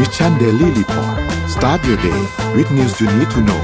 [0.00, 1.16] Mission Daily Report
[1.54, 2.20] start your day
[2.56, 3.62] with news you need to know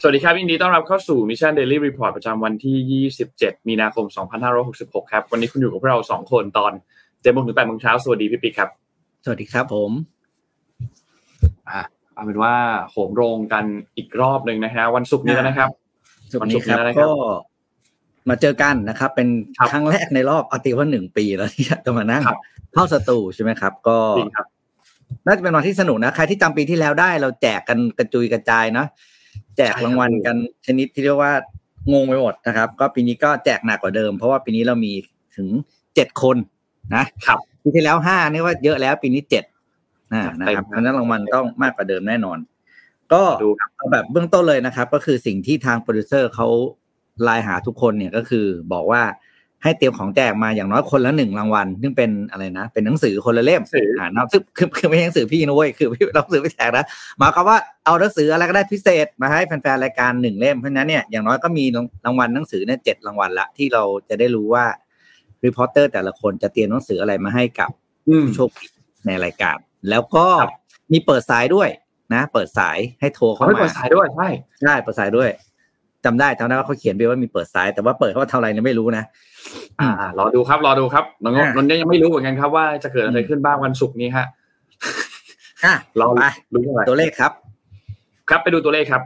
[0.00, 4.04] สวัสดีครับยินดีต้อนรับเข้าสู่ Mission Daily Report ประจำวันที่ 27 มีนาคม
[4.58, 6.72] 2566 ครับ วันนี้คุณอยู่กับพวกเรา 2 คนตอน
[7.22, 8.70] เจ็ดโมงถึงแปดโมงเช้า สวัสดีพี่ปิ๊กครับ
[9.24, 9.90] สวัสดีครับผม
[11.68, 11.80] อ่า
[12.14, 12.54] เอาเป็นว่า
[12.90, 13.64] โหมโรงกัน
[13.96, 15.68] อีกรอบหนึ่งนะฮะวันศุกร์นี้แล้วนะครับ
[16.32, 17.12] สุดนี้ครับวันศุกร์นี้แล้วนะครับก็
[18.28, 22.38] มาเจอกันนะครับ เป็นครับครั้งแรกในรอบเอาตีว่าหนึ่งปีแล้วที่จะมานั่งครับ
[22.74, 24.46] เข้าสตูใช่ไหมครับ ก็จริงครับ
[25.26, 28.86] น่าจะเป็นวันที่สนุกนะ ใครที่จำปีที่แล้วได้ เราแจกกันกระจุยกระจายเนาะ
[29.56, 30.36] แจกใช่ครับรางวัลกัน
[30.66, 31.32] ชนิดที่เรียกว่า
[31.92, 34.92] งงไปหมดนะครับ ก็ปีนี้ก็แจกหนักกว่าเดิม เพราะว่าปีนี้เรามี
[35.36, 35.48] ถึง
[35.94, 36.36] เจ็ดคน
[36.94, 39.44] นะครับปีที่แล้วห้านี่ว่าเยอะแล้วปีนี้เจ็ด
[40.12, 42.38] อ่านะครับเต็มเพราะฉะนั้นรางวัลต้องมากกว่าเดิมแน่นอน
[43.12, 46.48] ก็ดูครับเอาแบบเบื้องต้นเลยนะครับ ก็คือสิ่งที่ทางโปรดิวเซอร์เขา
[47.24, 49.02] ไลน์หาทุกคนเนี่ยก็คือบอกว่า
[49.62, 56.84] ให้เตรียมของแจกมาอย่างน้อยคนละหนึ่งรางวัลซึ่งเป็นอะไรนะ เป็นหนังสือคนละเล่มหนังสืออ่อ่านับซึ่งคือคือไม่ใช่หนังสือพี่นะเว้ยคือพี่หนังสือไม่แจกนะ
[57.18, 61.64] หมายความว่าเอาหนังสืออะไรก็ได้พิเศษมาให้แฟนๆรายการหนึ่งเล่มเพราะฉะนั้นเนี่ยอย่างน้อยก็มี
[62.06, 64.64] รางวัลหนังสือเนี่ยเจ็ดรางวัลละที่เราจะได้รู้ว่า
[65.44, 67.70] reporter แต่ละคนจะเตรียมหนังสืออะไรมาให้กับ
[68.08, 68.66] อืมผู้โชคดี
[69.06, 69.56] ในรายการ
[69.90, 70.52] แล้วก็ครับ
[70.92, 71.68] มีเปิดสายด้วย
[72.14, 74.28] นะ เปิดสายให้โทรเขาเข้าไม่มาเปิดสายด้วยใช่
[74.62, 75.30] ใช่เปิดสายด้วย
[76.04, 79.04] จำได้จำได้ว่าเขาเขียนไปว่ามีเปิดสาย แต่ว่าเปิดเขาว่าเท่าไหร่เนี่ยไม่รู้นะ
[79.80, 84.26] อ่ารอดูครับ รอดูครับน้องอะนนท์ยังไม่รู้เหมือนกันครับว่าจะเกิดอะไรขึ้นบ้างวันศุกร์นี้ฮะ
[85.64, 87.32] อะรอไปรู้อะไรตัวเลขครับ
[88.30, 89.02] ครับไปดูตัวเลขครับ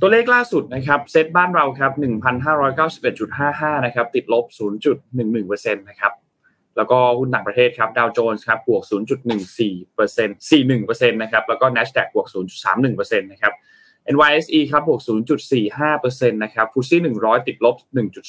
[0.00, 1.92] ตัวเลขล่าสุดนะครับเซตบ้านเราครับ
[2.68, 4.44] 1,591.55 นะครับ ติดลบ
[5.10, 6.12] 0.11%นะครับ
[6.76, 8.90] แล้วก็หุ้นต่างประเทศครับดาวโจนส์ครับบวก 0.14%
[10.50, 12.26] 41%นะครับ แล้วก็ NASDAQ บวก
[12.74, 13.52] 0.31%นะครับ
[14.14, 15.00] NYSE ครับ บวก
[15.66, 17.76] 0.45%นะครับฟุตซี่100 ติดลบ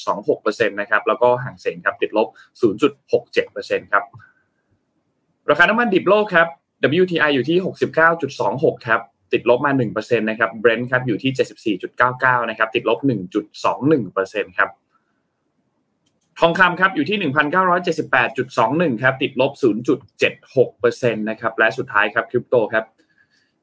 [0.08, 2.28] 1.26%นะครับ แล้วก็ห่างเสงครับ ติดลบ
[3.10, 4.04] 0.67%ครับ
[5.50, 6.48] ราคาน้ำมันดิบโลกครับ
[7.02, 7.58] WTI อยู่ที่
[8.22, 9.00] 69.26 ครับ
[9.32, 11.76] ติดลบมา 1%นะครับ Brent ครับ อยู่ที่
[12.10, 12.98] 74.99 นะครับ ติดลบ
[13.78, 14.70] 1.21%ครับ
[16.40, 17.32] ทองคำครับ อยู่ที่
[18.90, 19.52] 1,978.21 ครับ ติดลบ
[20.32, 22.84] 0.76%นะครับ และสุดท้ายครับ คริปโตครับ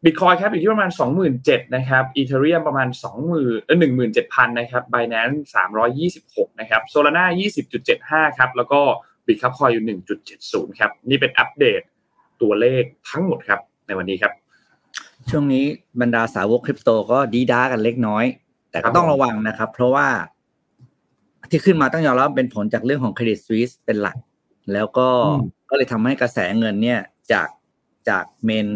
[0.06, 0.90] บิตคอยครับอยู่ที่ประมาณ
[1.32, 2.88] 27,000นะครับอีเทเรียมประมาณ
[3.28, 3.78] 20,000เออ
[4.14, 5.38] 17,000นะครับ Binance
[5.98, 7.26] 326นะครับ Solana
[7.82, 8.82] 20.75 ครับ แล้วก็
[9.26, 9.98] บิตคับคอยอยู่
[10.32, 11.82] 1.70 ครับ นี่เป็นอัปเดต
[12.42, 14.34] ตัวเลขทั้งหมดครับ ในวันนี้ครับ
[15.30, 15.66] ช่วงนี้
[16.02, 18.26] บรรดาสาวกคริปโตก็ดี๊ด๊ากันเล็กน้อย
[18.72, 20.08] แต่ก็ครับต้องระวังนะครับ เพราะว่า
[21.50, 24.18] ที่ขึ้นมาต้องยอมรับว่าเป็นผลจากเรื่องของ Credit Suisse เป็นหลัก
[24.74, 27.00] แล้วก็อืมก็เลยทำให้กระแสเงินเนี่ย
[27.32, 27.48] จาก
[28.10, 28.68] จาก main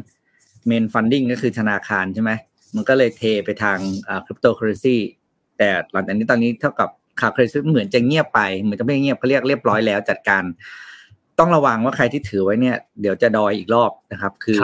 [0.68, 2.32] main funding ก็คือธนาคารใช่ไหม
[2.76, 3.78] มันก็เลยเทไปทาง
[4.26, 4.98] คริปโตเคอร์เรนซี
[5.58, 6.90] แต่หลังจากนี้ตอนนี้เท่ากับ
[7.20, 10.44] ข่าวเครดิตเหมือนจะเงียบไป เหมือนจะไม่เงียบเขาเรียกเรียบร้อยแล้วจัดการ
[11.40, 14.64] ต้องระวังว่าใครที่ถือไว้เนี่ย เดี๋ยวจะดอยอีกรอบนะครับ คือค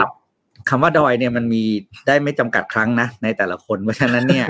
[0.68, 1.62] คำว่าดอยเนี่ยมันมี
[2.06, 4.46] ได้ไม่จำกัดครั้งนะในแต่ละคน เพราะฉะนั้นเนี่ย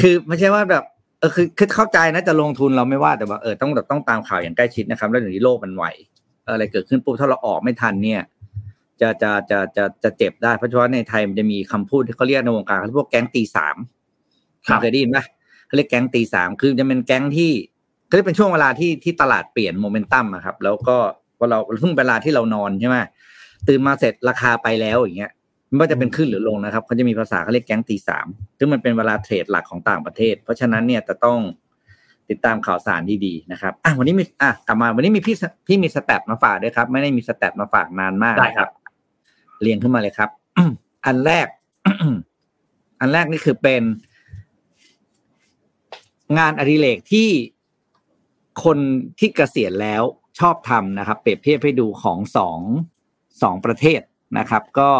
[0.00, 0.84] คือไม่ใช่ว่าแบบ
[1.20, 5.84] เออคือคือเข้าใจนะจะลงทุนเราไม่ว่าแต่ว่าเออต้องแบบต้องตามข่าวอย่างใกล้ชิดนะครับ แล้วเดี๋ยวนี้โลกมันไหว
[6.46, 8.20] อะไรเกิดขึ้นปุ๊บถ้าเราออกไม่ทันเนี่ย
[9.00, 13.76] จะจะจะจะจะเจ็บได้เพราะฉะนั้นในไทยมันจะมีคำพูดที่เขาเรียกในวงการเขาเรียกพวกแก๊งตีสาม
[14.66, 15.18] ครับเคยได้ยินไหม
[15.66, 17.50] เขาเรียกแก๊งตีสามคือจะเป็นแก๊งที่
[18.06, 20.96] เขาเรียกเป็นช่วงเวลาที่ที่ตลาดเปลี่ยนโมเมนตัมอะครับ แล้วก็
[21.38, 22.96] พอเราเพิ่งเวลาที่เรานอนใช่ไหม
[23.68, 25.32] ตื่นมาเสร็จราคาไปแล้วอย่างเงี้ย
[25.68, 28.26] ไม่ว่าจะเป็นขึ้นหรือลงนะครับเขาจะมีภาษาเขาเรียกแก๊งตีสาม
[28.58, 31.38] ซึ่งมันเป็นเวลาเทรดหลักของต่างประเทศ เพราะฉะนั้นเนี่ยจะต้อง
[32.30, 35.36] ติดตามข่าวสารดีๆนะครับอะวันนี้มีอะกลับมาวันนี้มีพี่
[35.66, 38.70] พี่มี stat มาฝากด้วยครับ ไม่ได้มี stat มาฝากนานมากได้ครับ
[39.60, 40.30] เรียงขึ้นมาเลยครับ
[41.06, 41.46] อันแรก
[43.00, 43.82] อันแรกนี่คือเป็น
[46.38, 47.28] งานอดิเรกที่
[48.64, 48.78] คน
[49.18, 50.02] ที่เกษียณแล้ว
[50.38, 52.60] ชอบทำนะครับ เปรียบเทียบให้ดูของสอง
[53.42, 54.00] สองประเทศ
[54.38, 54.90] นะครับ ก็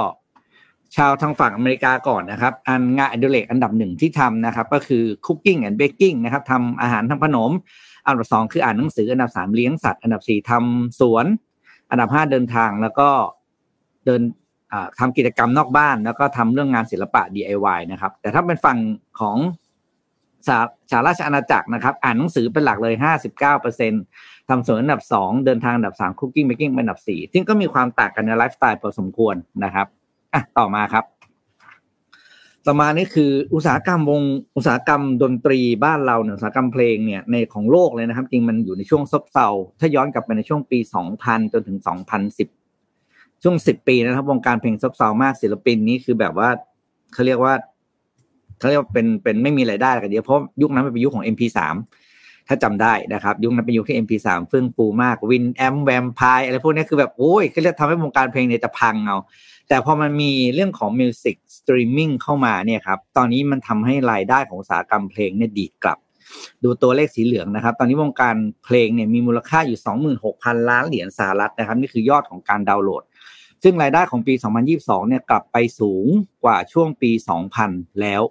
[0.97, 7.51] ชาวทางฝั่งอเมริกาก่อนนะครับ อันงานอดิเรกอันดับหนึ่งที่ทำนะครับ ก็คือ cooking and baking นะครับทำอาหารทำขนม
[8.07, 11.27] อันดับสองคืออ่านหนังสือ อันดับสามเลี้ยงสัตว์ อันดับสี่ทำสวน
[11.91, 13.09] อันดับห้าเดินทางแล้วก็
[14.07, 14.23] เดิน
[14.73, 18.79] อ่าทำกิจกรรมนอกบ้าน แล้วก็ทำเรื่องงานศิลปะ DIY นะครับ แต่ถ้าเป็นฝั่ง
[19.21, 19.39] ของ
[20.49, 20.59] สา
[20.91, 23.93] สหราชอาณาจักรนะครับ อ่านหนังสือเป็นหลักเลยห้าสิบเก้าเปอร์เซ็น
[24.49, 29.35] ทำสวนอันดับสองเดินทางอันดับสาม cooking baking เป็นอันดับสี่ซึ่งก็มีความต่างกันในไลฟ์สไตล์พอสมควร
[29.65, 29.87] นะครับ
[30.35, 31.05] อะต่อมาครับ
[32.67, 34.23] ต่อมานี่คืออุตสาหกรรมวง
[34.57, 39.49] อุตสาหกรรมดนตรีบ้านเราเนี่ยอุตสาหกรรมเพลงเนี่ยในของโลกเลยนะครับ จริงมันอยู่ในช่วงซบเซา
[39.81, 40.79] ถ้าย้อนกลับไปในช่วงปี
[41.17, 41.79] 2000 จนถึง
[42.23, 42.56] 2010
[43.49, 46.49] ช่วง10ปีนะครับ วงการเพลงซบเซามากศิลปินนี้คือแบบว่า
[47.13, 47.55] เขาเรียกว่า
[48.59, 51.59] เขาเรียกว่าเป็นเป็นไม่มีรายได้กันทีเดียวเพราะยุคนั้นเป็นยุคของ MP3
[52.49, 59.17] ถ้าจำได้นะครับ ยุคนั้นเป็นยุคที่ MP3 เฟื่องฟูมาก Winamp แวมพายอะไรพวกนี้คือแบบโอ้ยก็จะทำให้วงการเพลงเนี่ยจะพังเอา
[59.69, 65.99] แต่พอมันมีเรื่องของ music streaming เข้ามาเนี่ยครับ ตอนนี้มันทำให้รายได้ของอุตสาหกรรมเพลงเนี่ยดีดกลับ
[66.65, 69.79] ดูตัวเลขสีเหลืองนะครับ ตอนนี้วงการเพลงเนี่ยมีมูลค่าอยู่
[70.25, 73.03] 26,000 ล้านเหรียญสหรัฐนะครับ นี่คือยอดของการดาวน์โหลด
[73.63, 74.35] ซึ่งรายได้ของปี
[74.73, 76.07] 2022 เนี่ยกลับไปสูง
[76.45, 77.11] กว่าช่วงปี
[77.55, 78.23] 2000 แล้ว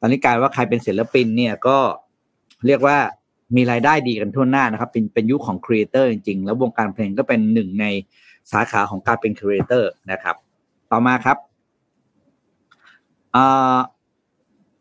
[0.00, 1.78] ตอนนี้กลายว่าใครเป็นศิลปินเนี่ยก็
[2.66, 2.98] เรียกว่า
[3.56, 7.86] มีรายได้ดีกันทั่วหน้านะครับ เป็นเป็นยุคของ creator จริงๆ แล้ววงการเพลงก็เป็นหนึ่งใน
[8.52, 10.36] สาขาของการเป็น creator นะครับ
[10.90, 11.36] ต่อมาครับ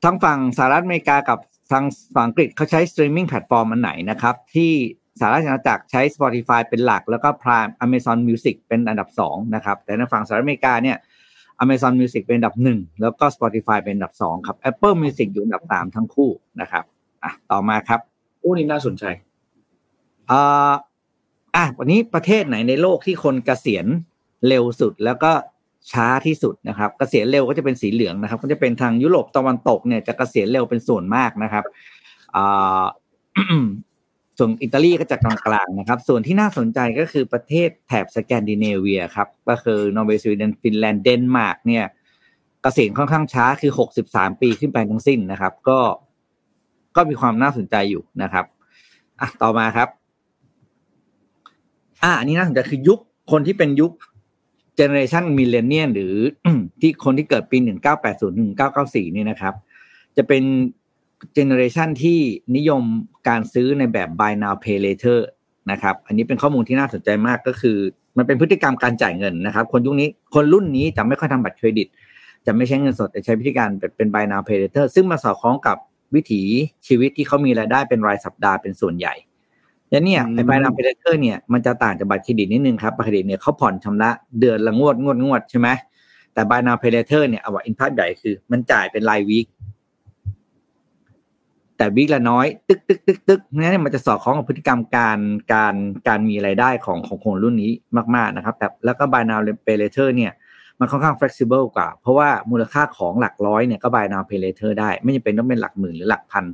[0.04, 1.40] ทางฝั่งสหรัฐอเมริกากับ
[1.72, 1.84] ทาง
[2.16, 4.72] ฝั่งอังกฤษเขาใช้ streaming platform อันไหนนะครับ ที่
[5.22, 10.98] สหรัฐอาณาจักรใช้ Spotify เป็นหลัก แล้วก็ Prime Amazon Music เป็นอันดับสองนะครับ แต่ในฝั่งสหรัฐอเมริกาเนี่ย
[11.64, 16.30] Amazon Music เป็นอันดับหนึ่งแล้วก็ Spotify เป็นอันดับสองครับ Apple Music อยู่อันดับสามทั้งคู่
[16.62, 16.84] นะครับ
[17.24, 18.00] อะต่อมาครับ
[18.40, 19.04] โอ้นี่น่าสนใจ
[20.32, 20.74] อ่า
[21.56, 23.86] อะวันนี้ประเทศไหนในโลกที่คนเกษียณ
[24.48, 25.32] เร็วสุดแล้วก็
[25.92, 31.64] ช้าที่สุดนะครับเกษียณเร็วก็จะเป็นสีเหลืองนะครับ ก็จะเป็นทางยุโรปตะวันตกเนี่ยจะเกษียณเร็วเป็นส่วนมากนะครับ
[32.36, 32.84] อ่า
[34.42, 41.86] ส่วนอิตาลีก็จะกลางๆนะครับ ส่วนที่น่าสนใจก็คือประเทศแถบสแกนดิเนเวียครับ ก็คือนอร์เวย์สวีเดนฟินแลนด์เดนมาร์กเนี่ย
[42.62, 45.80] เกษียณค่อนข้างช้าคือหกสิบสามปีขึ้นไปทั้งสิ้นนะครับ ก็
[46.96, 48.46] ก็มีความน่าสนใจอยู่นะครับ
[49.22, 49.90] อะต่อมาครับ
[52.04, 53.00] อะอันนี้น่าสนใจคือยุค
[53.32, 53.92] คนที่เป็นยุค
[54.76, 56.16] generation millennial หรือ
[56.82, 59.54] ที่คนที่เกิดปีหนึ่งเก้าแปดศูนย์หนึ่งเก้าเก้าสี่นี่นะครับ
[60.18, 60.44] จะเป็น
[61.34, 62.20] generation ที่
[62.56, 62.84] นิยม
[63.28, 65.20] การซื้อในแบบ buy now pay later
[65.72, 67.78] นะครับ อันนี้เป็นข้อมูลที่น่าสนใจมากก็คือ
[68.18, 71.88] มันเป็นพฤติกรรมการจ่ายเงินนะครับ คนยุคนี้คนรุ่นนี้จะไม่ค่อยทำบัตรเครดิต
[72.46, 75.78] จะไม่ใช้เงินสดแต่ใช้วิธีการเป็น buy now pay later ซึ่งมาสอดคล้องกับ
[76.16, 76.42] วิถี
[76.88, 79.14] ชีวิตที่เขามีรายได้เป็นรายสัปดาห์เป็นส่วนใหญ่
[79.90, 84.10] แล้วเนี่ยไอ้ buy now pay later เนี่ยมันจะต่างจากบัตรเครดิตนิดนึงครับบัตรเครดิตเนี่ยเขาผ่อนชำระ
[84.40, 85.70] เดือนละงวดงวดงวดใช่ไหม
[86.34, 89.46] แต่ buy now pay later เนี่ยเอาว่าอินพัตใหญ่คือ มันจ่ายเป็นราย week
[91.82, 95.20] แต่ week ละน้อย ตึกตึกตึกตึกนี่มันจะสอดคล้องกับพฤติกรรมการ
[95.54, 95.76] การ
[96.08, 97.72] การมีรายได้ของของคนรุ่นนี้
[98.16, 100.32] มาก ๆนะครับ แต่แล้วก็ buy now pay later เนี่ย
[100.80, 106.46] มันค่อนข้าง flexible กว่า เพราะว่ามูลค่าของหลักร้อยเนี่ยก็ buy now pay later ได้ ไม่จำเป็นต้องเป็นหลักหมื่นหรือหลักพัน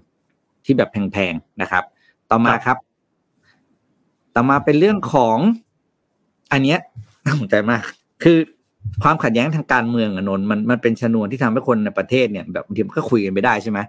[0.66, 1.84] ที่แบบแพงๆนะครับ
[2.32, 2.78] ต่อมาครับ
[4.36, 5.38] ต่อมาเป็นเรื่องของ
[6.52, 6.80] อันเนี้ย
[7.26, 7.82] น่าสนใจมาก
[8.24, 8.38] คือ
[9.04, 13.80] ความขัดแย้งทางการเมืองอะนนมันมันเป็นชนวนที่ทำให้คนในประเทศเนี่ยแบบบางทีมันก็คุยกันไม่ได้ใช่ไหม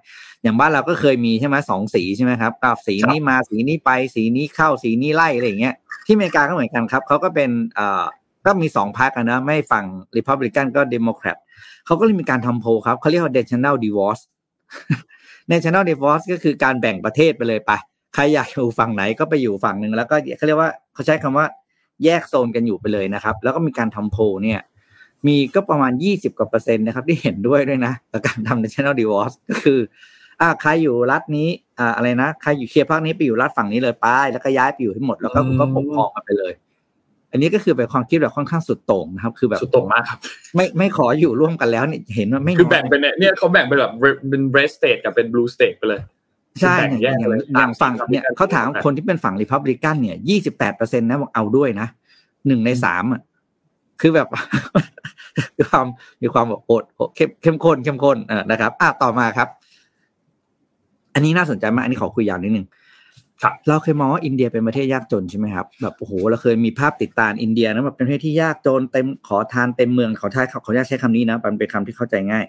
[0.43, 5.75] อย่างบ้านเราก็เคยมีใช่ไหมสองสีใช่ไหมครับกับสีนี้มาสีนี้ไปสีนี้เข้าสีนี้ไล่อะไรอย่างเงี้ย
[6.07, 8.05] ที่อเมริกาก็เหมือนกันครับเขาก็เป็นเอ่อ
[8.47, 9.85] ก็มีสองพรรคนะไม่ฝั่ง
[10.17, 11.37] รีพับลิกันก็เดโมแครต
[11.87, 14.23] เขาก็เลยมีการทำโพลครับเขาเรียกว่า national divorce
[15.53, 17.73] national divorce ก็คือการแบ่งประเทศไปเลยไป
[18.15, 21.47] ใครอยากอยู่ฝั่งไหนก็ไปอยู่ฝั่งหนึ่งแล้วก็เขาเรียกว่าเขาใช้คำว่า
[22.05, 24.61] แยกโซนกันอยู่ไปเลยนะครับ แล้วก็มีการทำโพเนี่ย
[25.27, 29.79] มีก็ประมาณยี่สิบกว่าเปอร์เซ็นต์นะครับ ที่เห็นด้วยด้วยนะกับการทำ national divorce ก็คือ
[30.41, 31.49] อ่าใครอยู่รัฐนี้
[31.79, 36.55] อ่าอะไรนะใครอยู่เคลียร์ภาคนี้ไปอยู่รัฐฝั่งนี้เลยไปแล้วก็ย้ายไปอยู่ให้หมดแล้วก็ก็ปกครองกันไปเลย
[37.33, 40.19] อันนี้ก็คือเป็นความคิดแบบค่อนข้างสุดโต่งนะครับ คือแบบสุดโต่งมากครับ
[40.57, 43.93] ไม่ไม่ขออยู่ร่วมกันแล้วเนี่ยเห็นว่าไม่คือแบ่งเป็นเนี่ยเขาแบ่งเป็นแบบ
[44.29, 46.01] เป็น red state กับเป็น blue state ไปเลย
[46.61, 47.17] ใช่อย่าง
[47.59, 51.89] อย่างฝั่งเนี่ยเขาถามคนที่เป็นฝั่งรีพับลิกันเนี่ยยี่สิบแปดเปอร์เซ็นต์นะบอกเอาด้วยนะ
[52.47, 53.21] หนึ่งในสามอะ
[54.01, 54.29] คือแบบ
[55.57, 55.87] มีความ
[56.23, 58.17] มีความแบบโอดเข้มเข้มข้นเข้มข้น
[58.51, 59.49] นะครับ อะต่อมาครับ
[61.15, 62.67] อันนี้น่าสนใจมาก อันนี้ขอคุยอย่างนิดนึง
[63.69, 72.45] เราเคยมองว่าอินเดียเป็นประเทศยากจนใช่ไหมครับแบบโอ้โหเราเคยมีภาพติดตาอินเดียนะแบบเป็นประเทศที่ยากจนเต็มขอทานเต็มเมืองขอทานขออนุญาตใช้คำนี้นะมันเป็นคำที่เข้าใจง่าย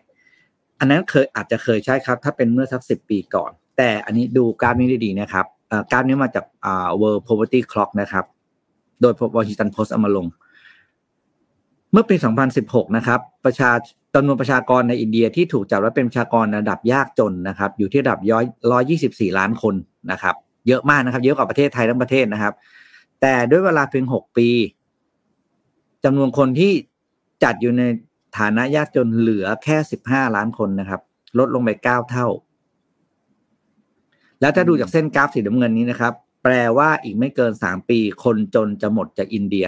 [0.80, 5.46] อันนั้นเคยอาจจะเคยใช้ครับ ถ้าเป็นเมื่อสักสิบปีก่อน แต่อันนี้ดูการนี้ได้ดีนะครับ
[5.92, 8.26] การนี้มาจากอ่า World Poverty Clock นะครับ
[9.02, 10.26] โดยวอชิงตันโพสต์เอามาลง
[11.92, 12.16] เมื่อปี
[12.56, 13.72] 2016 นะครับประชา
[14.16, 19.76] จำนวนประชากรในอินเดียที่ถูกจัดว่าเป็นประชากรระดับยากจนนะครับ อยู่ที่ระดับย้อยร้อยยี่สิบสี่ล้านคน
[20.12, 20.36] นะครับ
[20.68, 22.54] เยอะมากนะครับ เยอะกว่าประเทศไทยทั้งประเทศนะครับ
[23.22, 24.50] แต่ด้วยเวลาเพียงหกปี
[26.04, 26.72] จำนวนคนที่
[27.44, 27.84] จัดอยู่ใน
[28.38, 31.02] ฐานะยากจนเหลือแค่สิบห้าล้านคนนะครับ
[31.40, 32.28] ลดลงไปเก้าเท่า
[34.42, 39.66] แล้วถ้าดูจากเส้นกราฟสีน้ำเงินนี้นะครับ แปลว่าอีกไม่เกินสามปี คนจนจะหมดจากอินเดีย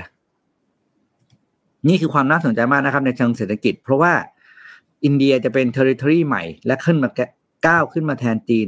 [1.87, 4.13] นี่คือความน่าสนใจมากนะครับในเชิงเศรษฐกิจ เพราะว่า
[5.05, 7.09] อินเดียจะเป็น territory ใหม่ และขึ้นมา
[7.67, 8.67] ก้าวขึ้นมาแทนจีน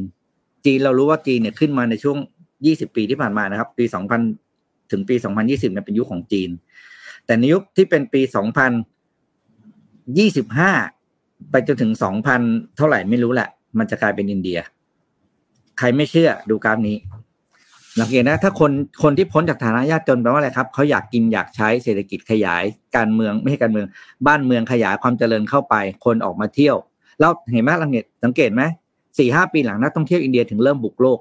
[0.65, 2.17] จีนเรารู้ว่าจีนเนี่ยขึ้นมาในช่วง
[2.55, 3.85] 20 ปีที่ผ่านมานะครับ ปี
[4.37, 5.15] 2000 ถึงปี
[5.45, 6.49] 2020เนี่ยเป็นยุคของจีน
[7.25, 8.31] แต่ในยุคที่เป็นปี 2025
[11.51, 11.91] ไปจนถึง
[12.35, 14.59] 2000 เท่าไหร่ไม่รู้แหละ มันจะกลายเป็นอินเดีย
[15.77, 16.97] ใครไม่เชื่อดูกราฟนี้
[17.99, 18.71] สังเกตนะถ้าคน
[19.03, 22.63] คนที่พ้นจากฐานะยากจนแปลว่าอะไรครับเขาอยากกินอยากใช้เศรษฐกิจขยาย
[22.97, 23.85] การเมืองไม่ใช่การเมือง
[24.27, 26.75] บ้านเมืองขยายความเจริญเข้าไป คนออกมาเที่ยว
[27.19, 28.63] แล้วเห็นไหมสังเกตสังเกตไหม
[29.19, 31.19] สี่ห้าปีหลังนักท่องเที่ยวอินเดียถึงเริ่มบุกโลก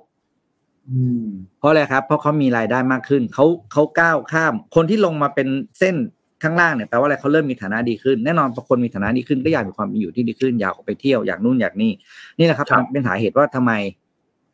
[0.91, 1.27] อืม
[1.59, 5.49] เพราะอะไรครับ เพราะเขามีรายได้มากขึ้นเขาเขาก้าวข้าม คนที่ลงมาเป็น
[5.79, 5.97] เส้น
[6.43, 11.93] ข้างล่างเนี่ยแปลว่าอะไรเขาเริ่มมีฐานะดีขึ้น แน่นอนพอคนมีฐานะดีขึ้นก็อยากมีความเป็นอยู่ที่ดีขึ้นอยากออกไปเที่ยวอยากนู่นอยากนี่
[12.39, 13.73] นี่แหละครับครับเป็นสาเหตุว่าทำไม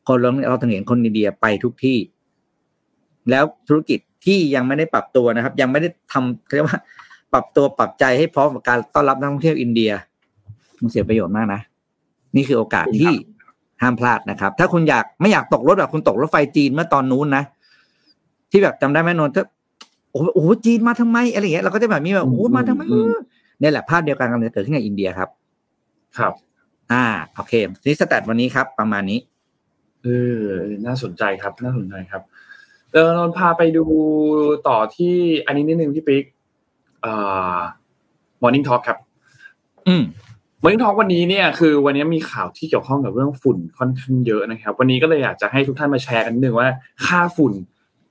[0.08, 1.98] คนเราเราถึงเห็นคนอินเดียไปทุกที่
[3.30, 6.80] แล้วธุรกิจที่ยังไม่ได้ปรับตัวนะครับ ยังไม่ได้ทำเขาเรียกว่า
[7.32, 9.90] ปรับตัวปรับใจให้พร้อมกับการต้อนรับนักท่องเที่ยวอินเดีย
[10.82, 11.60] มันเสียประโยชน์มากนะ
[12.36, 13.12] นี่คือโอกาสที่
[13.82, 17.44] ห้ามพลาดนะครับ ถ้าคุณอยากไม่อยากตกรถแบบคุณตกรถไฟจีนเมื่อตอนนู้นนะ
[18.50, 19.44] ที่แบบจำได้ไหมนนท์ถ้า
[20.10, 23.14] โอ้โหโอ้โหจีนมาทำไมอะไรอย่างเงี้ยเราก็จะแบบมีแบบโอ้โหมาทำไมอืม
[23.60, 25.28] เนี่ยแหละภาพเดียวกันกำลังจะเกิดขึ้นในอินเดียครับ
[26.18, 26.32] ครับ
[26.92, 27.52] อ่า โอเค
[27.86, 29.18] นี่สแตทวันนี้ครับ ประมาณนี้
[30.04, 30.42] เออ
[30.86, 32.22] น่าสนใจครับ น่าสนใจครับ
[32.92, 33.84] เออนนท์พาไปดู
[34.68, 35.14] ต่อที่
[35.46, 36.24] อันนี้นิดนึงพี่ปิ๊ก
[37.02, 37.12] เอ่
[37.56, 37.58] อ
[38.42, 38.98] Morning Talk ครับ
[39.88, 40.02] อืม
[40.62, 46.68] Morning Talk วันนี้เนี่ยคือวันนี้มีข่าวที่เกี่ยวข้องกับเรื่องฝุ่นค่อนข้างเยอะนะครับ วันนี้ก็เลยอยากจะให้ทุกท่านมาแชร์กันนิดนึงว่า
[47.06, 47.52] ค่าฝุ่น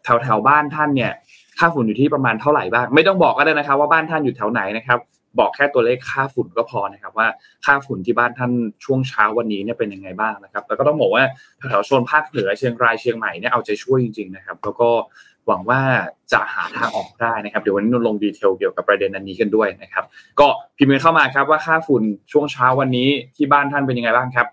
[0.03, 1.11] แถวแถวๆบ้านท่านเนี่ย
[1.59, 4.99] ค่าฝุ่นอยู่ที่ประมาณเท่าไหร่บ้าง ไม่ต้องบอกก็ได้นะครับ ว่าบ้านท่านอยู่แถวไหนนะครับ
[5.39, 7.27] บอกแค่ตัวเลขค่าฝุ่นก็พอนะครับว่า
[7.65, 8.51] ค่าฝุ่นที่บ้านท่าน
[8.85, 11.23] ช่วงเช้าวันนี้เนี่ยเป็นยังไงบ้างนะครับ แล้วก็ต้องบอกว่า
[11.57, 14.89] แถวๆโซนภาคเหนือเชียงรายเชียงใหม่เนี่ยเอาใจช่วยจริงๆนะครับแล้วก็
[15.47, 15.81] หวังว่า
[16.33, 20.03] จะหาทางออกได้นะครับเดี๋ยววันนี้นนลงดีเทลเกี่ยวกับประเด็นอันนี้กันด้วยนะครับ
[20.39, 24.47] ก็พิมพ์กันเข้ามาครับว่าค่าฝุ่นช่วงเช้าวันนี้ที่บ้านท่านเป็นยังไงบ้างครับ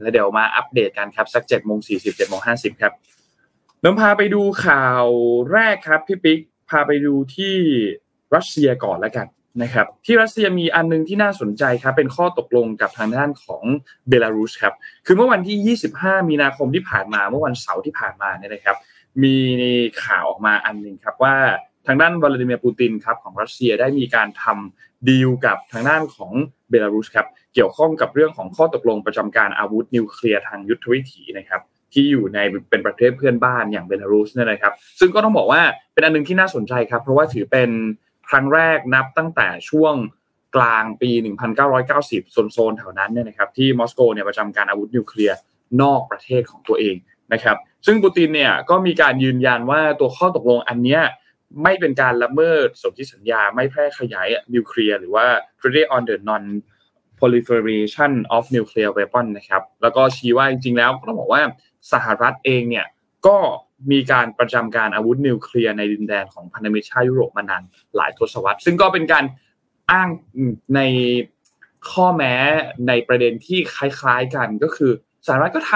[0.00, 2.92] แล้วเดี๋ยวมาอัปเดตกันครับสักเจ็ดโมงสี่สิบเจ็ดโมงห้าสิบครับ
[3.82, 5.06] นนพาไปดูข่าว
[5.52, 6.38] แรกครับพี่ปิ๊ก
[6.70, 7.54] พาไปดูที่
[8.34, 9.26] รัสเซียก่อนแล้วกัน
[9.62, 13.62] นะครับที่รัสเซียมีอันนึงที่น่าสนใจครับเป็นข้อตกลงกับทางด้านของ
[14.08, 14.74] เบลารุสครับ
[15.06, 18.76] คือเมื่อวันที่ 25 มีนาคมที่ผ่านมาเมื่อวันเสาร์ที่ผ่านมาเนี่ยนะครับ
[19.22, 19.36] มี
[20.04, 21.36] ข่าวออกมาอันหนึ่งครับว่า
[21.86, 26.30] ทางด้านวลาดิเมียร์ปูตินครับของรัสเซียได้มีการทำดีลกับทางด้านของ
[26.70, 31.60] เบลารุสครับเกี่ยวข้องกับเรื่องของข้อตกลงประจำการอาวุธนิวเคลียร์ทางยุทธวิถีนะครับ
[31.92, 32.38] ที่อยู่ใน
[32.70, 35.62] เป็นประเทศเพื่อนบ้านอย่างเบลารุสเนี่ยนะครับ ซึ่งก็ต้องบอกว่า
[35.94, 37.70] เป็นอันหนึงที่น่าสนใจครับ เพราะว่าถือเป็น
[38.30, 39.94] ครั้งแรกนับตั้งแต่ช่วง
[40.56, 41.10] กลางปี
[41.72, 45.36] 1990 โซนๆแถวนั้นเนี่ยนะครับที่มอสโกเนี่ยประจำการอาวุธนิวเคลียร์
[45.82, 46.96] นอกประเทศของตัวเอง
[47.32, 51.02] นะครับซึ่งปูตินเนี่ยก็มีการยืนยันว่าตัวข้อตกลงอันเนี้ย
[51.62, 55.26] ไม่เป็นการละเมิดสนธิสัญญาไม่แพร่ขยายนิวเคลียร์หรือว่า
[55.60, 56.44] Treaty on the Non
[57.18, 61.42] proliferation of nuclear weapon นะครับแล้วก็ชี้ว่าจริงๆแล้วก็ต้องบอกว่า
[61.92, 62.86] สหรัฐเองเนี่ย
[63.26, 63.36] ก็
[63.92, 67.62] มีการประจำการอาวุธนิวเคลียร์ในดินแดนของพันธมิตรชาติยุโรปมานาน
[67.96, 69.24] หลายทศวรรษ ซึ่งก็เป็นการ
[69.90, 70.08] อ้าง
[70.76, 70.80] ใน
[71.90, 72.34] ข้อแม้
[72.88, 74.92] ในประเด็นที่คล้าย ๆกันก็คือ
[75.26, 75.74] สหรัฐก็ท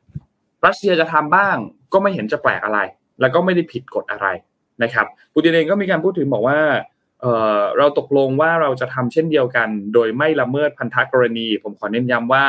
[0.00, 1.56] ำรัสเซียจะทำบ้าง
[1.92, 2.80] ก็ไม่เห็นจะแปลกอะไร
[3.20, 4.26] แล้วก็ไม่ได้ผิดกฎอะไร
[4.82, 6.58] นะครับปูตินเองก็มีการพูดถึงบอกว่า
[7.20, 12.44] เเราตกลงว่าเราจะทำเช่นเดียวกัน โดยไม่ละเมิดพันธกรณี ผมขอเน้นย้ำว่า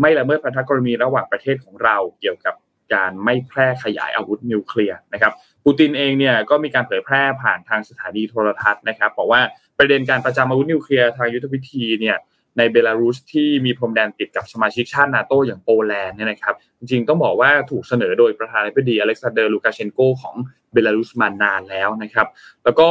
[0.00, 2.54] ไม่ละเมิดพันธกรณีระหว่างประเทศของเราเกี่ยวกับ
[2.92, 5.32] การไม่แพร่ขยายอาวุธนิวเคลียร์นะครับ
[5.64, 9.40] ปูตินเองเนี่ยก็มีการเผยแพร่ผ่านทางสถานีโทรทัศน์นะครับบอกว่า
[9.78, 12.16] ประเด็นการประจำอาวุธนิวเคลียร์ทางยุทธวิธีเนี่ย
[12.58, 20.34] ในเบลารุสที่มีพรมแดนติดกับสมาชิกชาตินาโตอย่างโปแลนด์เนี่ยนะครับจริงๆต้องบอกว่าถูกเสนอโดยประธานาธิบดีอเล็กซานเดอร์ลูกาเชนโกของ
[20.72, 22.26] เบลารุสมานานแล้วนะครับ
[22.64, 22.88] แล้วก็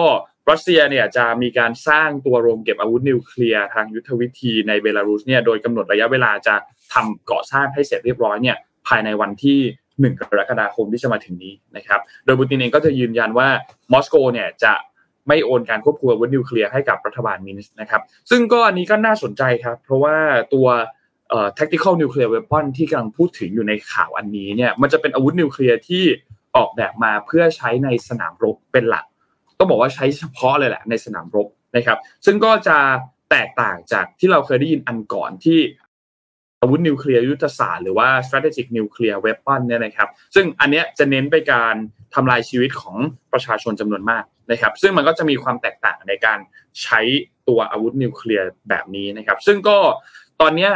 [0.49, 6.55] รัสเซียเนี่ยจะมีการสร้างตัวโรงเก็บอาวุธนิวเคลียร์ทางยุทธวิธีในเบลารุสเนี่ยโดยกำหนดระยะเวลาจะ
[6.93, 9.59] ทำก่อสร้างให้เสร็จเรียบร้อยเนี่ยภายในวันที่
[10.03, 13.47] 1 กรกฎาคมที่จะมาถึงนี้นะครับ โดยปูตินเองก็จะยืนยันว่า
[13.93, 14.73] มอสโกเนี่ยจะ
[15.27, 20.15] ไม่โอนการควบคุมอาวุธนิวเคลียร์ให้กับรัฐบาลมินส์นะครับ ซึ่งก็อันนี้ก็น่าสนใจครับ เพราะว่า
[20.53, 20.67] ตัว
[21.29, 26.03] เอ่อ tactical nuclear weapon ที่กำลังพูดถึงอยู่ในข่าวอันนี้เนี่ยมันจะเป็นอาวุธนิวเคลียร์ที่
[26.55, 29.05] ออกแบบมาเพื่อใช้ในสนามรบเป็นหลัก
[29.57, 32.77] ต้องบอกว่าใช้เฉพาะเลยแหละในสนามรบนะครับ ซึ่งก็จะ
[33.31, 35.59] แตกต่างจากที่เราเคยได้ยินอันก่อนที่
[36.61, 41.75] อาวุธนิวเคลียร์ยุทธศาสตร์หรือว่า strategic nuclear weapon เนี่ยนะครับ ซึ่งอันเนี้ยจะเน้นไปการ
[42.13, 42.97] ทำลายชีวิตของ
[43.33, 46.39] ประชาชนจำนวนมากนะครับ ซึ่งมันก็จะมีความแตกต่างในการ
[46.83, 46.99] ใช้
[47.47, 49.77] ตัวอาวุธนิวเคลียร์แบบนี้นะครับ ซึ่งก็
[50.41, 50.71] ตอนเนี้ย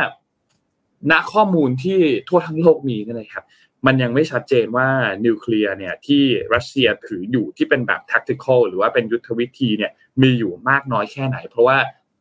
[1.12, 3.44] ณข้อมูลที่ทั่วทั้งโลกมีเนี่ยนะครับ
[3.86, 4.88] มันยังไม่ชัดเจนว่า
[5.26, 6.24] นิวเคลียร์เนี่ยที่
[6.54, 11.78] รัสเซียถืออยู่ที่เป็นแบบ tactical หรือว่าเป็นยุทธวิธีเนี่ยมีอยู่มากน้อยแค่ไหน เพราะว่า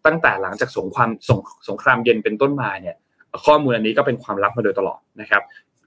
[0.07, 2.97] ตั้งแต่หลังจากสงครามสงสงครามเย็นเป็นต้นมาเนี่ย
[3.47, 5.43] ข้อมูลอันนี้ก็เป็นความลับมาโดยตลอดนะครับ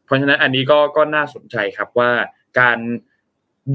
[0.06, 2.10] เพราะฉะนั้นอันนี้ก็ก็น่าสนใจครับว่า
[2.60, 2.78] การ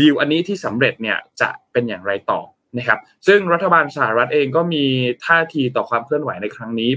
[0.01, 2.41] ดีลอันนี้ที่สำเร็จเนี่ยจะเป็นอย่างไรต่อ
[2.79, 4.85] นะครับ ซึ่งรัฐบาลสหรัฐเองก็มี
[5.27, 6.91] ท่าทีต่อความเคลื่อนไหวในครั้งนี้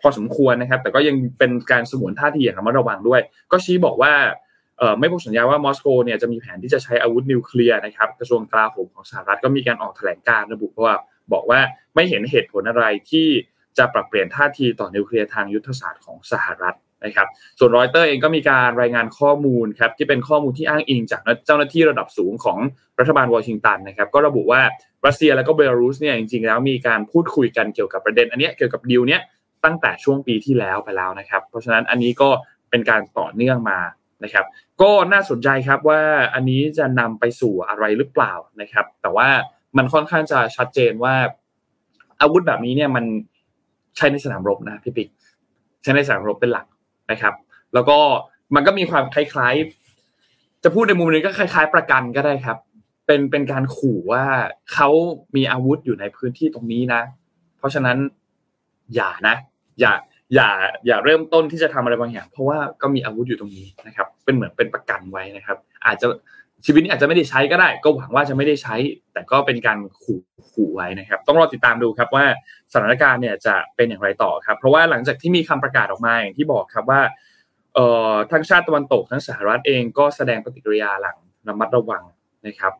[0.00, 3.20] พอสมควรนะครับ แต่ก็ยังเป็นการสมุนท่าทีอย่างระมัดระวังด้วย
[3.52, 4.12] ก็ชี้บอกว่า
[4.98, 10.94] ไม่พูดสัญญาว่ามอสโกเนี่ยจะมีแผนที่จะใช้อาวุธนิวเคลียร์นะครับกระทรวงกลาโหมของสหรัฐก็มีการออกแถลงการระบุว่า
[11.32, 11.60] บอกว่า
[11.94, 13.28] ไม่เห็นเหตุผลอะไรที่
[13.78, 17.28] จะปรับเปลี่ยนท่าทีต่อนิวเคลียร์ทางยุทธศาสตร์ของสหรัฐนะครับ
[17.58, 22.58] ส่วนรอยเตอร์เองก็มีการรายงานข้อมูลครับที่เป็นข้อมูลที่อ้างอิงจากเจ้าหน้าที่ระดับสูงของ
[22.98, 24.60] รัฐบาลวอชิงตันนะครับก็ระบุว่า
[25.06, 29.22] รัสเซียและก็เบลารุสเนี่ยจริงๆแล้วมีการพูดคุยกันเกี่ยวกับประเด็นอันนี้เกี่ยวกับดีลเนี้ย
[29.64, 32.28] ตั้งแต่ช่วงปีที่แล้วไปแล้วนะครับ เพราะฉะนั้นอันนี้ก็
[32.70, 33.80] เป็นการต่อเนื่องมา
[34.24, 34.46] นะครับ
[34.82, 36.00] ก็น่าสนใจครับว่า
[36.34, 39.28] อันนี้จะนำไปสู่อะไรหรือเปล่านะครับ แต่ว่า
[39.76, 41.14] มันค่อนข้างจะชัดเจนว่า
[42.20, 43.04] อาวุธแบบนี้เนี่ยมัน
[43.96, 45.08] ใช้ในสนามรบนะพี่ปิ๊ก
[45.82, 46.66] ใช้ในสนามรบเป็นหลัก
[47.10, 47.34] นะครับ
[47.74, 47.98] แล้วก็
[48.54, 52.58] มันก็มีความคล้ายๆ จะพูดในมุมนี้ก็คล้าย ๆ ประกันก็ได้ครับ
[53.06, 54.24] เป็นเป็นการขู่ว่า
[54.72, 54.88] เขา
[55.36, 57.02] มีอาวุธอยู่ในพื้นที่ตรงนี้นะ
[57.58, 57.96] เพราะฉะนั้น
[58.94, 59.36] อย่านะ
[59.80, 59.92] อย่า
[60.34, 60.48] อย่า
[60.86, 66.06] อย่าเริ่มต้นที่จะทำอะไรบางอย่าง เพราะว่าก็มีอาวุธอยู่ตรงนี้นะครับ เป็นเหมือนเป็นประกันไว้นะครับ อาจจะ
[66.64, 68.76] ชีวิตนี้อาจจะไม่ได้ใช้ก็ได้ ก็หวังว่าจะไม่ได้ใช้
[69.12, 70.20] แต่ก็เป็นการขู่
[70.50, 72.24] ขู่ไว้นะครับ ต้องรอติดตามดูครับว่า
[72.72, 77.00] สถานการณ์เนี่ยจะเป็นอย่างไรต่อครับ เพราะว่าหลังจากที่มีคำประกาศออกมาอย่างที่บอกครับว่า
[77.74, 81.16] เอ่อทั้งชาติตะวันตกทั้งสหรัฐเองก็แสดงปฏิกิริยาหลัง
[81.48, 82.02] ระมัดระวัง
[82.46, 82.72] นะครับ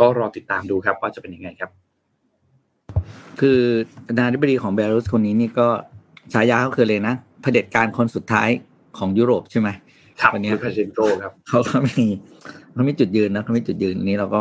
[0.00, 1.70] ก็รอติดตามดูครับว่าจะเป็นยังไงครับ
[3.40, 3.60] คือ
[4.06, 5.68] ประธานาธิบดีของเบลารุสคนนี้นี่ก็
[6.32, 8.48] ฉายาเขาคือเลยนะเผด็จการคนสุดท้าย
[8.98, 9.68] ของยุโรปใช่ไหม
[10.22, 12.04] ครับวันนี้คุณพาเชนโกครับเขาก็มี
[12.72, 14.40] เขามีจุดยืนนะเขามีจุดยืนนี้เราก็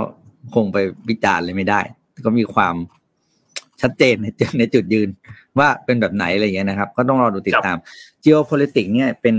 [0.55, 0.77] คงไป
[1.09, 1.81] วิจารณ์เลยไม่ได้
[2.25, 2.75] ก็มีความ
[3.81, 5.09] ชัดเจนในจุดในจุดยืน
[5.59, 7.77] ว่าเป็นแบบไหนอะไรอย่างเงี้ยนะครับ ก็ต้องรอดูติดตาม
[8.23, 9.35] geopolitics เนี่ยเป็น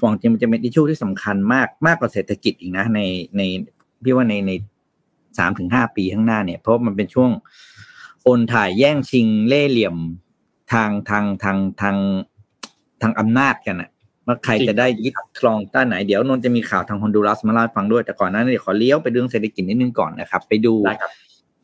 [0.00, 3.00] หวังจริงมันจะเป็นอิชชูที่สำคัญมากมากกว่าเศรษฐกิจอีกนะ ใน
[3.36, 3.42] ใน
[4.02, 4.52] พี่ว่าในใน
[5.38, 7.30] สามถึงห้าปีข้างหน้าเนี่ย เพราะมันเป็นช่วง
[8.22, 9.96] โอนถ่ายแย่งชิงเล่ห์เหลี่ยม
[10.72, 11.96] ทางทางทางทาง
[13.02, 13.90] ทางอำนาจกันอะ
[14.26, 20.74] ว่าใครจะได้ยึดครองต้านไหนเดี๋ยวนนท์จะมีข่าวทางฮอนดูรัสมาเล่าฟังด้วยแต่ก่อนหน้านั้นเดี๋ยวขอเลี้ยวไปเรื่องเศรษฐกิจนิดนึงก่อนนะครับ ไปดู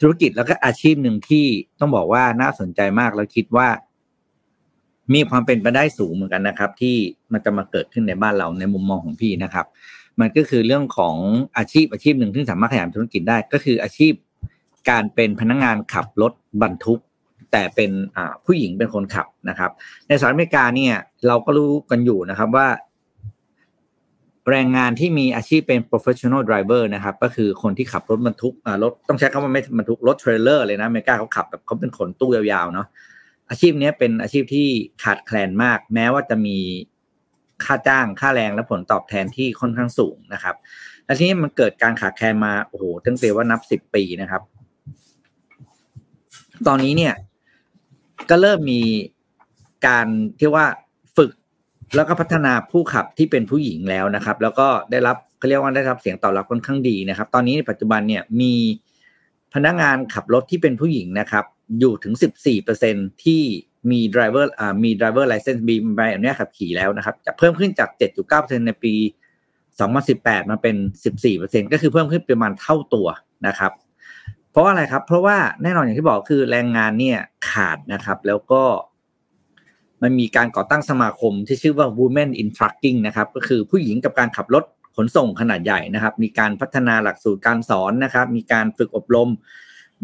[0.00, 1.44] ธุรกิจแล้วก็อาชีพหนึ่งที่
[1.80, 3.68] ต้องบอกว่าน่าสนใจมากแล้วคิดว่า
[5.14, 6.97] มีความเป็นไปได้สูงเหมือนกันนะครับ ที่
[7.32, 9.66] มันจะมาเกิดขึ้นในบ้านเราในมุมมองของพี่นะครับ
[10.21, 11.16] มันก็คือเรื่องของ
[11.56, 14.12] อาชีพอาชีพหนึ่งที่สามารถขยายธุรกิจได้ ก็คืออาชีพ
[14.90, 17.00] การเป็นพนักงานขับรถบรรทุก
[17.52, 17.91] แต่เป็น
[18.45, 19.71] ผู้หญิงเป็นคนขับนะครับ
[20.08, 20.95] ในสหรัฐอเมริกาเนี่ย
[21.26, 22.69] เราก็รู้กันอยู่นะครับว่า
[24.50, 32.87] แรงงานที่มีอาชีพเป็น professional driver นะครับ ก็คือคนที่ขับรถบรรทุกรถต้องใช้คำว่าไม่บรรทุกรถเทรลเลอร์เลยนะอเมริกาเขาขับแบบเขาเป็นขนตู้ยาวๆเนาะ
[33.50, 34.69] อาชีพนี้เป็นอาชีพที่
[35.02, 36.56] ขาดแคลนมาก แม้ว่าจะมี
[37.65, 40.56] ค่าจ้างค่าแรงและผลตอบแทนที่ค่อนข้างสูงนะครับ
[41.04, 44.43] และทีนี้มันเกิดการขาดแคลนมาโอ้โหตั้งแต่ว่านับสิบปีนะครับ
[46.67, 47.15] ตอนนี้เนี่ย
[48.31, 48.81] ก็เริ่มมี
[49.87, 50.07] การ
[50.39, 50.67] ที่ว่า
[51.17, 51.31] ฝึก
[51.97, 58.54] แล้วก็พัฒนาผู้ขับที่เป็นผู้หญิงแล้วนะครับ แล้วก็ได้รับเขาเรียกว่าได้รับเสียงตอบรับค่อนข้างดีนะครับ ตอนนี้ในปัจจุบันเนี่ยมี
[59.54, 61.45] พนักงานขับรถที่เป็นผู้หญิงนะครับ
[61.81, 62.15] อยู่ถึง
[62.69, 63.43] 14%ที่
[63.91, 67.89] มี driver อ่ามี driver license มีใบอนุญาตขับขี่แล้วนะครับ จะเพิ่มขึ้นจาก
[68.28, 68.95] 7.9%ในปี
[69.73, 70.76] 2018 มาเป็น
[71.25, 73.09] 14%ก็คือเพิ่มขึ้นประมาณเท่าตัว
[73.47, 73.73] นะครับ
[74.50, 77.19] เพราะอะไรครับ เพราะว่าแน่นอนอย่างที่บอกคือแรงงานเนี่ย
[77.50, 78.63] ขาดนะครับ แล้วก็
[80.02, 84.65] มันมีการก่อตั้งสมาคมที่ชื่อว่า Women in Trucking นะครับ ก็คือผู้หญิงกับการขับรถ
[84.97, 89.28] ขนส่งขนาดใหญ่นะครับ มีการพัฒนาหลักสูตรการสอนนะครับ มีการฝึกอบรม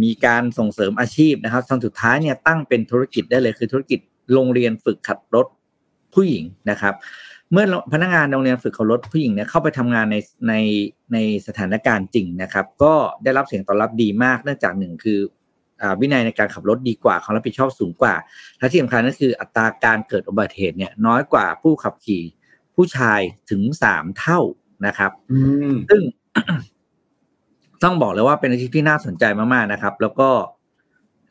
[0.02, 4.00] มีการส่งเสริมอาชีพนะครับจนสุดท้ายเนี่ยตั้งเป็นธุรกิจได้เลยคือธุรกิจ
[4.32, 5.46] โรงเรียนฝึกขับรถ
[6.14, 6.94] ผู้หญิงนะครับ
[7.54, 10.16] เมื่อพนักงานโรงเรียนฝึกขับรถผู้หญิงเนี่ยเข้าไปทำงานใน
[10.48, 10.54] ใน
[11.12, 15.18] ในสถานการณ์จริงนะครับ ก็ได้รับเสียงตอบรับดีมากเนื่องจากหนึ่งคือ
[15.82, 18.14] อ่าวินัยในการขับรถดีกว่าความรับผิดชอบสูงกว่า
[18.58, 22.22] และที่สำคัญก็คืออัตราการเกิดอุบัติเหตุเนี่ยน้อยกว่าผู้ขับขี่
[22.74, 24.40] ผู้ชายถึงสามเท่า
[24.86, 25.38] นะครับอื
[25.70, 26.02] มซึ่ง
[27.82, 30.28] ต้องบอกเลยว่าเป็นอาชีพที่น่าสนใจมากๆนะครับ แล้วก็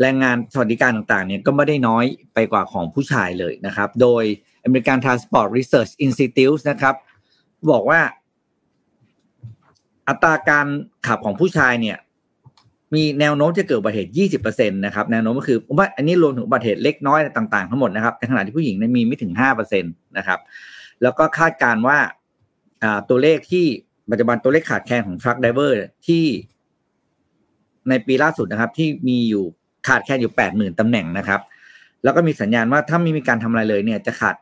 [0.01, 4.23] แรงงานสวัสดิการต่างๆ เนี่ยก็ไม่ได้น้อยไปกว่าของผู้ชายเลยนะครับ โดย
[4.67, 6.95] American Transport Research Institute นะครับ
[7.71, 7.99] บอกว่า
[10.07, 10.67] อัตราการ
[11.07, 11.97] ขับของผู้ชายเนี่ย
[12.95, 14.11] มีแนวโน้มจะเกิดอุบัติเหตุ
[14.43, 20.39] 20%นะครับ แนวโน้มก็คือว่าอันนี้รวมถึงอุบัติเหตุเล็กน้อยต่างๆทั้งหมดนะครับ ในขณะที่ผู้หญิงเนี่ยมีไม่ถึง 5%นะครับ
[21.01, 21.97] แล้วก็คาดการณ์ว่า
[23.09, 23.65] ตัวเลขที่
[24.09, 26.23] ปัจจุบันตัวเลขขาดแคลนของทรัคไดเวอร์ที่
[27.89, 29.43] ในปีล่าสุดนะครับ ที่มีอยู่
[29.87, 31.41] ขาดแคลนอยู่แปดหมื่นตำแหน่งนะครับ
[32.03, 34.35] แล้วก็มีสัญญาณว่าถ้าไม่มีการทำอะไรเลยเนี่ยจะขาด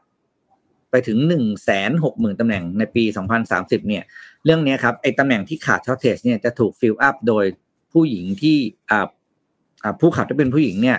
[0.92, 4.04] ไปถึงหนึ่งแสนหกหมื่นตำแหน่งในปีสองพันสามสิบเนี่ย
[4.46, 7.46] เรื่องนี้ครับไอ้ตำแหน่งที่ขาด shortage เนี่ยจะถูก fill up โดย
[7.94, 8.58] ผู้หญิงที่
[8.90, 9.08] อ่า
[10.02, 10.98] ผู้ขับที่เป็นผู้หญิงเนี่ย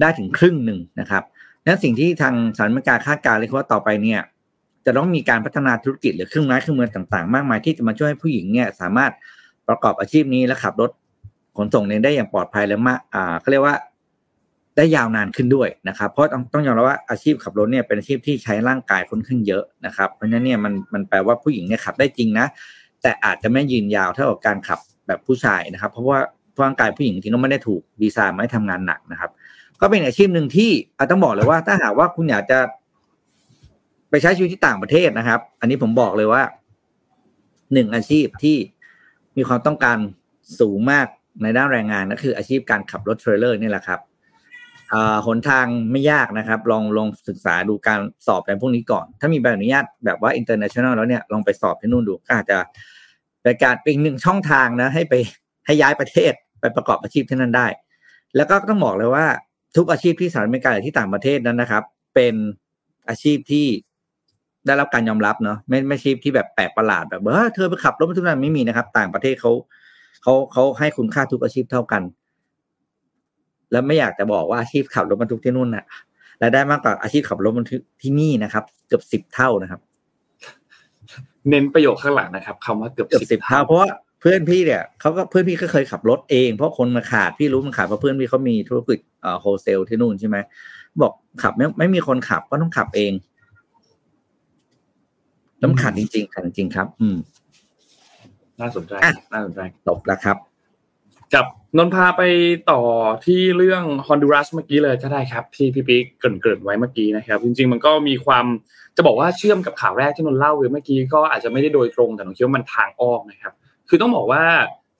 [0.00, 1.22] ได้ถึงครึ่งหนึ่งนะครับ
[1.66, 4.20] นั้นสิ่งที่ทางสหรัฐอเมริกาคาดการณ์เลยว่าต่อไปเนี่ย
[4.86, 9.12] จะต้องมีการพัฒนาธุรกิจหรือเครื่องไม้เครื่องมือต่างๆ มากมายที่จะมาช่วยให้ผู้หญิงเนี่ยสามารถ
[9.68, 10.90] ประกอบอาชีพนี้และขับรถ
[11.56, 13.76] ขนส่งเนี่ยได้อย่างปลอดภัยและมาอ่าเขาเรียกว่า
[14.76, 22.46] ได้ยาวนานขึ้นด้วยนะครับ เพราะต้องต้องยอมรับว่าอาชีพขับรถเนี่ยเป็นอาชีพที่ใช้ร่างกายค่อนข้างเยอะนะครับ เพราะฉะนั้นเนี่ยมันมันแปลว่าผู้หญิงเนี่ยขับได้จริงนะ
[23.02, 26.18] แต่อาจจะไม่ยืนยาวเท่ากับการขับแบบผู้ชายนะครับ เพราะว่า
[26.62, 29.30] ร่างกายผู้หญิงจริงๆก็ไม่ได้ถูกดีไซน์มาให้ทำงานหนักนะครับ
[29.80, 30.70] ก็เป็นอาชีพหนึ่งที่
[31.10, 32.58] ต้องบอกเลยว่าถ้าหากว่าคุณอยากจะ
[34.10, 36.42] ไปใช้ชีวิตที่ต่างประเทศนะครับ อันนี้ผมบอกเลยว่า
[37.72, 38.56] หนึ่งอาชีพที่
[39.36, 39.98] มีความต้องการ
[40.60, 41.06] สูงมาก
[41.42, 44.00] ในด้านแรงงานก็คืออาชีพการขับรถเทรลเลอร์นี่แหละครับ
[45.26, 52.58] หนทางไม่ยากนะครับ ลองลองศึกษาดูการสอบในพวกนี้ก่อน ถ้ามีใบอนุญาตแบบว่า international แล้วเนี่ยลองไปสอบที่นู่นดูก็อาจจะ
[53.42, 55.14] เป็นการเป็นหนึ่งช่องทางนะ ให้ไป
[55.66, 57.66] ให้ย้ายประเทศไปประกอบอาชีพที่นั่นได้
[58.36, 59.26] แล้วก็ต้องบอกเลยว่า
[59.76, 61.82] ทุกอาชีพที่สหรัฐอเมริกาหรือที่ต่างประเทศนั้นนะครับ
[62.14, 62.34] เป็น
[63.08, 63.66] อาชีพที่
[64.66, 69.52] ได้รับการยอมรับเนาะไม่ไม่ชีพที่แบบแปลกประหลาดแบบเออเธอไปขับรถบรรทุกนั้นไม่มีนะครับ ต่างประเทศเขา
[70.22, 72.02] เขาเขาให้คุณค่าทุกอาชีพเท่ากัน
[73.72, 75.84] แล้วไม่อยากจะบอกว่าอาชีพขับรถบรรทุกที่นู่นนะ่ะ
[76.42, 79.80] รายได้มากกว่าอาชีพขับรถบรรทุกที่นี่นะครับ เกือบสิบเท่านะครับ
[81.48, 83.88] เน้นประโยคข้างหลังนะครับคำว่าเกือบสิบเท่าเพราะว่า
[84.20, 90.36] เพื่อนพี่เนี่ยเขาก็เพื่อนพี่ก็เคยขับรถเอง เพราะคนมาขาดพี่รู้มันขาดเพราะเพื่อนพี่เขามีธุรกิจเอ่อโฮเซลที่นู่นใช่ไหม
[91.00, 93.12] บอกขับไม่ไม่มีคนขับก็ต้องขับเอง
[95.62, 97.16] น้ำขาดจริงๆขาดจริงครับ อืม
[98.60, 98.92] น่าสนใจ
[99.32, 100.36] น่าสนใจจบแล้วครับ
[101.34, 102.22] กับนนพาไป
[102.70, 102.80] ต่อ
[103.26, 108.46] ที่เรื่องฮอนดูรัสเมื่อกี้เลยก็ได้ครับ ที่พี่ปิ๊กเกริ่นๆไว้เมื่อกี้นะครับ จริง ๆ มันก็มีความ
[108.96, 113.52] จะบอกว่าเชื่อมกับข่าวแรกที่นนเล่าเมื่อกี้ก็อาจจะไม่ได้โดยตรงแต่นนคิดว่ามันทางอ้อมนะครับ
[113.88, 114.42] คือต้องบอกว่า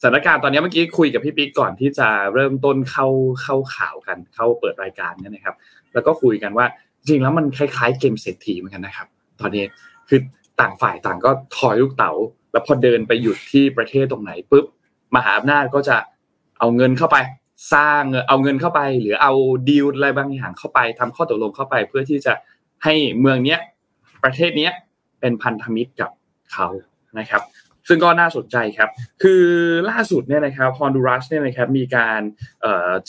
[0.03, 3.07] สถานการณ์ตอนนี้เมื่อกี้คุยกับพี่ปิ๊กก่อนที่จะเริ่มต้นเข้า
[3.43, 5.55] เข้าข่าวกัน เข้าเปิดรายการเนี่ยนะครับ
[5.95, 6.67] แล้วก็คุยกันว่า
[7.07, 9.07] จริงแล้วมันคล้าย ๆ เกมเศรษฐีเหมือนกันนะครับ
[9.41, 9.65] ตอนนี้
[10.09, 10.21] คือ
[10.61, 12.13] ต่างฝ่ายต่างก็ถอยลูกเต๋า
[12.53, 14.65] แล้วพอเดินไปหยุดที่ประเทศตรงไหนปุ๊บ
[15.15, 15.97] มหาอำนาจก็จะ
[16.61, 17.17] เอาเงินเข้าไป
[17.75, 19.33] สร้างเอาเงินเข้าไป หรือเอา
[19.69, 22.33] ดีลอะไรบางอย่างเข้าไปทำข้อตกลงเข้าไป เพื่อที่จะ
[22.85, 23.59] ให้เมืองเนี้ย
[24.25, 24.73] ประเทศเนี้ย
[25.21, 26.11] เป็นพันธมิตรกับ
[26.53, 26.69] เขา
[27.19, 27.43] นะครับ
[27.89, 28.91] ซึ่งก็น่าสนใจครับ
[29.23, 29.45] คือ
[29.91, 32.21] ล่าสุดเนี่ยนะครับฮอนดูรัสเนี่ยนะครับมีการ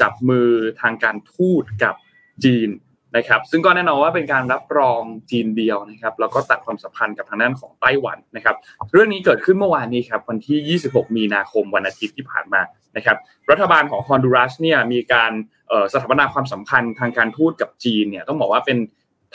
[0.01, 0.49] จับมือ
[0.81, 1.95] ทางการทูตกับ
[2.43, 2.69] จีน
[3.17, 8.55] นะครับ ซึ่งก็แน่นอนว่าเป็นการรับรองจีนเดียวนะครับแล้วก็ตัดความสัมพันธ์กับทางด้านของไต้หวันนะครับ
[8.91, 12.61] เรื่องนี้เกิดขึ้นเมื่อวานนี้ครับวันที่ 26 มีนาคมวันอาทิตย์ที่ผ่านมา
[12.97, 13.17] นะครับ
[13.51, 15.32] รัฐบาลของฮอนดูรัสเนี่ยมีการ
[15.93, 18.77] สถาปนาความสัมพันธ์ทางการทูตกับจีนเนี่ยต้องบอกว่าเป็น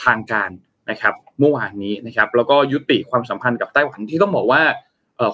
[0.04, 0.50] ทางการ
[0.90, 4.62] นะครับเมื่อวานนี้นะครับแล้วก็ยุติความสัมพันธ์กับไต้หวันที่ต้องบอกว่า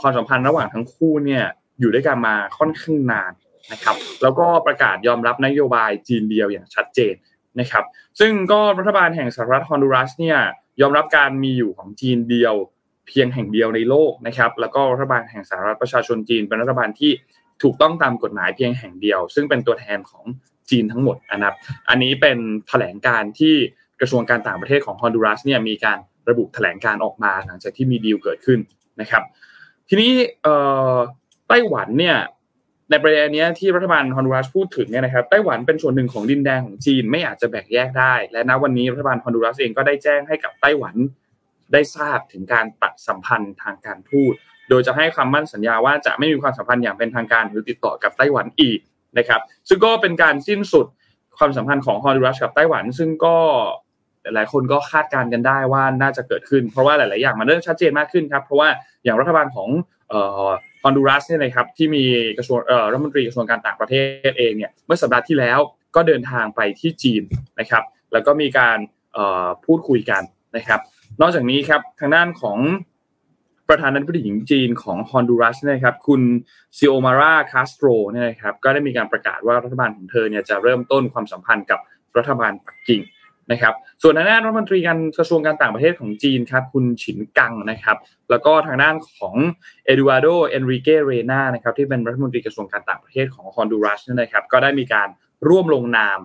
[0.02, 1.44] ความสัมพันธ์ระหว่างทั้งคู่เนี่ย
[1.80, 3.32] อยู่ด้วยกันมาค่อนข้างนาน
[3.72, 7.14] นะครับแล้วก็ประกาศยอมรับนโยบายจีนเดียวอย่างชัดเจน
[7.60, 7.84] นะครับ
[8.20, 10.38] ซึ่งก็รัฐบาลแห่งสหรัฐฮอนดูรัสเนี่ย
[10.80, 12.54] ยอมรับการมีอยู่ของจีนเดียว
[13.06, 17.12] เพียงแห่งเดียวในโลกนะครับแล้วก็รัฐบาลแห่งสหรัฐประชาชนจีนเป็นรัฐบาลที่
[17.62, 20.24] ถูกต้องตามกฎหมายเพียงแห่งเดียว ซึ่งเป็นตัวแทนของ
[20.70, 21.54] จีนทั้งหมดนะครับ
[21.88, 23.54] อันนี้เป็นแถลงการที่
[24.00, 25.98] กระทรวงการต่างประเทศของฮอนดูรัสเนี่ยมีการ
[26.28, 28.60] ระบุแถลงการออกมาหลังจากที่มีดีลเกิดขึ้น
[29.00, 29.22] นะครับ
[29.88, 30.12] ทีนี้
[31.48, 32.16] ไต้หวันเนี่ย
[32.90, 40.94] ในประเด็นนี้ที่รัฐบาลฮอนดูรัสพูดถึงเนี่ยนะครับไต้หวันเป็นส่วนหนึ่งของดินแดนของจีนไม่อาจจะแบ่งแยกได้ และณวันนี้รัฐบาลฮอนดูรัสเองก็ได้แจ้งให้กับไต้หวัน
[41.72, 44.34] ได้ทราบถึงการตัดสัมพันธ์ทางการทูต
[44.72, 48.78] โดยจะให้คำมั่นสัญญาว่าจะไม่มีความสัมพันธ์อย่างเป็นทางการหรือติดต่อกับไต้หวันอีก
[49.18, 50.86] นะครับ ซึ่งก็เป็นการสิ้นสุด
[51.38, 53.36] ความสัมพันธ์ของฮอนดูรัสกับไต้หวัน ซึ่งก็
[54.34, 58.68] หลายคนก็คาดการณ์กันได้ว่าน่าจะเกิดขึ้น เพราะว่าหลาย ๆ อย่างมันเริ่มชัดเจนมากขึ้นครับ เพราะว่า
[59.04, 59.68] อย่างรัฐบาลของ
[60.82, 62.04] ฮอนดูรัสเนี่ยนะครับที่มี
[62.38, 62.58] กระทรวง
[62.90, 63.94] รัฐมนตรีกระทรวงการต่างประเท
[64.28, 65.58] ศเองเนี่ยเมื่อสัปดาห์ที่แล้ว
[65.96, 67.22] ก็เดินทางไปที่จีน
[67.60, 67.82] นะครับ
[68.12, 68.78] แล้วก็มีการ
[69.64, 70.22] พูดคุยกัน
[70.56, 70.80] นะครับ
[71.20, 72.58] นอกจากนี้ครับทางด้านของ
[73.72, 76.22] ประธานาธิบดีหญิงจีนของฮอนดูรัสนะครับคุณ
[76.78, 81.80] ซิโอมาราคาสโตรเนี่ยนะครับก็ได้มีการประกาศว่ารัฐบาลของเธอเนี่ยจะเริ่มต้นความสัมพันธ์กับ
[82.16, 83.00] รัฐบาลปักกิ่ง
[83.52, 87.96] นะครับส่วนทางด้านรัฐมนตรีการกระทรวงการต่างประเทศของจีนครับคุณฉินกังนะครับ
[88.30, 89.34] แล้วก็ทางด้านของ
[89.84, 95.08] เอดูอาร์โดเอนริเกเรนานะครับที่เป็นรัฐมนตรีกระทรวงการต่างประเทศของฮอนดูรัสนะครับก็ได้มีการ
[95.48, 96.18] ร่วมลงนาม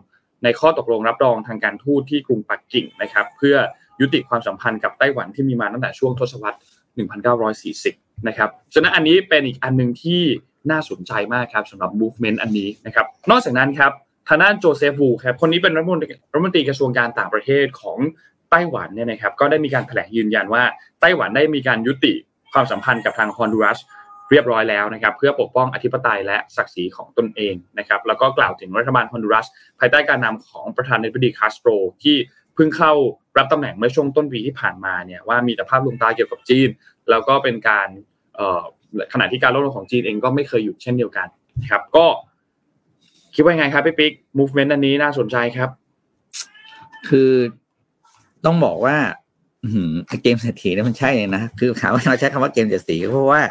[0.43, 3.55] ในข้อตกลงรับรองทางการทูตที่กรุงปักกิ่งนะครับเพื่อ
[4.01, 6.57] ยุติความสัมพันธ์กับไต้หวันที่มีมาตั้งแต่ช่วงทศวรรษ
[7.03, 10.21] 1940 นะครับฉะนั้นอันนี้เป็นอีกอันหนึ่งที่
[10.71, 13.91] น่าสนใจมากครับสำหรับ movement อันนี้นะครับ นอกจากนั้นครับ
[14.29, 17.97] ทางด้านโจเซฟวูครับคนนี้เป็นรัฐมนตรีรัฐมนตรีกระทรวงการต่างประเทศของ
[18.51, 20.63] ไต้หวันเนี่ยนะครับก็ได้มีการแถลงยืนยันว่า
[21.01, 22.13] ไต้หวันได้มีการยุติ
[22.53, 23.79] ความสัมพันธ์กับทางฮอนดูรัส
[24.31, 29.47] เรียบร้อยแล้วนะครับเพื่อปกป้องอธิปไตยและศักดิ์ศรีของตนเองนะครับแล้วก็กล่าวถึงรัฐบาลฮอนดูรัส
[29.79, 31.69] ภายใต้การนำของประธานาธิบดีคาสโตร
[32.03, 32.15] ที่
[32.57, 32.93] เพิ่งเข้า
[33.37, 36.69] รับตำแหน่งเมื่อช่วงต้นปีที่ผ่านมาเนี่ยว่ามีแต่ภาพลวงตาเกี่ยวกับจีน
[37.09, 37.87] แล้วก็เป็นการ
[39.13, 41.27] ขณะที่การลดลงของจีนเองก็ไม่เคยหยุดเช่นเดียวกัน
[41.69, 42.05] ครับ ก็
[43.35, 45.69] คิดว่าไงครับพี่ปิ๊ก movement อันนี้น่าสนใจครับ
[47.09, 47.31] คือ
[48.45, 48.97] ต้องบอกว่า
[50.23, 53.41] เกมเศรษฐีนี่มันใช่เลยนะ คือถามว่าเราใช้คำว่าเกมเศรษฐีก็เพราะว่า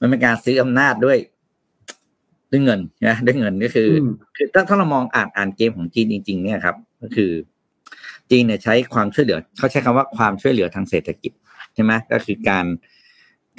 [0.00, 1.18] มันเป็นการซื้ออำนาจด้วย
[2.50, 3.88] ด้วยเงินนะด้วยเงินก็คือ
[4.36, 7.30] คือถ้าถ้าเรามองอ่านอ่านเกมของจีนจริง ๆ เนี่ยครับ ก็คือ
[8.30, 11.32] จีนเนี่ยใช้ความช่วยเหลือเขาใช้คำว่าความช่วยเหลือทางเศรษฐกิจ
[11.74, 12.66] ใช่ไหมก็คือการ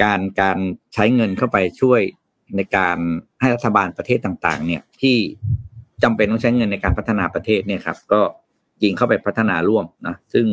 [0.03, 0.57] การการ
[0.93, 2.01] ใช้เงินเข้าไปช่วย
[2.55, 2.97] ในการ
[3.39, 5.17] ให้รัฐบาลประเทศต่างๆ เนี่ยที่
[6.03, 8.21] จำเป็นต้องใช้เงินในการพัฒนาประเทศเนี่ยครับ ก็
[8.83, 10.45] ยิงเข้าไปพัฒนาร่วมนะซึ่ง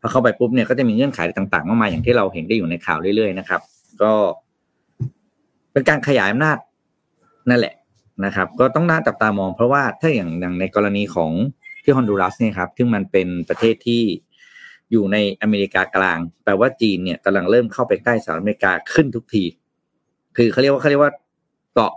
[0.00, 3.60] พอเข้าไปปุ๊บเนี่ยก็จะมีเงื่อนไขต่างๆมากมายอย่างที่เราเห็นได้อยู่ในข่าวเรื่อยๆนะครับ
[4.02, 4.12] ก็
[5.72, 6.58] เป็นการขยายอำนาจ
[7.50, 7.74] นั่นแหละ
[8.24, 11.32] นะครับ ก็ต้องน่าจับตามองเพราะว่าถ้าอย่างอย่างในกรณีของ
[11.86, 14.02] ที่ฮอนดูรัสเนี่ยครับซึ่งมันเป็นประเทศที่
[14.92, 19.44] อยู่ในอเมริกากลาง แปลว่าจีนเนี่ยกำลังเริ่มเข้าไปใกล้สหรัฐอเมริกาขึ้นทุกที
[20.36, 21.12] คือเขาเรียกว่าเขาเรียกว่า
[21.74, 21.92] เกาะ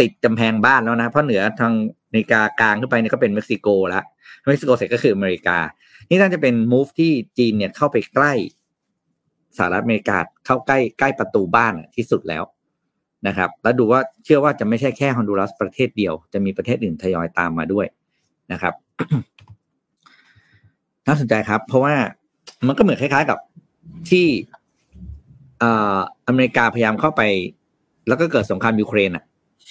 [0.00, 1.72] ติดกำแพงบ้านแล้วนะ เพราะเหนือทาง
[2.06, 4.04] อเมริกากลางขึ้นไปเนี่ยก็เป็นเม็กซิโกแล้ว
[4.50, 5.58] เม็กซิโกเสร็จก็คืออเมริกา
[6.10, 8.32] นี่น่าจะเป็นมูฟที่จีนเนี่ยเข้าไปใกล้
[9.56, 12.44] สหรัฐอเมริกาเข้าใกล้ใกล้ประตูบ้านที่สุดแล้ว
[13.26, 17.86] นะครับ แล้วดูว่าเชื่อว่าจะไม่ใช่แค่ฮอนดูรัสประเทศเดียว จะมีประเทศอื่นทยอยตามมาด้วย
[18.52, 18.74] นะครับ
[21.06, 21.94] น่าสนใจครับ เพราะว่า
[22.66, 23.38] มันก็เหมือนคล้ายๆกับ
[24.10, 24.26] ที่
[26.28, 27.22] อเมริกาพยายามเข้าไป
[28.08, 29.24] แล้วก็เกิดสงครามยูเครนอะ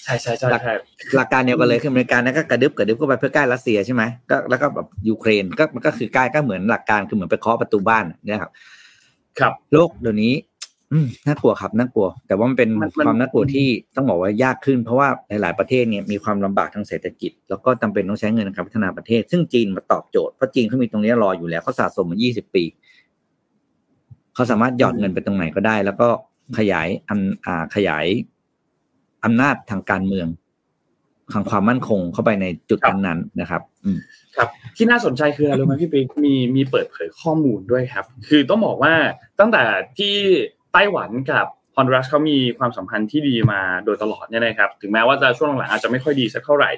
[0.03, 8.51] ใช่ใช่ใช่หลักการเดียวกันเลยคืออเมริกานั้นก็กระดึบกระดึบเข้าไปเพื่อใกล้รัสเซียใช่ไหมก็แล้วก็แบบยูเครนก็มันก็คือใกล้ก็เหมือนหลักการคือเหมือนไปเคาะประตูบ้านนี่ครับ
[9.39, 10.33] ครับ โลกเดี๋ยวนี้
[10.93, 12.69] อืมน่ากลัวครับน่ากลัว แต่ว่ามันเป็น
[13.05, 22.63] ความน่ากลัวที่ต้องบอกว่ายากขึ้น เพราะว่าหลายๆประเทศเนี่ยมีความลำบากทางเศรษฐกิจ แล้วก็จาเป็นต้องใช้เงินในการพัฒนาประเทศ ซึ่งจีนมาตอบโจทย์เพราะจีนเขามีตรงนี้รออยู่แล้วเขาสะสมมา 20 ปี
[24.35, 26.07] เขาสามารถหยอดเงินไปตรงไหนก็ได้ แล้วก็
[26.57, 28.05] ขยายอำอ่าขยาย
[29.25, 30.27] อำนาจทางการเมือง
[31.33, 33.97] ทางความมั่นคงเข้าไปในจุดนั้นๆนะครับ อืม
[34.35, 38.93] ครับที่น่าสนใจคืออะไรรู้ไหมพี่ปิ๊กมีมีเปิดเผยข้อมูลด้วยครับ คือต้องบอกว่า
[39.39, 39.63] ตั้งแต่
[39.97, 40.15] ที่
[40.73, 46.71] ไต้หวันกับฮอนดูรัสเขามีความสัมพันธ์ที่ดีมาโดยตลอดเนี่ยนะครับ ถึงแม้ว่าจะช่วงหลังอาจจะไม่ค่อยดีสักเท่าไหร่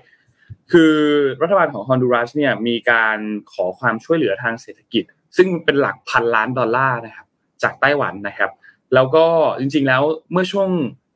[0.71, 0.93] คือ
[1.41, 3.17] รัฐบาลของฮอนดูรัสเนี่ยมีการ
[3.53, 5.03] ขอความช่วยเหลือทางเศรษฐกิจ
[5.37, 7.27] ซึ่งเป็นหลักพันล้านดอลลาร์นะครับ
[7.63, 8.51] จากไต้หวันนะครับ
[8.93, 9.25] แล้วก็
[9.59, 10.69] จริงๆแล้วเมื่อช่วง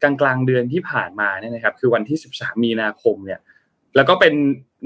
[0.03, 3.39] กลางกลางเดือนที่ผ่านมาเนี่ยนะครับ คือวันที่ 13 มีนาคมเนี่ย
[3.95, 4.33] แล้วก็เป็น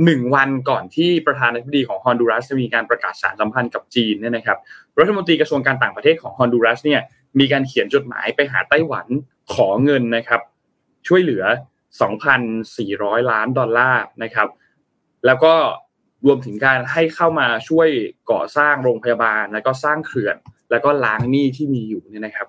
[0.05, 4.57] หนึ่งวันก่อนที่ประธานาธิบดีของฮอนดูรัสจะมีการประกาศสารสัมพันธ์กับจีนเนี่ยนะครับ
[4.99, 7.01] รัฐมนตรีกระทรวงการต่างประเทศของฮอนดูรัสเนี่ย
[7.39, 9.07] มีการเขียนจดหมายไปหาไต้หวัน
[9.53, 10.41] ขอเงินนะครับ
[11.07, 11.43] ช่วยเหลือ
[12.17, 14.47] 2,400 ล้านดอลลาร์นะครับ
[15.25, 15.53] แล้วก็
[16.27, 17.89] รวมถึงการให้เข้ามาช่วย
[18.31, 20.35] ก่อสร้างโรงพยาบาล แล้วก็สร้างเขื่อน
[20.71, 22.47] แล้วก็ล้างหนี้ที่มีอยู่เนี่ยนะครับ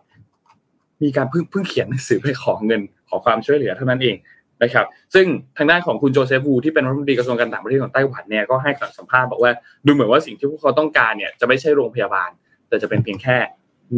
[1.03, 4.17] มีการเพิ่งเพิ่งเขียนหนังสือไปขอเงินขอความช่วยเหลือเท่านั้นเอง
[4.63, 9.53] นะครับ ซึ่งทางด้านของคุณโจเซฟวูที่เป็นรัฐมนตรีกระทรวงการต่างประเทศของไต้หวันเนี่ยก็ให้สัมภาษณ์บอกว่า
[9.87, 12.31] ดูเหมือนว่าสิ่งที่พวกเขาต้องการเนี่ยจะไม่ใช่โรงพยาบาล
[12.69, 13.37] แต่จะเป็นเพียงแค่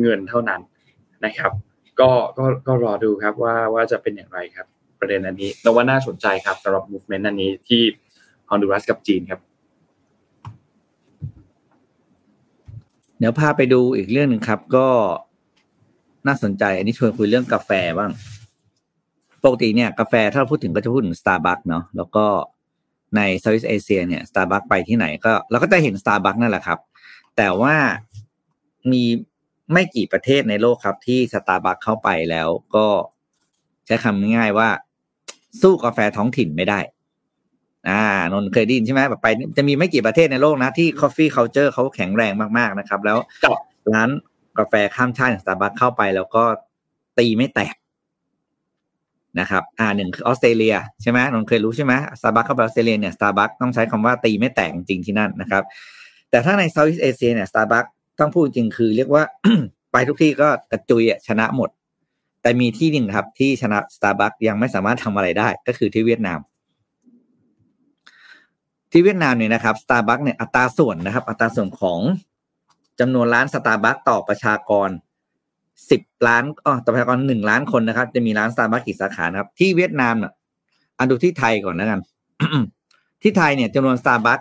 [0.00, 0.60] เงินเท่านั้น
[1.24, 1.52] นะครับ
[2.00, 4.66] ก็ก็ก็รอดูครับว่าว่าจะเป็นอย่างไรครับ
[5.00, 7.82] ประเด็นอันนี้แต่ว่าน่าสนใจครับสำหรับ movement อันนี้ที่
[8.48, 9.40] ฮอนดูรัสกับจีนครับ
[13.18, 14.86] เดี๋ยวพาไปดูอีกเรื่องหนึ่งครับ ก็
[16.26, 18.10] น่าสนใจ อันนี้ชวนคุยเรื่องกาแฟบ้าง
[19.44, 22.26] ปกติเนี่ยกาแฟถ้าเราพูดถึงก็จะพูดถึง Starbucks เนาะแล้วก็
[23.16, 26.78] ใน Southeast Asia เนี่ย Starbucks ไปที่ไหนก็เราก็จะเห็น Starbucks นั่นแหละครับ
[27.36, 27.74] แต่ว่า
[28.92, 29.02] มี
[29.72, 32.86] ไม่กี่ประเทศในโลกครับที่สตาร์บัคเข้าไปแล้วก็
[33.86, 34.68] ใช้คำง่ายๆว่า
[35.60, 36.80] สู้กาแฟท้องถิ่นไม่ได้
[37.88, 38.02] อ่า
[38.32, 39.26] นนเคยได้ยินใช่ไหมแบบไป
[39.56, 43.18] จะมีไม่กี่ประเทศในโลกนะ ที่ coffee culture เขาแข็งแรงมากๆนะครับ แล้ว
[43.94, 44.10] ร้าน
[44.58, 46.42] กาแฟข้ามชาติสตาร์บัคเข้าไปแล้วก็
[47.18, 47.74] ตีไม่แตก
[49.40, 55.62] นะครับ อ่าหนึ่งคือออสเตรเลียใช่ไหมนนเคยรู้ใช่ไหมสตาร์บัคเข้าไปออสเตรเลียเนี่ยสตาร์บัคต้องใช้คำว่าตีไม่แตกจริงที่นั่นนะครับ
[56.30, 57.84] แต่ถ้าใน Southeast Asia เนี่ยสตาร์บัค
[58.20, 59.22] ต้องพูดจริงคือ เรียกว่า
[59.92, 61.70] ไปทุกที่ก็กระจุยอะชนะหมด
[62.42, 66.38] แต่มีที่หนึ่งครับ ที่ชนะสตาร์บัคยังไม่สามารถทำอะไรได้ ก็คือที่เวียดนาม
[68.92, 71.98] ที่เวียดนามเนี่ยนะครับสตาร์บัคเนี่ยอัตราส่วนนะครับ อัตราส่วนของ
[73.00, 74.88] จำนวนร้านสตาร์บัคต่อประชากร
[75.90, 80.32] สิบล้านอ๋อต่อประชากรหนึ่งล้านคนนะครับ จะมีร้านสตาร์บัคกี่สาขาครับ ที่เวียดนามอะ
[80.98, 82.00] อันดูที่ไทยก่อนนะกัน
[83.22, 84.40] ที่ไทยเนี่ยจำนวนสตาร์บัค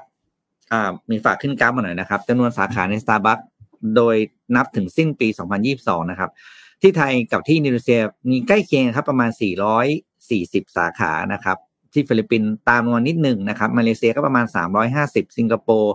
[0.72, 3.40] อ่ามีฝากขึ้นกราฟมาหน่อยนะครับจำนวนสาขาในสตาร์บัค
[3.96, 4.16] โดย
[4.56, 5.28] นับถึงสิ้นปี
[5.70, 6.30] 2022 นะครับ
[6.82, 9.30] ที่ไทยกับที่อินโดนีเซียมีใกล้เคียงครับประมาณ
[10.04, 11.58] 440 สาขานะครับ
[11.94, 14.46] ที่ฟิลิปปินส์ตามลงมานิดหนึ่งนะครับ มาเลเซียก็ประมาณ
[14.92, 15.94] 350 สิงคโปร์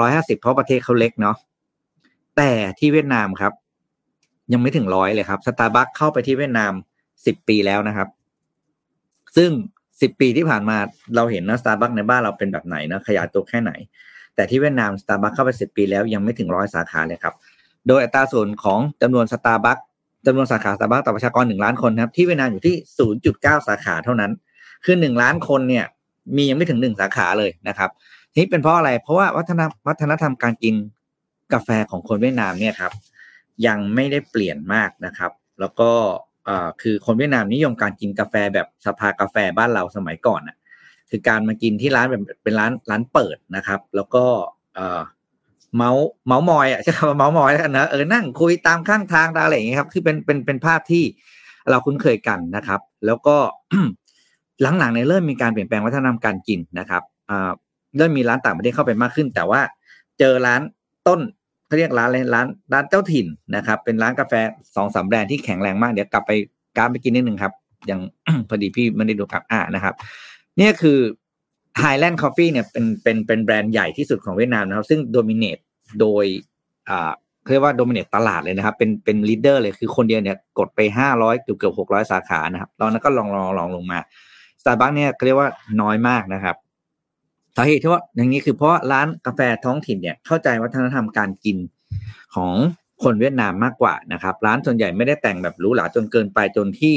[0.00, 1.36] ร้อยห้าสิบเพราะประเทศเขาเล็กเนาะ
[2.36, 3.52] แต่ที่เวียดนามครับ
[4.52, 6.72] ยังไม่ถึงร้อยเลยครับสตาร์บัคเข้าไปที่เวียดนาม
[7.26, 8.08] สิบปีแล้วนะครับ
[9.36, 9.50] ซึ่ง
[10.00, 10.76] สิบปีที่ผ่านมา
[11.16, 13.72] เราเห็นนะสตาร์บัคในบ้านเราเป็นแบบไหนนะขยายตัวแค่ไหน
[14.36, 17.34] แต่ที่เวียดนามสตาร์บัคเข้าไปสิบปีแล้วยังไม่ถึงร้อยสาขาเลยครับ
[17.88, 19.78] โดยอัตราส่วนของจำนวนสตาร์บัค
[20.26, 24.30] จำนวนสาขาสตาร์บัคต่อประชากรหนึ่งล้านคนครับ ที่เวียดนามอยู่ที่ศูนย์จุดเก้าสาขาเท่านั้น
[24.84, 25.84] คือหนึ่งล้านคนเนี่ย
[26.36, 27.90] มียังไม่ถึงหนึ่งสาขาเลยนะครับ
[28.36, 30.74] นี่เป็นเพราะอะไร เพราะว่าวัฒนวัฒนธรรมการกิน
[31.52, 32.92] กาแฟของคนเวียดนามเนี่ยครับ
[33.66, 35.90] ยังไม่ได้เปลี่ยนมากนะครับ แล้วก็
[36.82, 40.56] คือคนเวียดนามนิยมการกินกาแฟแบบสภากาแฟบ้านเราสมัยก่อนน่ะ
[41.10, 44.24] คือการมากินที่ร้านแบบเป็นร้านร้านเปิดนะครับ แล้วก็
[44.74, 51.04] เเมาส์เมาส์มอยอะใช่คำว่าเมาส์มอยแล้วกันนะเออนั่งคุยตามข้างทางอะไรอย่างเงี้ยครับ คือเป็นเป็นเป็นภาพที่
[51.70, 53.36] เราคุ้นเคยกันนะครับ แล้วก็
[54.78, 57.50] หลังๆเนี่ยเริ่มมีการเปลี่ยนแปลงวัฒนธรรมการกินนะครับอ่า
[57.96, 59.60] เริ่มมีร้านต่างประเทศเข้าไปมากขึ้น แต่ว่า
[60.18, 60.60] เจอร้าน
[61.06, 61.20] ต้น
[61.66, 64.32] เขาเรียกร้านอะไรร้านร้านเจ้าถิ่นนะครับ เป็นร้านกาแฟ
[64.76, 66.30] สองสามแบรนด์ที่แข็งแรงมากเดี๋ยวกลับไป
[66.78, 67.52] การไปกินนิดนึงครับ
[67.90, 68.00] ยัง
[68.48, 69.94] พอดีพี่ไม่ได้ดูครับอ่านะครับ
[70.60, 70.98] นี่คือ
[71.82, 75.58] Highland Coffee เนี่ยเป็นเป็นเป็นแบรนด์ใหญ่ที่สุดของเวียดนามนะครับ ซึ่ง dominate
[76.00, 76.24] โดย
[76.90, 77.12] อ่า
[77.50, 83.98] เรียกว่า dominate ตลาดเลยนะครับ เป็นเป็น leader เลยคือคนเดียวเนี่ยกดไปห้าร้อยเกือบเกือบหกร้อยสาขานะครับตอนนั้นก็รองรองรองลงมา
[84.62, 85.48] สตาร์บัคเนี่ยเรียกว่า
[85.82, 86.56] น้อยมากนะครับ
[87.56, 91.56] สาเหตุที่ว่าอย่างนี้คือเพราะร้านกาแฟท้องถิ่นเนี่ยเข้าใจวัฒนธรรมการกิน
[92.34, 92.52] ของ
[93.02, 96.94] คนเวียดนามมากกว่านะครับ ร้านส่วนใหญ่ไม่ได้แต่งแบบหรูหราจนเกินไปจนที่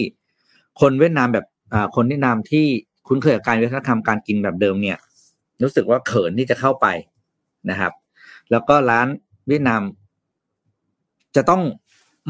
[0.81, 2.67] คนเวียดนามแบบอ่าคนเวียดนามที่
[3.09, 4.97] คุ้นเคยกับการวัฒนธรรมการกินแบบเดิมเนี่ย
[5.63, 6.87] รู้สึกว่าเขินที่จะเข้าไป
[7.69, 7.93] นะครับ
[8.51, 9.07] แล้วก็ร้าน
[9.47, 9.81] เวียดนาม
[11.35, 11.61] จะต้อง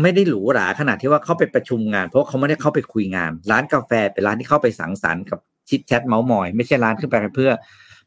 [0.02, 5.39] ไม่ได้หรูหราขนาดที่ว่าเข้าไปประชุมงาน เพราะเขาไม่ได้เข้าไปคุยงาน ร้านกาแฟเป็นร้านที่เข้าไปสังสรรค์กับ
[5.70, 7.52] ชิดแชทเมาส์มอย ไม่ใช่ร้านขึ้นไปเพื่อ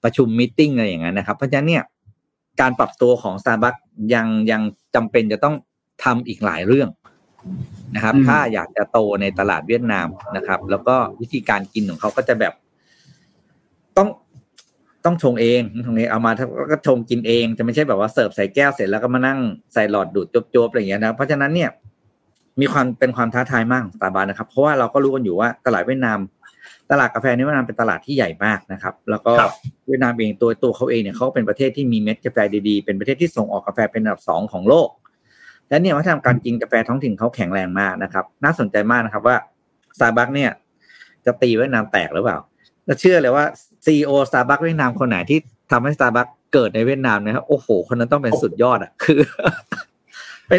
[0.05, 1.85] ประชุมมิ팅อะไรอย่างนั้นนะครับ เพราะฉะนั้นเนี่ย
[2.61, 3.81] การปรับตัวของ Starbucks
[4.15, 4.63] ยังยัง
[4.95, 5.55] จำเป็นจะต้อง
[6.05, 6.89] ทำอีกหลายเรื่อง
[7.95, 12.55] นะครับ ถ้าอยากจะโตในตลาดเวียดนามนะครับ แล้วก็วิธีการกินของเขาก็จะแบบ
[13.97, 14.09] ต้อง
[15.05, 16.33] ต้องชงเองตรงนี้เอามา
[16.73, 19.39] ก็ชงกินเอง จะไม่ใช่แบบว่าเสิร์ฟใส่แก้วเสร็จแล้วก็มานั่ง
[19.75, 21.71] ใส่หลอดดูดจบๆอะไรอย่างเงี้ยนะเพราะฉะนั้นเนี่ย
[22.61, 26.19] มีความเป็นความท้าทายมากของตาบานนะครับ เพราะว่าเราก็รู้กันอยู่ว่าตลาดเวียดนาม
[26.91, 29.33] ตลาดกาแฟในเวียดนามเป็นตลาดที่ใหญ่มากนะครับ แล้วก็
[29.87, 34.89] เวียดนามเองตัวตัวเขาเองเนี่ยเขาเป็นประเทศที่มีเม็ดกาแฟดีๆเป็นประเทศที่ส่งออกกาแฟเป็นอันดับสองของโลก
[35.69, 39.37] และเนี่ยวัฒนธรรมการกินกาแฟท้องถิ่นเขาแข็งแรงมากนะครับ น่าสนใจมากนะครับว่า
[39.99, 40.51] ซาบักเนี่ย
[41.25, 42.39] จะตีเวียดนามแตกหรือเปล่า
[42.89, 43.45] จะเชื่อเลยว่า
[43.87, 45.39] CEO Starbucks เวียดนามคนไหนที่
[45.73, 49.21] ทำให้สตาร์บัคเกิดในเวียดนามนะครับ โอ้โห คนนั้นต้องเป็นสุดยอดอะ คือ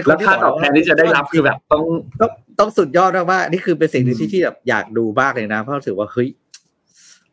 [0.08, 1.84] แล้วค่าตอบแทนที่จะได้รับคือแบบต้อง
[2.22, 6.28] ต้องต้องสุดยอดมากว่านี่คือเป็นสิ่งที่ที่แบบอยากดูมากเลยนะ เพราะรู้สึกว่าเฮ้ย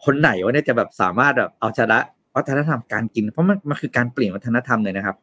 [0.04, 1.98] คนไหนวะเนี่ยจะแบบสามารถแบบเอาชนะ
[2.36, 5.16] วัฒนธรรมการกิน เพราะมันมันคือการเปลี่ยนวัฒนธรรมเลยนะครับ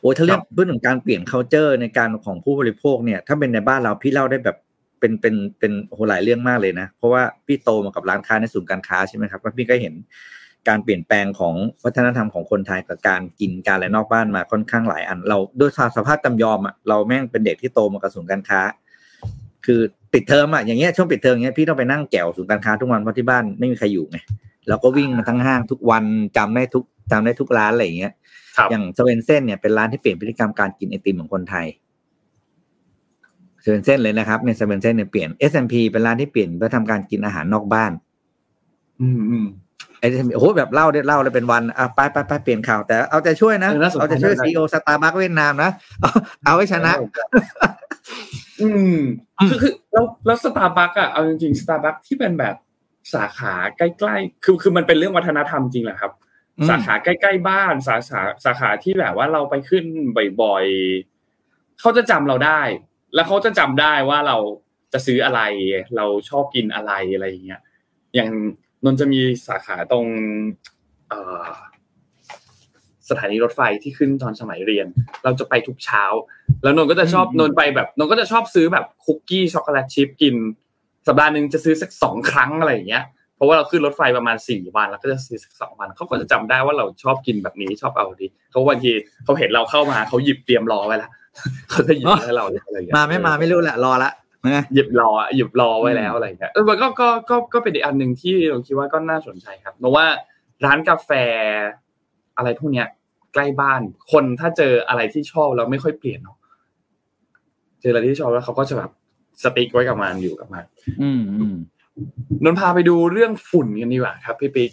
[0.00, 4.56] โอ้ถ้าเรื่องเรื่องของการเปลี่ยน culture ในการของผู้บริโภคเนี่ย ถ้าเป็นในบ้านเราพี่เล่าได้แบบ
[5.02, 9.94] เป็นเป็นเป็นโหหลายเรื่องมากเลยนะ เพราะว่าพี่โตมากับร้านค้าในศูนย์การค้าใช่ไหมครับแล้วพี่ก็เห็น
[10.68, 18.60] การเปลี่ยนแปลงของวัฒนธรรมของคนไทยกับการกินการอะไรนอกบ้านมาค่อนข้างหลายอัน เราด้วยสภาพจำยอมอะเราแม่งเป็นเด็กที่โตมากับศูนย์การค้า
[19.66, 19.80] คือ
[20.12, 24.18] ปิดเทอมอะอย่างเงี้ยช่วงปิดเทอมเงี้ยพี่ต้องไปนั่งแกร่วศูนย์การค้าทุกวันเพราะที่บ้านไม่มีใครอยู่ไง
[24.68, 26.04] เราก็วิ่งมาทั้งห้างทุกวัน
[26.36, 28.12] จำได้ทุกจำได้ทุกร้านอะไรอย่างเงี้ย
[28.70, 31.66] อย่าง Swensen's เนี่ยเป็นร้านที่เปลี่ยนพฤติกรรมการกินไอติมของคนไทย
[33.62, 37.92] Swensen's เลยนะครับใน Swensen's เนี่ยเปลี่ยน S&P เป็นร้านที่เปลี่ยนพฤติกรรมการกินอาหารนอกบ้าน
[39.00, 39.46] อืมอืม
[40.00, 43.70] ไอ้โอ้โหแบบเล่าได้เล่าเลยเป็นวันอะไปไปไปเปลี่ยนข่าว แต่เอาใจช่วยนะ
[44.00, 45.70] เอาใจช่วย CEO Starbucks เวียดนามนะ
[46.44, 46.92] เอาให้ชนะ
[48.62, 48.96] อืม
[49.48, 52.54] คือคือแล้วแล้วสตาร์บัคอะเอาจริงๆสตาร์บัคที่เป็นแบบ
[53.14, 56.12] สาขาใกล้ๆ คือคือมันเป็นเรื่องวัฒนธรรมจริงแหละครับ
[56.68, 59.84] สาขาใกล้ๆบ้าน สาขาสาขาที่แบบว่าเราไปขึ้น
[60.42, 62.60] บ่อยๆเขาจะจำเราได้
[63.14, 64.36] แล้วเขาจะจำได้ว่าเรา
[64.92, 65.40] จะซื้ออะไร
[65.96, 67.60] เราชอบกินอะไรอะไรอย่างเงี้ย
[68.14, 68.30] อย่าง
[68.84, 70.06] นนท์จะมีสาขาตรง
[73.08, 74.86] สถานีรถไฟที่ขึ้นตอนสมัยเรียน
[75.24, 76.04] เราจะไปทุกเช้า
[76.62, 80.34] แล้วนนก็จะชอบนนไปแบบนนก็จะชอบซื้อแบบคุกกี้ช็อกโกแลตชิพกิน
[81.06, 83.04] สัปดาห์หนึ่งจะซื้อสักสองครั้งอะไรอย่างเงี้ย
[83.36, 88.92] เพราะว่าเราขึ้นรถไฟประมาณสี่วันแล้วก็จะซื้อสักสองวันเขาก็จะจำได้ว่าเราชอบกินแบบนี้ชอบเอาดีเขาบางที
[89.24, 91.10] เขาเห็นเราเข้ามาเขาหยิบเตรียมรอไว้แล้ว
[91.70, 94.12] เขาจะหยิบให้เราอะไรอย่างเงี้ยมาไม่มาไม่รู้แหละรอละ
[94.74, 100.06] หยิบรอหยิบรอไว้แล้วอะไรเงี้ยเออมันก็ก็ก็ก็เป็นอีกอันหนึ่งที่เราคิดว่าก็น่าสนใจครับเพราะว่า
[100.64, 101.10] ร้านกาแฟ
[102.36, 102.86] อะไรพวกเนี้ย
[103.34, 103.80] ใกล้บ้าน
[104.12, 106.36] คนถ้าเจออะไรที่ชอบแล้วไม่ค่อยเปลี่ยนเนาะ
[107.80, 108.90] เจออะไรที่ชอบแล้วเขาก็จะแบบ
[109.42, 110.64] สติ๊กไว้กับมันอยู่กับมัน
[111.02, 111.56] อืมอืม
[112.44, 114.70] นนพาไปดูเรื่องฝุ่นกันดีกว่าครับ พี่ปิ๊ก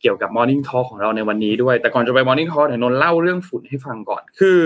[0.00, 4.58] เกี่ยวกับ Morning Talk ของเราในวันนี้ด้วย แต่ก่อนจะไป Morning Talk เดี๋ยวนนเล่าเรื่องฝุ่นให้ฟังก่อน คือ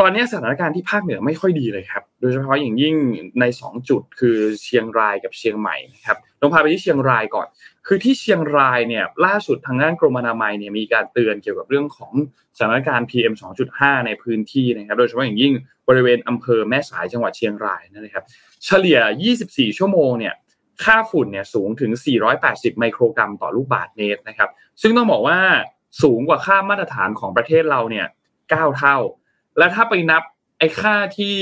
[0.00, 2.94] ตอนนี้สถานการณ์ที่ภาคเหนือไม่ค่อยดีเลยครับ โดยเฉพาะอย่างยิ่ง
[3.40, 7.46] ใน 2 จุดคือเชียงรายกับเชียงใหม่นะครับลงพาไปที่เชียงรายก่อน
[7.86, 12.12] คือที่เชียงรายเนี่ยล่าสุดทางด้านกรมอนามัยเนี่ยมีการเตือนเกี่ยวกับเรื่องของ
[12.56, 13.34] สถานการณ์ PM
[13.70, 15.52] 2.5 ในพื้นที่นะครับโดยเฉพาะอย่างยิ่ง
[15.88, 18.24] บริเวณอำเภอแม่สายจังหวัดเชียงรายนะครับ
[18.64, 18.98] เฉลี่ย
[19.38, 20.34] 24 ชั่วโมงเนี่ย
[20.84, 21.90] ค่าฝุ่นเนี่ยสูงถึง
[22.36, 24.50] 480 ไมโครกรัมต่อลูกบาศก์เมตรนะครับ
[24.82, 25.38] ซึ่งต้องบอกว่า
[26.02, 28.06] สูงกว่าค่ามาตรฐานของประเทศเราเนี่ย
[28.42, 28.96] 9 เท่า
[29.58, 30.22] และถ้าไปนับ
[30.58, 31.36] ไอ้ค่าที่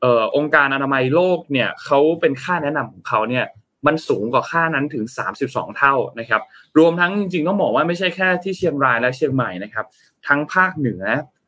[0.00, 3.44] เอ่อองค์การอนามัยโลกเนี่ยเขาเป็นค่าแนะนำของเขาเนี่ย
[3.86, 5.04] มันสูงกว่าค่านั้นถึง
[5.40, 6.42] 32 เท่านะครับ
[6.78, 9.86] รวมทั้งจริงๆต้องบอกว่าไม่ใช่แค่ที่เชียงรายและเชียงใหม่นะครับ
[10.26, 11.04] ทั้งภาคเหนือ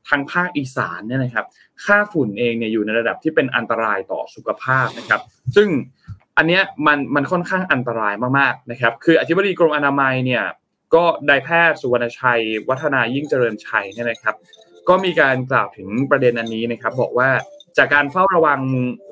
[0.09, 1.47] ทั้งภาคอีสานเนี่ยนะครับ
[1.85, 5.21] ค่าฝุ่นเองเนี่ยอยู่ในระดับที่เป็นอันตรายต่อสุขภาพนะครับ
[5.57, 5.69] ซึ่ง
[6.37, 10.45] อันเนี้ยมันมันค่อนข้างอันตรายมากๆนะครับ คืออธิบดีกรมอนามัยเนี่ย
[10.95, 14.35] ก็นายแพทย์สุวรรณชัย วัฒนายิ่งเจริญชัยเนี่ยนะครับ
[14.89, 17.31] ก็มีการกล่าวถึงประเด็นอันนี้นะครับ บอกว่า
[17.79, 18.61] จากการเฝ้าระวัง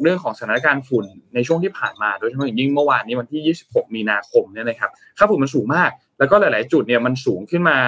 [0.03, 7.79] เรื่องของสถานการณ์ฝุ่นในช่วงที่ผ่านมา โดยเฉพาะอย่างยิ่งเมื่อวานนี้วันที่ 26 มีนาคมเนี่ยนะครับค่าฝุ่นมันสูงมาก แล้วก็หลาย ๆ จุดเนี่ยมันสูงขึ้นมา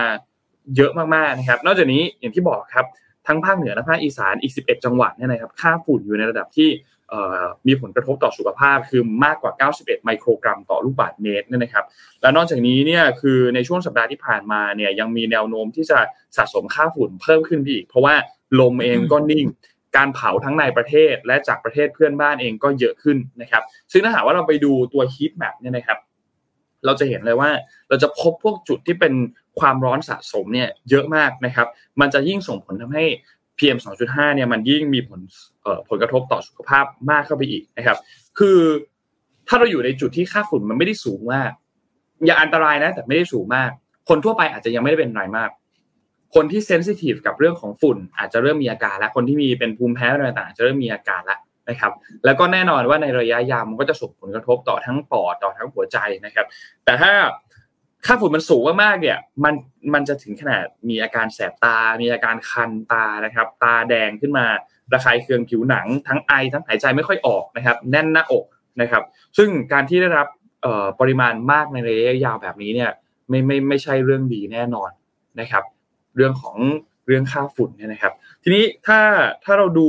[0.77, 2.87] เยอะมากๆนะครับ นอกจากนี้อย่างที่บอกครับ
[3.27, 6.69] ทั้งภาคเหนือและภาคอีสานอีก 11 จังหวัดเนี่ยนะครับ ค่าฝุ่นอยู่ในระดับที่
[7.67, 11.85] มีผลกระทบต่อสุขภาพคือมากกว่า 91 ไมโครกรัมต่อลูกบาศก์เมตรนี่ยนะครับ
[12.21, 15.99] และนอกจากนี้เนี่ยคือในช่วงสัปดาห์ที่ผ่านมาเนี่ยยังมีแนวโน้มที่จะ
[16.37, 18.15] สะสมค่าฝุ่นเพิ่มขึ้นอีก เพราะว่า
[18.61, 19.47] ลมเองก็นิ่ง
[19.97, 25.99] การเผาทั้งในประเทศและจากประเทศเพื่อนบ้านเองก็เยอะขึ้นนะครับ ซึ่งถ้าหากว่าเราไปดูตัว heat map เนี่ยนะครับ
[26.85, 27.51] เราจะเห็นเลยว่า
[27.89, 29.15] เราจะพบพวกจุดที่เป็น
[29.61, 31.67] ความร้อนสะสมเนี่ยเยอะมากนะครับ
[32.01, 33.05] มันจะยิ่งส่งผลทำให้
[33.59, 35.21] PM 2.5เนี่ยมันยิ่งมีผล
[35.89, 37.99] ผลกระทบต่อสุขภาพมากเข้าไปอีกนะครับ
[38.39, 38.59] คือ
[39.49, 41.51] ถ้าเราอยู่ในจุดที่ค่าฝุ่นมันไม่ได้สูงมาก
[42.27, 43.71] อย่าอันตรายนะ แต่ไม่ได้สูงมาก
[44.09, 45.51] คนทั่วไปอาจจะยังไม่ได้เป็นไรมาก
[46.35, 51.39] คนที่เซนซิทีฟกับเรื่องของฝุ่น อาจจะเริ่มมีอาการแล้วคนที่มีเป็นภูมิแพ้อะไรต่างๆจะเริ่มมีอาการแล้ว
[51.71, 51.93] นะครับ
[52.25, 56.47] แล้วก็แน่นอนว่าในระยะยาวมันก็จะส่งผลกระทบต่อทั้งปอดต่อทั้งหัวใจนะครับ
[56.85, 57.13] แต่ถ้า
[58.07, 59.55] ค่าฝุ่นมันสูงมากๆเนี่ยมัน
[59.95, 64.47] มันจะถึงขนาดมีอาการแสบตา มีอาการคันตานะครับ ตาแดงขึ้นมา
[64.93, 68.45] ระคายเคืองผิวหนัง ทั้งไอทั้งหายใจไม่ค่อยออกนะครับ แน่นหน้าอก
[68.81, 69.03] นะครับ
[69.37, 70.29] ซึ่งการที่ได้รับ
[71.01, 72.91] ปริมาณมากในระยะยาวแบบนี้เนี่ย
[73.29, 74.91] ไม่ไม่ไม่ใช่เรื่องดีแน่นอน
[75.41, 75.65] นะครับ
[76.17, 76.57] เรื่องของ
[77.07, 78.99] เรื่องค่าฝุ่นเนี่ยนะครับ ทีนี้ถ้า
[79.45, 79.89] ถ้าเราดู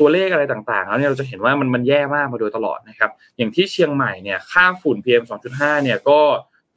[0.00, 6.20] ตัวเลขอะไรต่างๆแล้วเนี่ยเราจะเห็นว่ามันมันแย่มากมาโดยตลอดนะครับ อย่างที่เชียงใหม่เนี่ยค่าฝุ่น PM 2.5เนี่ยก็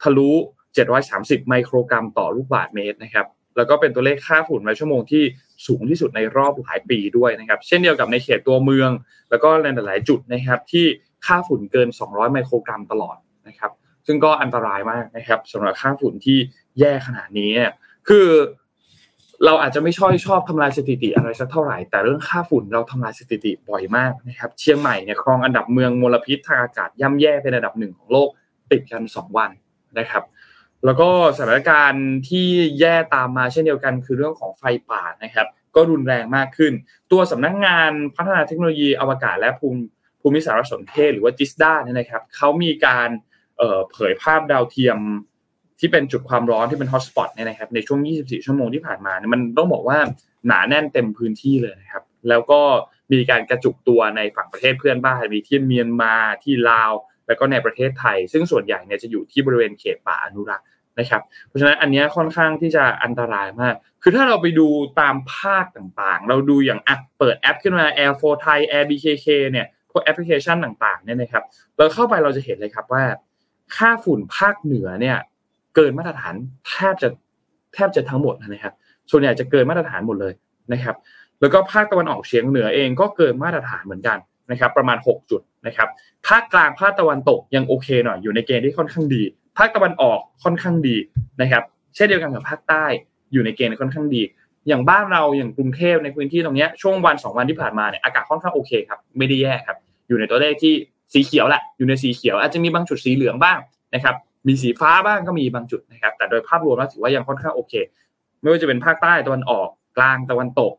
[0.04, 0.30] ทะลุ
[0.90, 3.26] 730 ไมโครกรัมต่อลูกบาศก์เมตรนะครับ
[3.56, 5.22] แล้วก็เป็นตัวเลขค่าฝุ่นในชั่วโมงที่
[5.66, 8.90] สูงที่สุดในรอบหลายปีด้วยนะครับ เช่นเดียวกับในเขตตัวเมือง
[9.30, 10.86] แล้วก็ในหลายจุดนะครับ ที่
[11.26, 13.16] ค่าฝุ่นเกิน 200 ไมโครกรัมตลอด
[13.48, 13.72] นะครับ
[14.06, 16.38] ซึ่งก็อันตรายมากนะครับสำหรับค่าฝุ่นที่
[16.78, 17.50] แย่ขนาดนี้
[18.08, 18.28] คือ
[19.44, 28.28] เราอาจจะไม่ชอบชอบทำลายสถิติอะไรสักเท่าไหร่ แต่เรื่องค่าฝุ่นเราทำลายสถิติบ่อยมากนะครับ เชียงใหม่เนี่ยครองอันดับเมืองมลพิษทางอากาศย่ำแย่เป็นอันดับหนึ่งของโลก
[28.72, 29.50] ติดกัน 2 วัน
[29.98, 30.24] นะครับ
[30.84, 32.48] แล้วก็สถานการณ์ที่
[32.80, 36.72] แย่ตามมาเช่นเดียวกัน คือเรื่องของไฟป่านะครับ ก็รุนแรงมากขึ้น
[37.12, 39.80] ตัวสำนักงงานพัฒนาเทคโนโลยีอวกาศและภูมิ
[40.20, 43.08] ภูมิสารสนเทศหรือว่าจิสดาเนี่ยนะครับเขามีการ
[43.92, 44.98] เผยภาพดาวเทียม
[45.80, 49.98] ที่เป็นจุดความร้อนที่เป็นฮอตสปอตเนี่ยนะครับในช่วง 24 ชั่วโมงที่ผ่านมาเนี่ยมันต้องบอกว่า
[50.46, 52.60] หนาแน่นเต็มพื้นที่เลยนะครับ แล้วก็
[53.12, 56.92] มีการกระจุกตัวในฝั่งประเทศเพื่อนบ้านมีที่เมียนมาที่ลาว
[57.26, 60.66] แล้วก็ในประเทศไทย ซึ่งส่วนใหญ่เนี่ยจะอยู่ที่บริเวณเขตป่าอนุรักษ์
[60.98, 64.66] นะครับ เพราะฉะนั้นอันนี้ค่อนข้างที่จะอันตรายมาก คือถ้าเราไปดู
[65.00, 71.44] ตามภาคต่างๆ เราดูอย่างอะเปิดแอปขึ้นมา Air 4 Thai Air BKK เนี่ยพวกแอปพลิเคชันต่างๆเนี่ยนะครับ
[71.76, 73.04] เราเข้าไปเราจะเห็นเลยครับว่า
[73.76, 75.16] ค่าฝุ่นภาคเหนือเนี่ย
[75.74, 76.34] เกินมาตรฐาน
[76.68, 77.08] แทบจะ
[77.74, 78.74] แทบจะทั้งหมดนะครับ
[79.10, 80.32] ส่วนใหญ่จะเกินมาตรฐานหมดเลย
[80.72, 80.96] นะครับ
[81.40, 84.18] แล้วก็ภาคตะวันออกเฉียงเหนือเองก็เกินมาตรฐานเหมือนกัน
[84.50, 85.88] นะครับ ประมาณ 6 จุด นะครับ
[86.28, 89.22] ภาคกลางภาคตะวันตกยังโอเคหน่อยอยู่ในเกณฑ์ที่ค่อนข้างดี
[89.58, 90.96] ภาคตะวันออกค่อนข้างดี
[91.40, 91.62] นะครับ
[91.94, 92.84] เช่นเดียวกันกับภาคใต้
[93.32, 94.22] อยู่ในเกณฑ์ค่อนข้างดี
[94.68, 99.76] อย่างบ้านเราอย่างกรุงเทพในพื้นที่ตรงนี้ช่วงวันสองวันที่ผ่านมาเนี่ยอากาศค่อนข้างโอเคครับไม่ได้แย่ครับ
[100.08, 100.74] อยู่ในตัวเลขที่
[101.12, 103.58] สีเขียวแหละอยู่ในสีเขียวอาจจะมีบางจุดสีเหลืองบ้าง
[103.94, 104.14] นะครับ
[104.46, 107.72] มีสีฟ้าบ้างก็มีบางจุดนะครับ แต่โดยภาพรวมแล้วถือว่ายังค่อนข้างโอเค
[108.40, 110.72] ไม่ว่าจะเป็นภาคใต้ตะวันออกกลางตะวันตก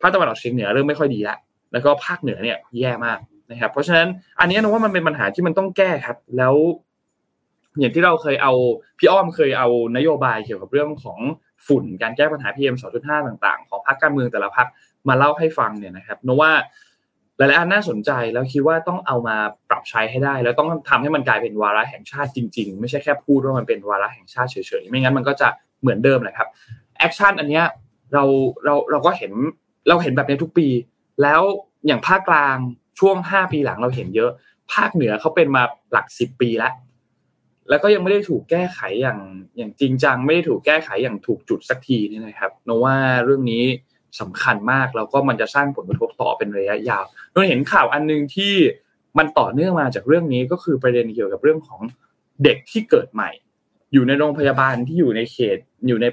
[0.00, 1.38] ภาคตะวันออกเฉียงเหนือเริ่มไม่ค่อยดีแล้ว
[1.72, 3.18] แล้วก็ภาคเหนือเนี่ยแย่มาก
[3.50, 4.08] นะครับ เพราะฉะนั้น
[4.40, 6.54] อันนี้นึกว่ามันเป็นปัญหาที่มันต้องแก้ครับ แล้ว
[7.78, 8.52] อย่างที่เราเคยเอา
[8.98, 11.18] พี่อ้อมเคยเอานโยบายเกี่ยวกับเรื่องของ
[11.66, 14.68] ฝุ่นการแก้ปัญหา PM 2.5ต่างๆ ของพรรคการเมืองแต่ละพรรค
[15.08, 16.52] มาเล่าให้ฟังเนี่ยนะครับนว่า
[17.38, 19.36] หลายๆอันน่าสนใจแล้วคิดว่าต้องเอามา
[19.70, 25.48] ปรับใช้ให้ได้ แล้วต้องทำให้มันกลายเป็นวาระแห่งชาติจริง ๆ ไม่ใช่แค่พูดว่ามันเป็นวาระแห่งชาติเฉยๆไม่งั้นมันก็จะ
[25.80, 26.48] เหมือนเดิมแหละครับ
[26.98, 27.64] action อันเนี้ย
[28.14, 28.24] เรา
[28.64, 29.32] เราเราก็เห็น
[29.88, 30.66] เราเห็นแบบนี้ทุกปี
[31.22, 31.40] แล้ว
[31.86, 32.56] อย่างภาคกลาง
[33.00, 34.30] ช่วงห้าปีหลังเราเห็นเยอะ
[34.74, 35.62] ภาคเหนือเขาเป็นมา
[35.92, 36.72] หลักสิบปีแล้ว
[37.68, 39.20] แล้วก็ยังไม่ได้ถูกแก้ไขอย่าง
[39.56, 43.64] อย่างจริงจังไม่ได้ถูกแก้ไขอย่างถูกจุดสักทีนี่นะครับโนว่าเรื่องนี้
[44.20, 48.54] สำคัญมากแล้วก็มันจะสร้างผลกระทบต่อเป็นระยะยาวเราเห็นข่าวอันนึงที่
[49.18, 51.80] มันต่อเนื่องมาจากเรื่องนี้ก็คือประเด็นเกี่ยวกับเรื่องของ
[52.44, 53.30] เด็กที่เกิดใหม่
[53.92, 55.58] อยู่ในโรงพยาบาลที่อยู่ในเขต
[55.88, 56.06] อยู่ใน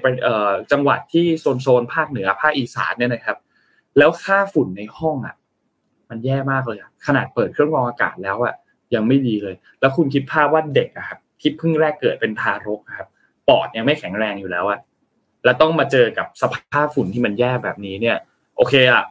[0.72, 3.36] จังหวัดที่โซนโซนภาคเหนือภาคอีสานเนี่ยนะครับ
[3.98, 5.36] แล้วค่าฝุ่นในห้องอะ
[6.10, 8.54] มันแย่มากเลยอะขนาดเปิดเครื่องกรองอากาศแล้วอะ
[8.94, 13.08] ยังไม่ดีเลย แล้วคุณคิดภาพว่าเด็กอะครับที่เพิ่งแรกเกิดเป็นทารกครับ
[13.48, 14.78] ปอดยังไม่แข็งแรงอยู่แล้วอะ
[15.44, 18.16] แล้วต้องมาเจอกับสภาพฝุ่นที่มันแย่แบบนี้เนี่ย
[18.56, 19.04] โอเคอะ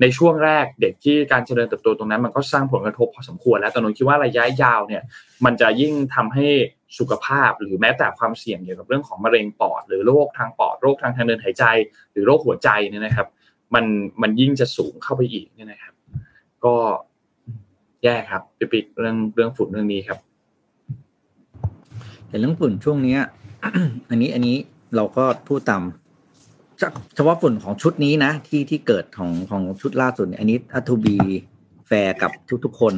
[0.00, 5.02] ในช่วงแรกเด็กที่การเจริญเติบโตตรงนั้น มันก็สร้างผลกระทบพอสมควร แล้วแต่นนคิดว่าระยะยาวเนี่ย
[5.44, 6.46] มันจะยิ่งทำให้
[6.98, 11.64] สุขภาพหรือแม้แต่ความเสี่ยงเกี่ยวกับเรื่องของมะเร็งปอด หรือโรคทางปอดโรคทางทางเดินหายใจ
[12.12, 13.26] หรือโรคหัวใจเนี่ยนะครับ
[13.74, 13.84] มัน
[14.22, 15.94] มันยิ่งจะสูงเข้าไปอีกเนี่ยนะครับ
[16.64, 16.74] ก็
[18.04, 18.42] แย่ครับ
[18.72, 20.18] ปิดเรื่องเรื่องฝุ่นเรื่องนี้ครับ
[22.28, 23.18] แต่เรื่องฝุ่นช่วงนี้
[24.10, 24.56] อันนี้อันนี้
[24.96, 25.82] เราก็พูดตาม
[27.14, 31.16] เฉพาะฝุ่นของชุดนี้นะ ที่ที่เกิดของของชุดล่าสุดอันนี้อัตูบี
[31.86, 32.30] แฟร์กับ
[32.64, 32.94] ทุกๆคน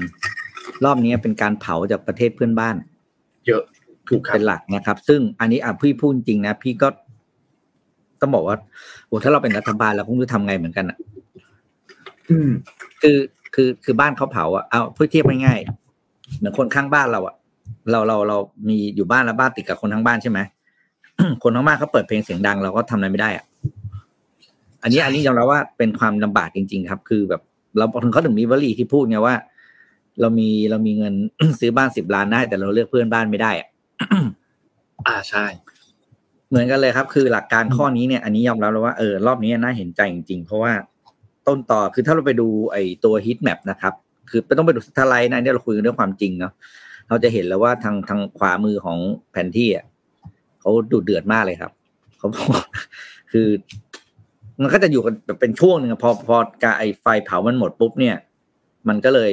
[0.85, 2.77] รอบนี้เป็นการเผาจากประเทศเพื่อนบ้าน
[3.47, 3.62] เยอะ
[4.09, 6.89] ถูกเป็นหลักนะครับ ซึ่งอันนี้อะพี่พูดจริงนะ พี่ก็
[8.23, 8.57] ต้องบอกว่า
[9.07, 10.99] โอ้ถ้าเราเป็นรัฐบาลเราคงจะทำไงเหมือนกันอะ
[12.31, 12.51] อืม
[13.03, 13.18] คือ
[13.55, 17.35] คือคือบ้านเขาเผาอะเอาเพื่อเทียบง่ายๆเหมือนคนข้างบ้านเราอะ
[17.91, 20.39] เราเราเรามีอยู่บ้านแล้วบ้านติดกับคนข้างบ้านใช่ไหม
[21.43, 23.45] คนข้างบ้านเขาเปิดเพลงเสียงดังเราก็ทำอะไรไม่ได้อะ
[24.83, 27.43] อันนี้อันนี้ยอมรับว่าเป็นความลำบากจริง ๆ ครับ คือแบบ
[27.79, 29.35] เราถึงเขาถึงมีวลีที่พูดไงว่า
[30.20, 31.14] เรามีเรามีเงิน
[31.61, 33.68] ซื้อบ้านสิบล้านได้ แต่เราเลือกเพื่อนบ้านไม่ได้อะ
[35.07, 35.45] อ่าใช่
[36.53, 40.73] เหมือนกันเลยครับ คือหลักการข้อนี้เนี่ยอันนี้ยอมรับเลยว่าเออรอบนี้น่าเห็นใจจริงๆ เพราะว่า
[41.47, 43.95] ต้นต่อคือถ้าเราไปดูไอ้ตัวฮิตแมปนะครับ
[44.31, 46.53] คือต้องไปดูสไลด์นะเนี่ยเราคุยเรื่องความจริงเนาะ
[47.09, 48.99] เราจะเห็นแล้วว่าทางทางขวามือของ
[49.31, 49.85] แผนที่อะ
[50.61, 51.73] เขาดูเดือดมากเลยครับ
[52.19, 52.49] เขาบอก
[53.33, 53.49] คือ
[54.63, 58.17] มันก็จะอยู่กันแบบเป็นช่วงหนึ่งพอพอการไอไฟเผามันหมดปุ๊บเนี่ย
[58.89, 59.31] มันก็เลย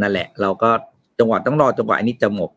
[0.00, 0.70] นั่นแหละ เราก็
[1.18, 2.50] จังหวะต้องรอจังหวะนี้จะหมบ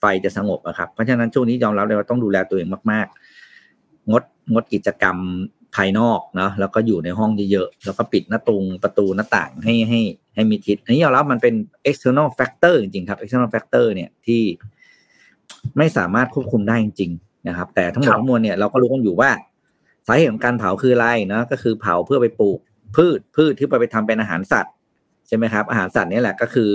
[0.00, 3.06] ไฟจะสงบอะครับ เพราะฉะนั้นช่วงนี้ยอมรับเลยว่าต้องดูแลตัวเองมาก
[3.58, 4.22] ๆ งด
[4.52, 5.16] งดกิจกรรม
[5.76, 10.00] ภายนอกเนาะแล้วก็อยู่ในห้องเยอะๆแล้วก็ปิดหน้าตุงประตูหน้าต่างให้ให้
[10.34, 11.54] ให้มีทิศอันนี้ยอมรับมันเป็น
[11.88, 14.42] external factor จริงๆครับ external factor เนี่ยที่
[15.78, 19.30] ไม่สามารถควบคุมได้จริงๆนะครับ แต่ทั้งหมดทั้งมวลเนี่ยเราก็รู้กันอยู่ว่า
[20.06, 22.58] สาเหตุของการเผาคืออะไรเนาะก็คือเผาเพื่อไปปลูก
[22.96, 24.74] พืชพืชที่ไปไปทำเป็นอาหารสัตว์
[25.28, 26.70] ใช่ไหมครับ อาหารสัตว์นี่แหละก็คือ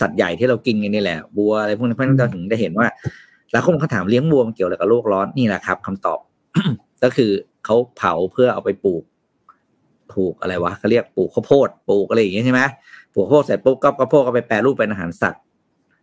[0.00, 2.86] สัตว์ใหญ่ที่เรากินกันนี่แหละบัวอะไรพวกนี้เพื่อนเราถึงได้เห็นว่า
[3.52, 6.18] แล้วคนเขาถามเลี้ยงบัวมันเกี่ยวอะไรกับโลกร้อนนี่แหละครับคำตอบ
[7.02, 7.30] ก็คือ
[7.64, 9.02] เขาเผาเพื่อเอาไปปลูก
[10.12, 12.60] ปลูกอะไรวะเขาเรียกปลูกข้าวโพดปลูกอะไรอย่างเงี้ยใช่ไหม
[13.14, 15.42] ปลูกข้าวโพดเสร็จปุ๊บก็ข้าวโพดก็ไปแปรรูปเป็นอาหารสัตว์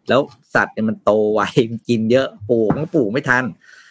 [0.09, 0.21] แล้ว
[0.55, 1.41] สัตว์เนี่ยมันโตไว
[1.89, 3.43] กินเยอะปลูกมันปลูกไม่ทัน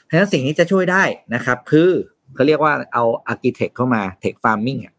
[0.04, 1.02] เพราะฉะนั้นสิ่งที่จะช่วยได้
[1.34, 1.90] นะครับ คือ
[2.34, 4.94] เขาเรียกว่าเอา agritech เข้ามา tech farming อะ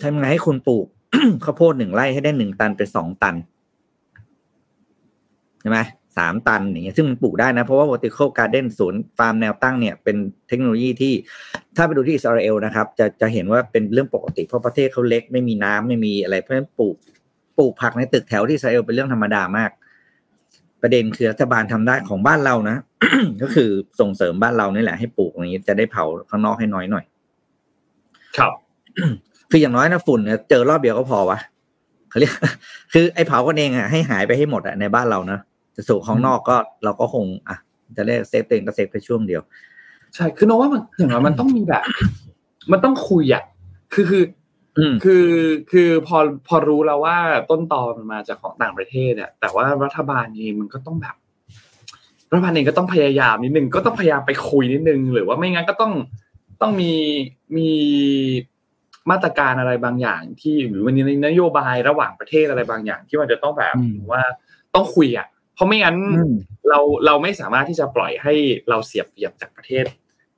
[0.00, 0.86] ทำไงให้คุณปลูก
[1.44, 5.80] ข้าวโพดหนึ่งไร่ให้ได้หนึ่งตันเป็นสองตันใช่ไหม
[6.16, 10.16] สามตันอย่างเงี้ยซึ่งมันปลูกได้นะ เพราะว่า vertical garden สวนฟาร์มแนวตั้งเนี่ยเป็น
[10.48, 11.12] เทคโนโลยีที่
[11.76, 16.94] ถ้าไปดูที่อิสราเอลนะครับจะจะเห็นว่าเป็นเรื่องปกติเพราะประเทศเขาเล็กไม่มีน้ำไม่มีอะไรเพราะฉะนั้นปลูก
[17.58, 19.70] ปลูกผักในตึกแถวที่อิสราเอลเป็นเรื่องธรรมดามาก
[20.82, 22.76] ประเด็นคือรัฐบาลทำได้ของบ้านเรานะ
[23.42, 27.04] ก็คือส่งเสริมบ้านเรานี่แหละให้ปลูกอย่างนี้จะได้เผาข้างนอกให้น้อยหน่อย
[28.38, 28.52] ครับ
[29.50, 31.38] คืออย่างน้อยนะฝุ่นเนี่ยเจอรอบเดียวก็พอวะ
[32.10, 32.32] เขาเรียก
[32.92, 35.38] คือไอ้เผากันเองอะให้หายไปให้หมดอะในบ้านเรานะ
[35.76, 37.56] จะสู่ข้างนอกก็เราก็คงอะ
[37.96, 39.42] จะได้เซฟตัวเองก็เซฟไปช่วงเดียว
[40.14, 41.82] ใช่คือโนว่ามันอย่างน้อยมันต้องมีแบบ
[42.72, 43.42] มันต้องคุยอะ
[43.94, 44.24] คือคือ
[45.04, 45.26] คือ
[45.72, 46.18] คือพอ
[46.48, 47.16] พอรู้แล้วว่า
[47.50, 51.16] ต้นตอมันมาจากของต่างประเทศเนี่ย แต่ว่ารัฐบาลเองมันก็ต้องแบบ
[52.30, 55.92] รัฐบาลเองก็ต้องพยายามนิดนึงก็ต้องพยายามไปคุยนิดนึง หรือว่าไม่งั้นก็ต้อง
[56.60, 56.92] ต้องมี
[57.56, 57.70] มี
[59.10, 63.74] มาตรการอะไรบางอย่าง ที่หรือวันนี้นโยบายระหว่างประเทศอะไรบางอย่าง ที่มันจะต้องแบบ
[64.12, 64.22] ว่า
[64.74, 65.26] ต้องคุยอะ
[65.56, 65.96] เพราะไม่งั้น
[66.68, 68.34] เราเราไม่สามารถที่จะปล่อยให้
[68.68, 69.84] เราเสียบเปรียบจากประเทศ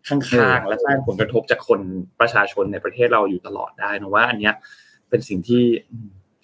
[0.09, 1.81] ข้างๆและสร้างผลกระทบจากคน
[2.21, 4.55] ประชาชนในประเทศเราอยู่ตลอดได้นะว่า อันเนี้ย
[5.09, 5.63] เป็นสิ่งที่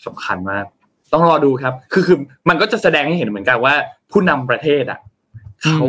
[0.07, 0.64] สำคัญมาก
[1.12, 2.18] ต้องรอดูครับ คือคือ
[2.49, 3.75] มันก็จะแสดงให้เห็นเหมือนกันว่า
[4.12, 5.01] ผู้นำประเทศอะ
[5.64, 5.87] เขา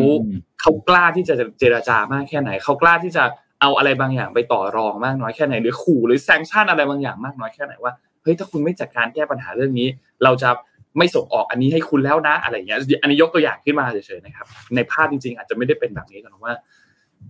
[0.61, 3.23] เขากล้าที่จะเจราจามากแค่ไหน เขากล้าที่จะ
[3.61, 9.87] เอาอะไรบางอย่างไปต่อรองมากน้อยแค่ไหน หรือขู่หรือแซงชั่นอะไรบางอย่างมากน้อยแค่ไหนว่าเฮ้ยถ้าคุณไม่จัดการแก้ปัญหาเรื่องนี้
[10.23, 10.49] เราจะ
[10.97, 16.53] ไม่ส่งออกอันนี้ให้คุณแล้วนะอะไรเงี้ย อันนี้ยกตัวอย่างขึ้นมาเฉยๆนะครับ ในภาพจริง ๆ อาจจะไม่ได้เป็นแบบนี้แต่ว่า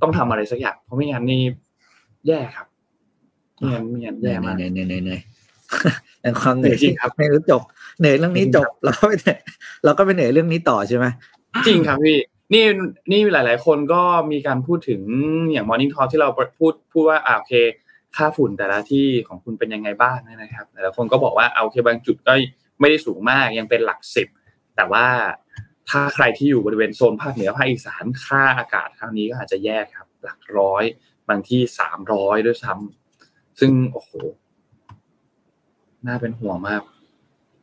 [0.01, 1.41] ต้องทำอะไรสักอย่างเพราะไม่งั้นนี่
[2.28, 2.68] แย่ครับ
[3.55, 5.22] ไม่งั้นไม่งั้นแย่มากเหนื่อยเหนื่อยเหนื่อยเหนื่อย
[6.22, 7.61] เป็นความเหนื่อยจริที่งครับไม่รู้จบ
[7.99, 9.39] เหนื่อยเรื่องนี้จบเราก็ไปเหนื่อย
[9.84, 11.05] เราก็ไปเหนื่อยเรื่องนี้ต่อใช่ไหม
[11.68, 12.18] จริงครับพี่
[12.53, 12.66] นี่
[13.11, 14.01] นี่หลาย ๆ คนก็
[14.32, 15.01] มีการพูดถึง
[15.51, 17.53] อย่าง Morning Talk ที่เราพูดพูดว่าอ่าโอเค
[18.16, 22.34] ค่าฝุ่นแต่ละที่ของคุณเป็นยังไงบ้างนะครับหลายๆคนก็บอกว่าเอาโอเคบางจุดก็
[22.80, 24.28] ไม่ได้สูงมากยังเป็นหลักสิบ
[24.76, 25.05] แต่ว่า
[25.89, 30.84] ถ้าใครที่อยู่บริเวณโซนภาคเหนือภาคอีสานค่าอากาศครั้งนี้ก็อาจจะแย่ครับ หลักร้อย
[31.30, 34.11] บางที่สามร้อยด้วยซ้ำซึ่งโอ้โห
[36.07, 36.82] น่าเป็นห่วงมาก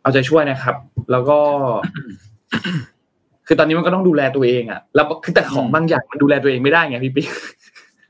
[0.02, 0.76] เอาใจช่วยนะครับ
[1.10, 1.38] แล้วก็
[3.46, 7.28] คือตอนนี้มันก็ต้องดูแลตัวเองอะแล้วคือแต่ของบางอย่างมันดูแลตัวเองไม่ได้ไงพี่ปิ๊ก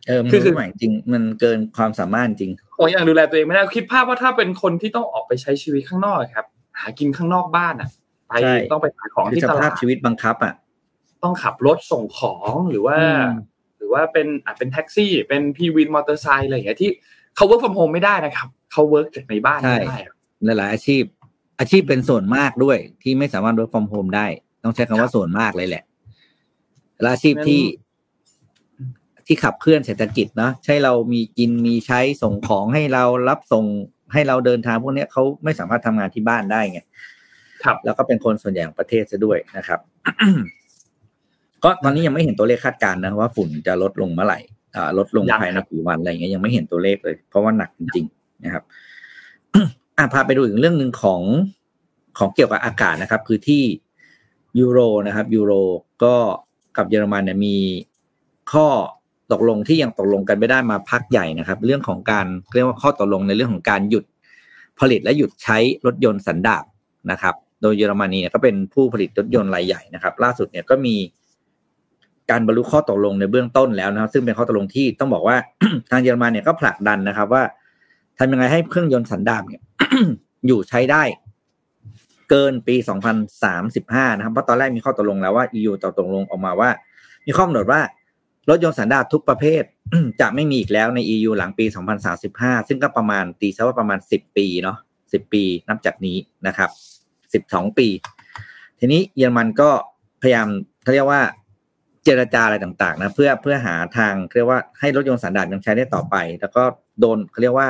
[0.07, 6.47] เออมันคือคือใหม่จริง มันเกินความสามารถจริงของอย่างดูแลตัวเองไม่ได้คิดภาพว่าถ้าเป็นคนที่ต้องออกไปใช้ชีวิตข้างนอกครับ
[6.83, 7.89] หากินข้างนอกบ้านอะ
[8.29, 10.55] ไปใช่ต้องไปขายของคือที่สตภาลาพดชีวิตบังคับอะ
[11.23, 13.25] ต้องขับรถส่งของหรือว่าอืม
[13.79, 16.91] หรือว่าเป็นอาจเป็นแท็กซี่ เป็นพี่วินมอเตอร์ไซค์อะไรอย่างเงี้ยที่
[17.37, 20.15] เขา work from home ไม่ได้นะครับเขา work จากในบ้านไม่ได้อะ
[20.59, 21.03] หลาย ๆ อาชีพ
[21.61, 24.27] อาชีพเป็นส่วนมากด้วย ที่ไม่สามารถ work from home ได้
[24.65, 25.85] ต้องใช้คำว่าส่วนมากเลยแหละ
[27.01, 27.63] และอาชีพที่
[29.27, 33.65] ที่ขับเคลื่อนเศรษฐกิจเนาะใช่เรามีกินมีใช้ส่งของให้เรารับส่ง
[34.13, 36.81] ให้เราเดินทางพวกเนี้ยเขาไม่สามารถทำงานที่บ้านได้ไง
[37.65, 39.81] ครับ แล้วก็เป็นคนส่วนใหญ่ของประเทศซะด้วยนะครับ
[41.65, 44.39] ก็ตอนนี้ยังไม่เห็นตัวเลขคาดการณ์นะว่าฝุ่นจะลดลงเมื่อไหร่
[44.77, 48.65] อ่าลดลงยังภายในครับกี่วันอะไรอย่างเงี้ยยังไม่เห็นตัวเลขเลย เพราะว่าหนักจริง ๆ นะครับ
[49.99, 51.23] อะพาไปดูอีกเรื่องหนึ่งของ
[52.19, 53.63] ของเกี่ยวกับอากาศนะครับ คือที่
[54.59, 55.53] ยูโรนะครับยูโร
[56.05, 56.15] ก็
[56.77, 57.57] กับเยอรมันเนี่ยมี
[58.53, 58.67] ข้อ
[59.33, 64.05] ตกลงที่ยังตกลงกันไม่ได้มาพักใหญ่นะครับ เรื่องของการเรียกว่าข้อตกลงในเรื่องของการหยุด
[64.81, 66.65] ผลิตและหยุดใช้รถยนต์สันดาป
[67.11, 70.97] นะครับ โดยเยอรมนีก็เป็นผู้ผลิตรถยนต์รายใหญ่นะครับ ล่าสุดเนี่ยก็มี
[72.31, 75.37] การบรรลุข้อตกลงในเบื้องต้นแล้วนะครับ ซึ่งเป็นข้อตกลงที่ต้องบอกว่า
[75.91, 77.43] ทางเยอรมันเนี่ยก็ผลักดันนะครับ ว่า
[78.19, 79.63] ทำยังไงให้เครื่องยนต์สันดาปเนี่ย
[80.47, 81.03] อยู่ใช้ได้
[82.31, 82.77] เกินปี
[83.47, 86.71] 2035 นะครับ เพราะตอนแรกมีข้อตกลงแล้วว่า EU ต่อตกลงออกมาว่า
[87.27, 87.81] มีข้อกำหนดว่า
[88.49, 89.63] รถยนต์สันดาปทุกประเภท
[90.21, 91.65] จะไม่มีอีกแล้วใน EU หลังปี
[92.17, 96.17] 2035 ซึ่งก็ประมาณตีซะว่าประมาณ 10 ปีเนาะ10 ปีนับจากนี้
[96.47, 96.71] นะครับ
[97.53, 97.89] 12 ปี
[98.79, 99.71] ทีนี้เยอรมันก็
[100.23, 100.49] พยายาม
[100.83, 101.23] เขาเรียกว่า
[102.05, 106.63] เจรจาอะไรต่างๆ นะ เพื่อเพื่อหาทางเรียกว่าให้รถยนต์สันดาปยังใช้ได้ต่อไป แล้วก็
[107.01, 107.69] โดนเขาเรียกว่า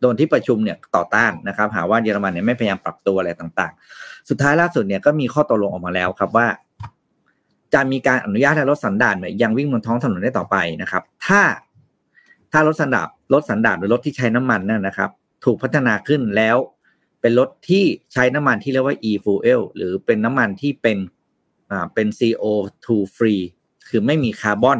[0.00, 6.46] โดนที่ประชุมเนี่ยต่อต้านนะครับ หาว่าเยอรมันเนี่ยไม่พยายามปรับตัวอะไรต่างๆ สุดท้ายล่าสุดเนี่ยก็มีข้อตกลงออกมาแล้วครับว่า
[7.74, 11.40] จะมีการอนุญาตให้รถสันดาปเนี่ยยังวิ่งบนท้องถนนได้ต่อไปนะครับ ถ้า
[12.52, 15.10] ถ้ารถสันดาปรถสันดาปหรือรถที่ใช้น้ำมันนั่นนะครับ
[15.44, 16.56] ถูกพัฒนาขึ้นแล้ว
[17.20, 20.98] เป็นรถที่ใช้น้ำมันที่เรียกว่า e-fuel หรือเป็นน้ำมันที่เป็น
[21.70, 23.42] อ่าเป็น CO2 free
[23.88, 24.78] คือไม่มีคาร์บอน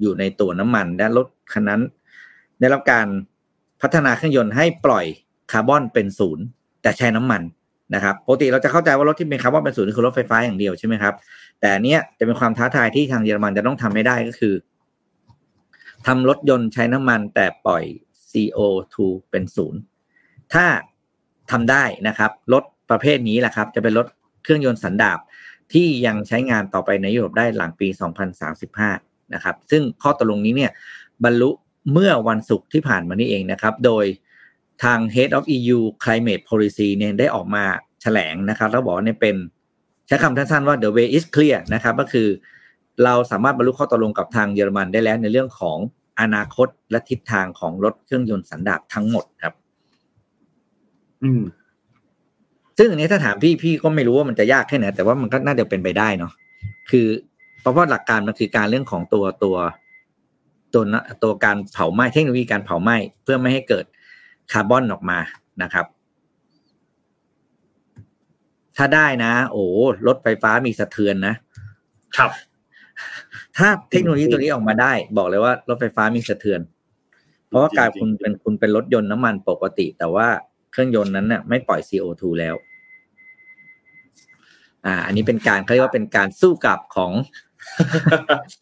[0.00, 1.80] อยู่ในตัวน้ำมัน และรถคันนั้น
[2.60, 3.06] ได้รับการ
[3.82, 5.04] พัฒนาเครื่องยนต์ให้ปล่อย
[5.52, 6.44] คาร์บอนเป็นศูนย์
[6.82, 7.42] แต่ใช้น้ำมัน
[7.94, 11.14] นะครับปกติเราจะเข้าใจว่ารถที่เป็นคาร์บอนเป็นศูนย์คือรถไฟฟ้าอย่างเดียวใช่ไหมครับ
[11.60, 14.54] แต่เนี้ยจะเป็นความท้าทายที่ทางเยอรมันจะต้องทำให้ได้ก็คือ
[16.06, 17.84] ทำรถยนต์ใช้น้ำมันแต่ปล่อย
[18.30, 18.96] CO2
[19.30, 19.80] เป็นศูนย์
[20.52, 20.64] ถ้า
[21.50, 24.06] ทำได้นะครับรถประเภทนี้แหละครับ จะเป็นรถ
[24.42, 25.18] เครื่องยนต์สันดาป
[25.72, 27.88] ที่ยังใช้งานต่อไปในยุโรปได้หลังปี
[28.60, 30.72] 2035 นะครับ ซึ่งข้อตกลงนี้เนี่ย
[31.24, 31.50] บรรลุ
[31.92, 34.04] เมื่อวันศุกร์ที่ผ่านมานี่เองนะครับ โดย
[34.82, 37.64] ทาง Head of EU Climate Policy เนี่ยได้ออกมา
[38.02, 39.36] แถลงนะครับ แล้วบอกว่าเนี่ยเป็น
[40.10, 42.28] ใช้คำสั้นๆว่า the way is clear นะครับก็คือ
[43.04, 45.78] เราสามารถบรรลุข้อตกลงกับทางเยอรมันได้แล้วในเรื่องของ
[46.20, 49.54] อนาคตและทิศทางของรถเครื่องยนต์สันดาปทั้งหมดครับ
[51.22, 51.42] อืม
[52.78, 56.32] ซึ่งอันนี้ถ้าถามพี่พี่ก็ไม่รู้ว่ามันจะยากแค่ไหนแต่ว่ามันก็น่าจะเป็นไปได้เนาะ
[56.90, 57.06] คือ
[57.60, 59.56] เพราะว่าหลักการมันคือการเรื่องของตัวตัว
[60.74, 63.84] ตัวนะตัวการเผาไหม้เทคโนโลยีการเผาไหม้เพื่อไม่ให้เกิด
[64.52, 65.18] คาร์บอนออกมา
[65.62, 65.86] นะครับ
[68.80, 69.64] ถ้าได้นะ โอ้
[70.06, 71.34] รถไฟฟ้ามีสะเทือนนะ
[72.16, 72.30] ครับ
[73.56, 76.60] ถ้าเทคโนโลยีตัวนี้ออกมาได้ บอกเลยว่ารถไฟฟ้ามีสะเทือน
[77.48, 80.28] เพราะว่ากลายคุณเป็นคุณเป็นรถยนต์น้ำมันปกติ แต่ว่า
[80.70, 82.54] เครื่องยนต์นั้นเนี่ยไม่ปล่อย CO2 แล้ว
[84.86, 87.12] อ่า อันนี้เป็นการเขาเรียกว่าเป็นการสู้กลับของ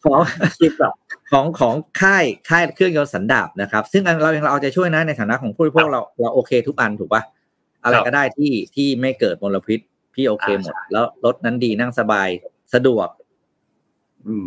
[0.03, 0.19] ของ
[0.59, 0.93] คือแบบ
[1.31, 7.21] ของของค่ายค่ายเครื่องยนต์สันดาปนะครับ ซึ่งอันเราเองเราเอาใจช่วยนะในฐานะของผู้บริโภคเราเราโอเคทุกอันถูกปะ
[7.83, 9.79] อะไรก็ได้ที่ที่ไม่เกิดมลพิษ
[10.19, 12.29] พี่โอเคหมด แล้วรถนั้นดีนั่งสบาย
[12.73, 13.07] สะดวก
[14.27, 14.45] อืม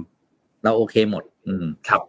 [0.62, 2.02] เราโอเคหมด อืมครับ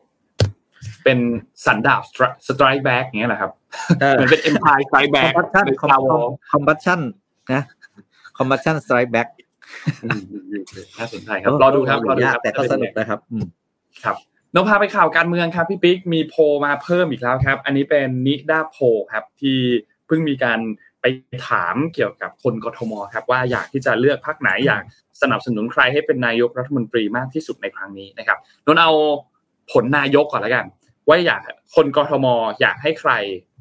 [1.04, 1.18] เป็น
[1.66, 2.02] สันดาป
[2.48, 3.52] strikes back อย่างเงี้ยแหละครับ
[3.98, 5.32] เหมือนเป็น Empire Strikes Back
[5.66, 5.84] ใน
[6.56, 7.00] combustion
[7.54, 7.64] นะ
[8.38, 9.28] combustion strikes back
[11.00, 13.20] น่าสนใจครับรอดูครับรอดูครับแต่ก็สนุกนะครับ
[14.04, 14.18] ครับ
[14.56, 16.36] นนท์พาไปข่าวการเมืองครับพี่ปิ๊กมีโพล
[16.66, 18.78] มาเพิ่มอีกแล้วครับ อันนี้เป็นนิด้าโพล
[19.14, 19.58] ครับ ที่
[20.08, 20.60] เพิ่งมีการ
[21.04, 21.10] ไป
[21.50, 24.84] ถามเกี่ยวกับคนกทมครับว่าอยากที่จะเลือกพรรคไหนอยาก
[25.22, 28.92] สนับสนุนใครให้เป็นนายกรัฐมนตรีมากที่สุดในครั้งนี้นะครับนนเอา
[29.72, 30.66] ผลนายกก่อนแล้วกัน
[31.08, 31.42] ว่าอยาก
[31.76, 32.26] คนกทม
[32.62, 33.12] อยากให้ใคร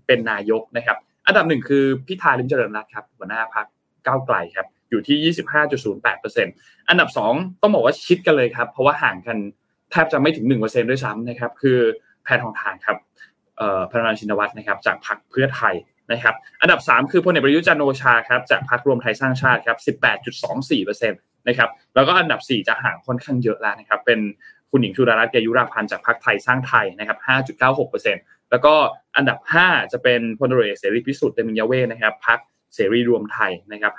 [0.07, 3.67] เป็นนายกนะครับ อันดับหนึ่งคือพิธาลิมเจริญรัตน์ครับหัวหน้าพรรค
[4.07, 5.35] ก้าวไกลครับอยู่ที่
[5.93, 7.33] 25.08%อันดับสอง
[7.63, 9.39] ต้องบอกว่าชิดกันเลยครับ เพราะว่าห่างกัน
[9.91, 11.79] แทบจะไม่ถึง 1%ด้วยซ้ำนะครับ คือ
[12.25, 12.97] แพทองทานครับ
[13.91, 15.75] พระนารชินวัตรนะครับจากพรรคเพื่อไทย
[16.11, 19.79] นะครับอันดับ 3 คือพลเอกประยุจันโอชาครับจากพรรครวมไทยสร้างชาติครับ
[20.49, 24.21] 18.24%นะครับแล้วก็อันดับ 4 จะห่างค่อนข้างเยอะแล้วนะครับเป็น
[24.71, 27.19] คุณหญิงชุดารัตน์เกยุราพันธ์จากพรรคไทยสร้างไทยนะครับ
[27.85, 28.75] 5.96%แล้วก็
[29.17, 32.39] อันดับ 5 จะเป็นพลตรวจเอกเสรีพิสุทธิ์เตมิยเวนะครับพรรค
[32.75, 33.93] เสรีรวมไทยนะครับ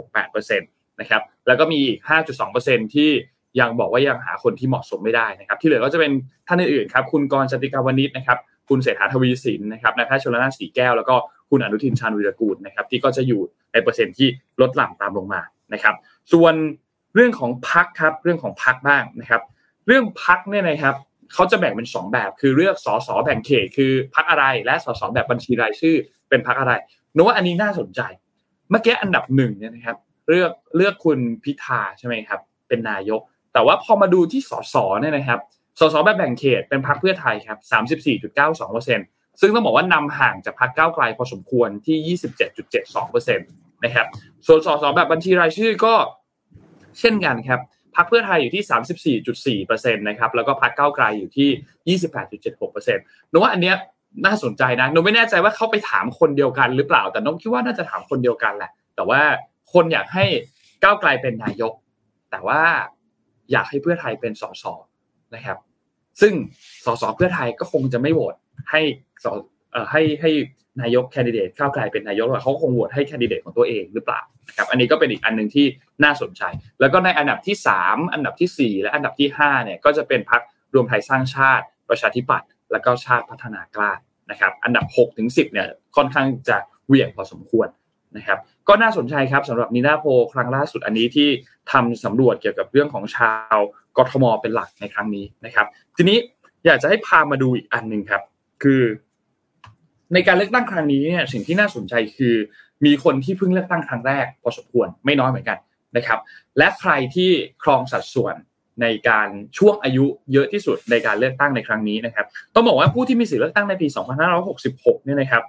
[0.00, 1.98] 5.68%นะครับแล้วก็มีอีก
[2.46, 3.10] 5.2%ที่
[3.60, 6.12] ยังบอกว่ายังหาคนที่เหมาะสมไม่ได้นะครับ ที่เหลือก็จะเป็น
[6.46, 8.38] ท่านอื่นๆครับคุณกรจติกาวนิชนะครับ
[8.68, 11.16] คุณเศรษฐาทวีสินนะครับนายแพทย์ชลนาสีแก้วแล้วก็
[11.50, 13.40] คุณอนุทินชาญวิรกูลนะครับที่ก็จะอยู่
[13.72, 14.28] ในเปอร์เซ็นต์ที่
[14.60, 15.40] ลดหลั่งตามลงมา
[15.72, 15.94] นะครับ
[16.32, 16.54] ส่วน
[17.14, 19.42] เรื่องของพักครับเรื่องของพักบ้างนะครับ
[19.86, 20.94] เรื่องพักเนี่ยนะครับ
[21.32, 25.96] เขาจะแบ่งเป็น 2 แบบ คือเลือกสสแบ่งเขตคือพักอะไร และสสแบบบัญชีรายชื่อ
[26.28, 26.72] เป็นพักอะไร
[27.14, 28.00] นึกว่าอันนี้น่าสนใจ
[28.70, 29.96] เมื่อกี้อันดับหนึ่งเนี่ยนะครับ
[30.28, 33.20] เลือกเลือกคุณพิธาใช่ไหมครับ เป็นนายก
[33.52, 35.40] แต่ว่าพอมาดูที่สสเนี่ยนะครับ
[35.80, 38.96] สสแบบแบ่งเขตเป็นพรรคเพื่อไทยครับ34.92%ซึ่
[39.40, 42.16] ซึ่งต้องบอกว่านำห่างจากพรรคก้าวไกลพอสมควรที่
[42.76, 44.06] 27.72%นะครับ
[44.46, 45.94] ส่วนสสแบบบัญชีรายชื่อก็
[47.00, 47.60] เช่นกันครับ
[47.96, 51.98] พรรคเพื่อไทยอยู่ที่ 34.4%นะครับแล้วก็พรรคก้าวไกลอยู่ที่
[52.48, 52.96] 28.76%
[53.30, 53.76] นึกว่าอันเนี้ย
[54.24, 59.20] น่าสนใจนะหนูไม่แน่ใจว่าเขาไปถามคนเดียวกันหรือเปล่า แต่น้องคิดว่าน่าจะถามคนเดียวกันแหละ แต่ว่า
[59.72, 60.24] คนอยากให้
[60.82, 61.72] ก้าวไกลเป็นนายก
[62.30, 62.60] แต่ว่า
[63.52, 64.64] อยากให้เพื่อไทยเป็นสส
[65.34, 65.58] นะครับ
[66.20, 66.32] ซึ่ง
[66.84, 68.34] สสเพื่อไทยก็คงจะไม่โหวต
[68.70, 68.80] ให้
[69.24, 69.26] ส
[69.90, 70.30] ให้ให้
[70.82, 75.66] นายกแคนดิเดตก้าวไกลเป็นนายกเขาคงโหวตให้แคนดิเดตของตัวเองหรือเปล่านะครับอันนี้ก็เป็นอีกอันหนึ่งที่
[76.04, 76.42] น่าสนใจ
[76.80, 80.42] แล้วก็ในอันดับที่ 3 อันดับที่ 4 และอันดับที่5เนี่ยก็จะเป็นพรรค
[80.74, 83.92] รวมไทยสร้างชาติ ประชาธิปัตย์แล้วก็ชาติพัฒนากล้า
[84.30, 85.66] นะครับอันดับ6ถึง10เนี่ย
[85.96, 86.56] ค่อนข้างจะ
[86.86, 87.68] เหวี่ยงพอสมควร
[88.16, 91.28] นะครับก็น่าสนใจครับสำหรับนีนาโพครั้งล่าสุดอันนี้ที่
[91.72, 93.56] ทำสำรวจเกี่ยวกับเรื่องของชาว
[93.96, 95.66] กทมเป็นหลักในครั้งนี้นะครับ
[95.96, 96.18] ทีนี้
[96.66, 98.22] อยากจะให้พามาดูอีกอันหนึ่งครับ
[98.62, 98.80] คือ
[100.14, 102.34] ในการเลือกตั้งครั้งนี้เนี่ยสิ่งที่น่าสนใจคือ
[102.84, 105.58] มีคนที่เพิ่งเลือกตั้งครั้งแรกพอสมควรไม่น้อยเหมือนกัน
[105.96, 106.18] นะครับ
[106.58, 107.30] และใครที่
[107.62, 108.34] ครองสัดส่วน
[108.82, 113.86] ในการช่วงอายุเยอะที่สุดในการเลือกตั้งในครั้งนี้นะครับต้องบอกว่าผู้ที่มีสิทธิเลือกตั้งในปี
[114.46, 115.42] 2566 เนี่ยนะครับ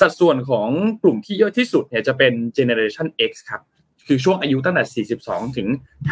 [0.00, 0.68] สัดส่วนของ
[1.02, 3.60] กลุ่มที่เยอะที่สุดเนี่ยจะเป็น Generation X ครับ
[4.06, 5.68] คือช่วงอายุตั้งแต่ 42 ถึง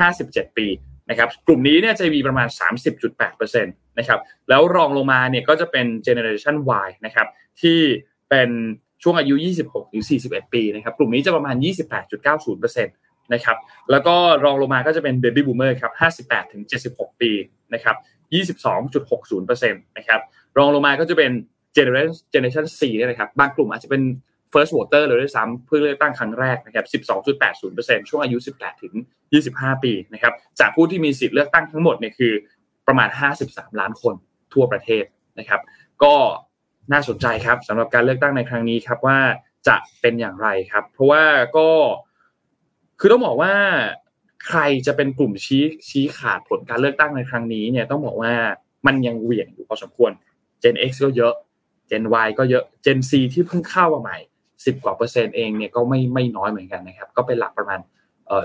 [0.06, 0.66] 57 ปี
[1.10, 2.48] นะครับกลุ่มนี้เนี่ยจะมีประมาณ
[2.90, 7.26] 30.8%นะครับแล้วรองลงมาเนี่ยก็จะเป็น Generation Y นะครับ
[7.60, 7.78] ที่
[8.30, 8.50] เป็น
[9.02, 9.34] ช่วงอายุ
[9.64, 11.56] 26ถึง41 ปีนะครับกลุ่มนี้จะประมาณ
[12.20, 13.56] 28.90%นะครับ
[13.90, 15.92] แล้วก็รองลงมาก็จะเป็นเบบี้บูมเมอร์ครับ
[16.30, 17.30] 58ถึง76 ปี
[17.74, 17.96] นะครับ
[18.94, 20.20] 22.60%นะครับ
[20.58, 21.30] รองลงมาก็จะเป็น
[21.76, 24.02] generation generation C เนี่ยนะครับบางกลุ่มอาจจะเป็น
[24.52, 27.02] first voter เลยด้วยซ้ำเพื่อเลือกตั้งครั้งแรกนะครับ
[27.52, 28.94] 12.80%ช่วงอายุ 18 ถึง
[29.38, 32.32] 25 ปีนะครับจากผู้ที่มีสิทธิ์เลือกตั้งทั้งหมดเนี่ยคือ
[32.86, 33.08] ประมาณ
[33.44, 34.14] 53 ล้านคน
[34.54, 35.04] ทั่วประเทศ
[35.38, 35.60] นะครับ
[36.02, 36.14] ก็
[36.92, 39.18] น่าสนใจครับสำหรับการเลือกตั้งในครั้งนี้ครับว่า
[39.68, 41.24] จะเป็นอย่างไรครับ เพราะว่า
[41.56, 41.68] ก็
[43.00, 43.54] คือต้องบอกว่า
[44.46, 48.32] ใครจะเป็นกลุ่มชี้ชี้ขาดผลการเลือกตั้งในครั้งนี้เนี่ยต้องบอกว่า
[48.86, 50.10] มันยังเหวี่ยงอยู่พอสมควร
[50.62, 51.34] Gen X ก็เยอะ
[51.90, 54.18] Gen Y ก็เยอะ Gen C ที่เพิ่งเข้ามาใหม่
[54.66, 57.80] สิบกว่าเปอร์เซ็นต์เองเนี่ยก็ไม่ไม่น้อยเหมือนกันนะครับ ก็เป็นหลักประมาณ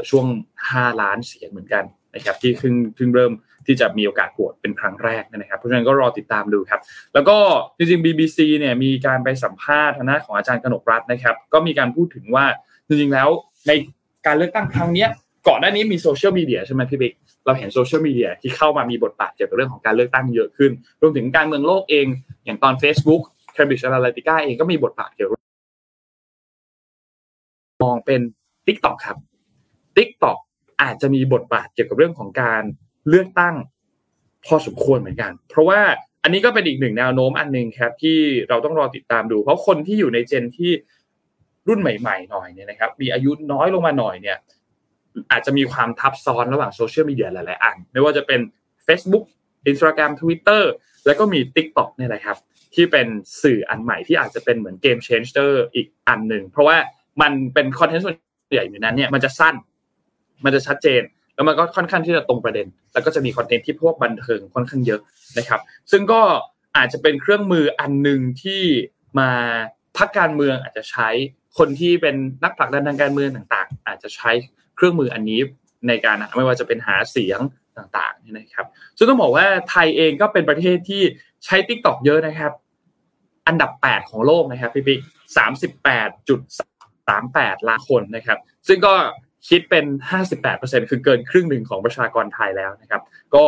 [0.10, 0.26] ช่วง
[0.64, 1.84] 5 ล้านเสียงเหมือนกัน
[2.16, 3.34] นะครับที่เพิ่งเพิ่งเริ่ม
[3.66, 6.82] ที่จะมีโอกาสโหวตเป็นครั้งแรกนะครับ เพราะฉะนั้นก็รอติดตามดูครับ
[7.14, 7.38] แล้วก็
[7.78, 12.46] จริงๆ BBC เนี่ยมีการไปสัมภาษณ์ทางด้านของอาจารย์กนกรัฐนะครับ ก็มีการพูดถึงว่า
[12.88, 13.30] จริงๆแล้ว
[13.68, 13.72] ใน
[14.26, 15.08] การเลือกตั้งครั้งนี้
[15.48, 17.14] ก่อนหน้านี้มีโซเชียลมีเดียใช่ไหมพี่บิ๊ก
[17.46, 22.06] เราเห็นโซเชียลมีเดียที่เข้ามามีบทบาทเกี่ยวกับเรื่องของการเลือกตั้งเยอะขึ้น รวมถึงการเมืองโลกเอง
[22.46, 23.22] อย่างตอน Facebook
[23.56, 25.40] Cambridge Analytica เองก็มีบทบาทเกี่ยวกับ
[27.84, 28.22] มองเป็น
[28.66, 29.18] Tik t o อกครับ
[29.98, 30.38] Tik t o อก
[30.82, 32.64] อาจจะมีบทบาทเกี่ยวกับเรื่องของการ
[33.10, 33.56] เลือกตั้ง
[34.46, 35.80] พอสมควรเหมือนกัน เพราะว่า
[36.24, 40.72] อันนี้ก็เป็นอีกหนึ่งแนวโน้มอันหนึ่งครับที่เราต้องรอติดตามดู เพราะคนที่อยู่ในเจนที่
[41.68, 44.38] รุ่นใหม่ๆหน่อยเนี่ยนะครับ มีอายุน้อยลงมาหน่อยเนี่ย
[45.32, 48.40] อาจจะมีความทับซ้อนระหว่างโซเชียลมีเดียหลายๆอัน ไม่ว่าจะเป็น
[48.88, 49.26] Facebook
[49.70, 50.64] Instagram Twitter
[51.06, 52.38] แล้วก็มี TikTok เนี่ยแหละครับ
[52.76, 53.08] ที่เป็น
[53.42, 56.78] สื่ออันใหม่ที่อาจจะเป็นเหมือน game changer อีกอันหนึ่งเพราะว่า
[57.22, 58.16] มันเป็นคอนเทนต์ส่วน
[58.54, 59.56] ใหญ่อยู่นั้นเนี่ยมันจะสั้น
[60.44, 61.02] มันจะชัดเจน
[61.42, 65.02] แล้วมันก็ค่อนข้างที่จะตรงประเด็น แล้วก็จะมีคอนเทนต์ที่พวกบันเทิงค่อนข้างเยอะ
[65.38, 65.62] นะครับ
[65.92, 66.22] ซึ่งก็
[66.78, 68.62] อาจจะเป็นเครื่องมืออันหนึ่งที่
[69.20, 69.32] มา
[69.98, 71.10] พักการเมืองอาจจะใช้
[71.58, 74.32] คนที่เป็นนักผลักดันทางการเมืองต่าง ๆ อาจจะใช้
[74.76, 75.40] เครื่องมืออันนี้
[75.88, 77.40] ในการไม่ว่าจะเป็นหาเสียง
[77.78, 78.68] ต่างๆนี่นะครับ
[78.98, 81.04] ซึ่งต้องบอกว่าไทยเองก็เป็นประเทศที่
[81.46, 82.52] ใช้ Tik t o อกเยอะนะครับ
[83.48, 85.00] อันดับ 8 ของโลกนะครับพี่ปิ๊ก
[85.38, 86.40] สามสิบแปดจุด
[87.08, 88.94] สามแปดล้านคนนะครับ ซึ่งก็
[89.48, 89.86] คิดเป็น
[90.38, 93.02] 58%คือเกินครึ่งหนึ่งของประชากรไทยแล้วนะครับ
[93.36, 93.46] ก็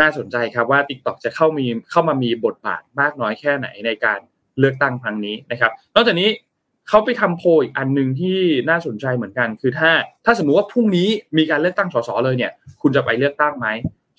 [0.00, 4.18] น่าสนใจครับว่า TikTok จะเข้ามีเข้ามามีบทบาทมากน้อยแค่ไหนในการ
[4.58, 6.30] เลือกตั้งครั้งนี้นะครับ นอกจากนี้
[6.88, 8.38] เขาไปทำโพลอีกอันหนึ่งที่
[8.70, 9.90] น่าสนใจเหมือนกัน คือถ้า
[10.24, 11.08] ถ้าสมมุติว่าพรุ่งนี้
[11.38, 12.52] มีการเลือกตั้งสสเลยเนี่ย
[12.82, 13.68] คุณจะไปเลือกตั้งไหม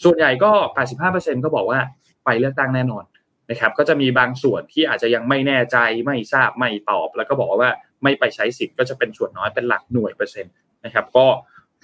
[0.03, 0.51] ส่วนใหญ่ก็
[0.97, 1.79] 85%ก็บอกว่า
[2.25, 3.03] ไปเลือกตั้งแน่นอน
[3.49, 7.71] นะครับ ก็จะมีบางส่วนที่อาจจะยังไม่แน่ใจไม่ทราบไม่ตอบ แล้วก็บอกว่า
[8.03, 10.53] ไม่ไปใช้สิทธิ์ก็จะเป็นส่วนน้อยเป็นหลักหน่วยเปอร์เซ็นต์
[10.85, 11.27] นะครับ ก็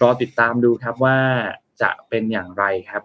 [0.02, 1.18] รอติดตามดูครับว่า
[1.82, 3.04] จะเป็นอย่างไรครับ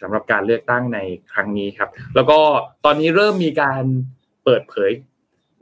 [0.00, 0.98] สำหรับการเลือกตั้งใน
[1.32, 2.38] ครั้งนี้ครับ แล้วก็
[2.84, 3.82] ตอนนี้เริ่มมีการ
[4.44, 4.90] เปิดเผย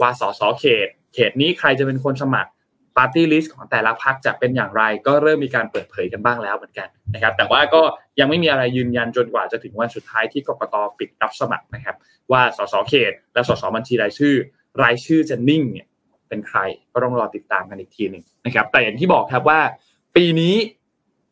[0.01, 2.51] ว่าสสเขต เขตนี้ใครจะเป็นคนสมัคร
[2.97, 7.83] ปาร์ตี้ลิสต์ของแต่ละพรรคจะเป็นอย่างไร ก็เริ่มมีการเปิดเผยกันบ้างแล้วเหมือนกันนะครับ แต่ว่าก็
[8.21, 11.97] ยังไม่มีอะไรยืนยันจนกว่าจะถึงวันสุดท้ายที่กกตปิดรับสมัครนะครับ
[12.33, 14.35] ว่าสสเขต และสสบัญชีรายชื่อ
[14.83, 15.87] รายชื่อจะนิ่งเนี่ย
[16.29, 16.59] เป็นใคร
[16.93, 19.61] ก็ต้องรอติดตามกันอีกทีหนึ่งนะครับ แต่อย่างที่บอกครับว่า
[20.17, 20.55] ปีนี้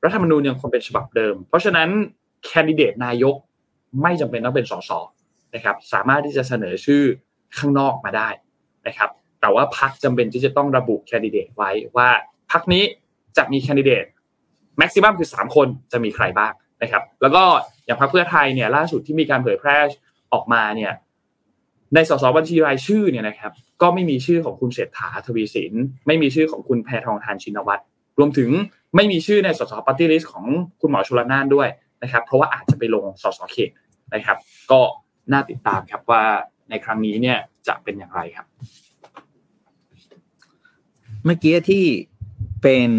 [0.05, 1.89] รัฐธรรมนูญยังคงเป็นฉบับเดิม เพราะฉะนั้น
[2.45, 3.35] แคนดิเดตนายก
[4.03, 4.91] ไม่จำเป็นต้องเป็นสส
[5.55, 7.03] นะครับ สามารถที่จะเสนอชื่อ
[7.59, 8.29] ข้างนอกมาได้
[8.87, 12.09] นะครับ แต่ว่าพักจำเป็นที่จะต้องระบุแคนดิเดตไว้ว่า
[12.53, 12.85] พักนี้
[13.37, 14.05] จะมีแคนดิเดต
[14.79, 17.43] แม็กซิมัมคือ 3 คนจะมีใครบ้างนะครับ แล้วก็
[17.87, 19.77] อย่างพรรคเพื่อไทยเนี่ยล่าสุดที่มีการเผยแพร่
[20.33, 20.93] ออกมาเนี่ย
[21.97, 25.73] ในสสบัญชีรายชื่อเนี่ยนะครับ ก็ไม่มีชื่อของคุณเศรษฐาทวีสิน
[26.07, 27.83] ไม่มีชื่อของคุณแพทองทานชินวัตร
[28.19, 28.51] รวมถึง
[28.97, 30.45] ไม่มีชื่อในสส party list ของ
[30.81, 31.69] คุณหมอชลนานด้วย
[32.03, 33.71] นะครับ เพราะว่าอาจจะไปลงสสเขต
[34.15, 34.39] นะครับ
[34.71, 34.81] ก็
[35.33, 36.23] น่าติดตามครับว่า
[36.71, 38.47] ในครั้งนี้เนี่ยจะเป็นอย่างไรครับ
[41.25, 41.85] เมื่อกี้ที่
[42.63, 42.91] เป็น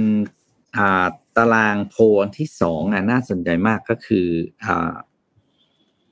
[0.78, 1.06] อ่า
[1.38, 2.02] ตารางโพล
[2.38, 4.28] ที่สองอะน่าสนใจมากก็คือ
[4.66, 4.94] อ่า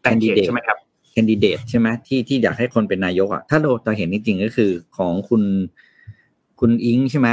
[0.02, 5.44] แคนดิเดตใช่ไหมครับแคนดิเดตใช่ไหมที่ที่อยากให้คนเป็นนายกอะถ้าเราเราเห็นจริงๆก็คือของคุณ
[6.60, 7.30] คุณอิงใช่ไหม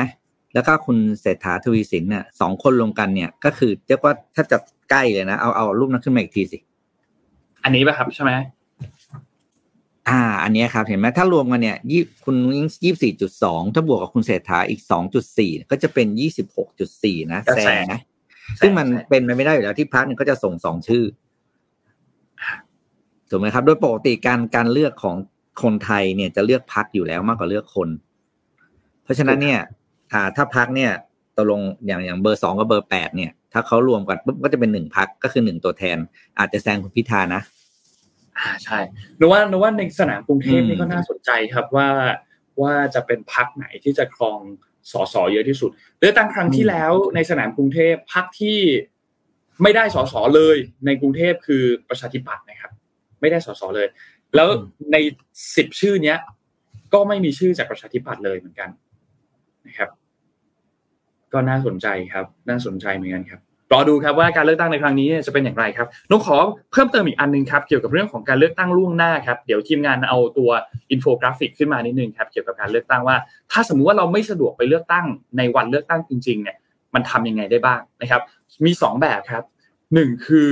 [0.54, 4.58] แล้วก็คุณเศรษฐาทวีสินเนี่ยสองคนรวมกันเนี่ย ก็คือเรียกว่าถ้าจะ
[4.90, 6.58] ใกล้เลยนะเอาเอารูปนั้นขึ้นมาอีกทีสิ
[7.64, 8.32] อันนี้ป่ะครับใช่ไหม
[10.08, 18.00] อ่า อันเนี้ยครับ เห็นไหมถ้ารวมกันเนี่ยยี่คุณอิงยี่สี่จุดสองถ้าบวกกับคุณเศรษฐาอีกสองจุดสี่ก็จะเป็นยี่สิบหกจุดสี่นะแซงนะ
[18.60, 21.04] ซึ่งมันเป็นไปไม่ได้อยู่แล้วที่พักเนี่ยก็จะส่งสองชื่อ
[23.32, 25.16] ถูกไหมครับ โดยปกติการการเลือกของ
[25.62, 27.88] คนไทยเนี่ยจะเลือกพักอยู่แล้วมากกว่าเลือกคน
[29.04, 29.60] เพราะฉะนั้นเนี่ย
[30.12, 30.92] อ่าถ้าพักเนี่ย
[31.36, 35.96] ตกลงอย่างอย่างเบอร์สองกับเบอร์แปดเนี่ย ถ้าเขารวมกันปุ๊บก็จะเป็นหนึ่งพักก็คือหนึ่งตัวแทน
[36.38, 37.42] อาจจะแซงคุณพิธานะ
[38.38, 38.78] อ่าใช่
[39.18, 41.88] นึกว่านึกว่าในสนามกรุงเทพอืมนี่ก็น่าสนใจครับว่า
[42.62, 44.38] ว่าจะเป็นพักไหนที่จะครอง
[44.92, 45.70] สสเยอะที่สุด
[46.00, 48.58] เลือกตั้งครั้งที่แล้วในสนามกรุงเทพพักที่
[49.62, 50.56] ไม่ได้สสเลย
[50.86, 52.72] ในกรุงเทพคือประชาธิปัตย์นะครับ
[53.22, 53.86] ไม่ได้สสเลย
[54.36, 54.48] แล้ว
[54.92, 54.96] ใน
[55.56, 56.18] สิบชื่อเนี้ย
[56.92, 58.70] ก็ไม่มีชื่อจากประชาธิปัตย์เลยเหมือนกัน
[59.66, 59.90] นะครับ
[61.32, 63.40] ก็น่าสนใจครับ น่าสนใจเหมือนกันครับ
[63.72, 66.36] รอดูครับว่าการเลือกตั้งในครั้งนี้จะเป็นอย่างไรครับนุกขอ
[66.72, 70.50] เพิ่มเติมอีกอันหนึงครับเกี่ยวกับเรื่องของการเลือกตั้งล่วงหน้าครับเดี๋ยวทีมงานเอาตัว
[70.90, 73.16] อินโฟกราฟิกขึ้นมานิดนึงครับเกี่ยวกับการเลือกตั้งว่า
[73.52, 75.06] ถ้าสมมุติว่าเราไม่สะดวกไปเลือกตั้ง
[75.36, 76.56] ในวันเลือกตั้งจริงๆเนี่ย
[76.94, 78.22] มันทำยังไงได้บ้างนะครับ
[78.66, 79.44] มีสองแบบครับ
[79.94, 80.50] หนึ่งคือ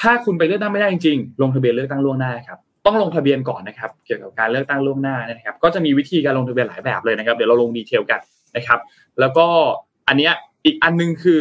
[0.00, 8.20] ถ้าคุณไปเลือกตั้งไม่ได้จริงๆลงทะเบียนเลือกตั้งล่วงหน้าครับต้องลงทะเบียนก่อนนะครับ เกี่ยวกับการเลือกตั้งล่วงหน้านะครับ ก็จะมีวิธีการลงทะเบียนหลายแบบเลยนะครับ เดี๋ยวเราลง detail กัน
[8.56, 8.78] นะครับ
[9.20, 9.46] แล้วก็
[10.08, 10.32] อันเนี้ย
[10.64, 11.40] อีกอันหนึงคือ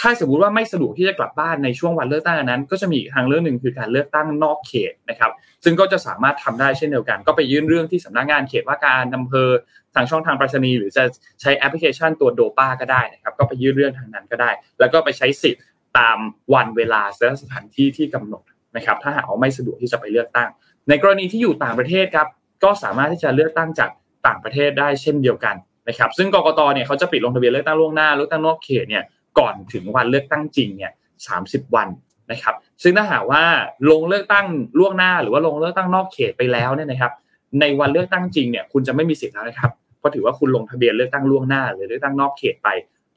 [0.00, 5.32] ถ้าสมมติว่าไม่สะดวกที่จะกลับบ้านในช่วงวันเลือกตั้งนั้น ก็จะมีทางเรื่องหนึ่งคือการเลือกตั้งนอกเขตนะครับ
[5.64, 9.48] ซึ่งก็จะสามารถทำได้เช่นเดียวกัน ก็ไปยื่นเรื่องที่สำนักงานเขตว่าการอำเภอ
[9.94, 11.04] ทางช่องทางไปรษณีย์หรือจะ
[11.40, 14.50] ใช้แอปพลิเคชันตัวโดป้าก็ได้นะครับ ก็ไปยื่นเรื่องทางนั้นก็ได้
[14.80, 15.62] แล้วก็ไปใช้สิทธิ์
[15.98, 16.18] ตาม
[16.54, 18.42] วันเวลาและสถานที่ที่กำหนด
[18.76, 20.48] นะครับ ถ้าหากว่าไม่สะดวกที่จะไปเลือกตั้ง
[20.88, 22.28] ในกรณีที่อยู่ต่างประเทศครับ
[22.64, 23.90] ก็สามารถที่จะเลือกตั้งจาก
[24.26, 25.56] ต่างประเทศได้เช่นเดียวกัน
[25.88, 29.04] นะครับ ซึ่งกกตเนี่ยเขาจะปิดลงทะเบียนเลือกตั้งล่วงหน้าเลือกตั้งนอกเขตเนี่ย
[29.38, 30.92] ก่อนถึงวันเลือกตั้งจริงเนี่ย
[31.32, 31.88] 30วัน
[32.32, 33.42] นะครับ ซึ่งถ้าหากว่า
[33.90, 34.46] ลงเลือกตั้ง
[34.78, 37.12] ล่วงหน้า หรือว่าลงเลือกตั้งนอกเขตไปแล้วเนี่ยนะครับ
[37.60, 42.68] ในวันเลือกตั้งจริงเนี่ยคุณจะไม่มีสิทธิ์แล้วนะครับ เพราะถือว่าคุณลงทะเบียนเลือกตั้งล่วงหน้า หรือเลือกตั้งนอกเขตไป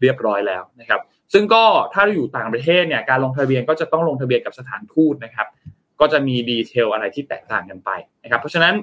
[0.01, 1.01] เรียบร้อยแล้วนะครับ
[1.34, 1.63] ซึ่งก็
[1.93, 5.47] ถ้าเราอยู่ต่างประเทศเนี่ยการลงทะเบียนก็จะต้องลงทะเบียนกับสถานทูตนะครับ
[5.99, 7.89] ก็จะมีดีเทลอะไรที่แตกต่างกันไป
[8.23, 8.73] นะครับเพราะฉะนั้น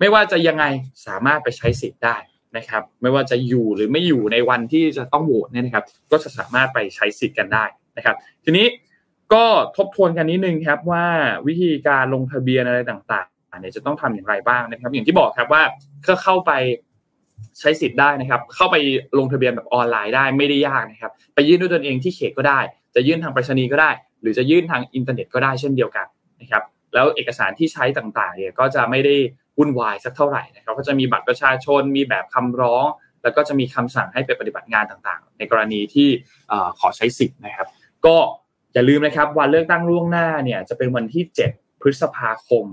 [0.00, 0.64] ไม่ว่าจะยังไง
[1.06, 2.16] สามารถไปใช้สิทธิ์ได้
[2.56, 7.64] นะครับ ไม่ว่าจะอยู่หรือไม่อยู่ในวันที่จะต้องโหวตเนี่ยนะครับ ก็จะสามารถไปใช้สิทธิ์กันได้
[7.96, 8.66] นะครับ ทีนี้
[9.32, 9.44] ก็
[9.76, 11.06] ทบทวนกันนิดนึงครับว่า
[11.46, 15.62] วิธีการลงทะเบียนอะไรต่างๆเนี่ยจะต้องทำอย่างไรบ้างนะครับ อย่างที่บอกครับว่า
[16.06, 16.52] ก็เข้าไป
[17.60, 18.76] ใช้สิทธิ์ได้นะครับ เข้าไป
[19.18, 22.60] ลงทะเบียนแบบออนไลน์ได้ไม่ได้ยากนะครับ ไปยื่นด้วยตนเองที่เขตก็ได้
[22.94, 23.90] จะยื่นทางไปรษณีย์ก็ได้
[24.20, 26.06] หรือจะยื่นทางอินเทอร์เน็ตก็ได้เช่นเดียวกัน
[26.40, 26.62] นะครับ
[26.94, 29.14] แล้วเอกสารที่ใช้ต่างๆเนี่ยก็จะไม่ได้
[29.58, 32.86] วุ่นวายสักเท่าไหร่นะครับ ก็จะมีบัตรประชาชน มีแบบคำร้อง
[33.22, 36.08] แล้วก็จะมีคำสั่งให้ไปปฏิบัติงานต่างๆ ในกรณีที่
[36.78, 37.68] ขอใช้สิทธิ์นะครับ
[38.06, 38.16] ก็
[38.74, 42.66] อย่าลืมนะครับวันเลือกตั้งล่วงหน้าเนี่ยจะเป็นวันที่ 7 พฤษภาคม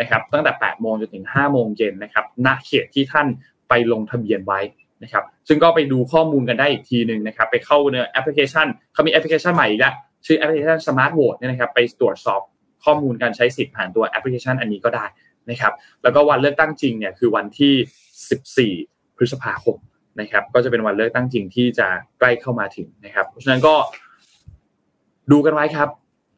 [0.00, 3.26] นะครับตั้งแต่ 8 โมงจนถึง 5 โมงเย็นนะครับณเขตที่ท่าน
[3.70, 4.60] ไปลงทะเบียนไว้
[5.02, 9.94] นะครับ ซึ่งก็ไปดูข้อมูลกันได้อีกทีหนึ่งนะครับ ไปเข้าในแอปพลิเคชันเขามีแอปพลิเคชันใหม่อีกแล้ว
[10.26, 12.40] ชื่อแอปพลิเคชัน Smart Vote เนี่ยนะครับ ไปตรวจสอบ
[12.84, 15.04] ข้อมูลการใช้สิทธิ์ผ่านตัวแอปพลิเคชันอันนี้ก็ได้
[15.50, 19.76] นะครับ แล้วก็วันเลือกตั้งจริงเนี่ยคือวันที่ 14 พฤษภาคม
[20.20, 21.86] นะครับ ก็จะเป็นวันเลือกตั้งจริงที่จะ
[22.18, 23.74] ใกล้เข้ามาถึงนะครับ เพราะฉะนั้นก็
[25.32, 25.88] ดูกันไว้ครับ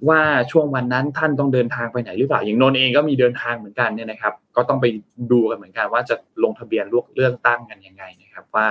[0.09, 4.87] ว่าช่วงวันนั้นท่านต้องเดินทางไปไหนหรือเปล่าอย่างนนเองก็มีเดินทางเหมือนกันเนี่ยนะครับ ก็ต้องไป
[5.31, 8.67] ดูกันเหมือนกัน ว่าจะลงทะเบียนลวกเลือกตั้งกันยังไงนะครับ ว่า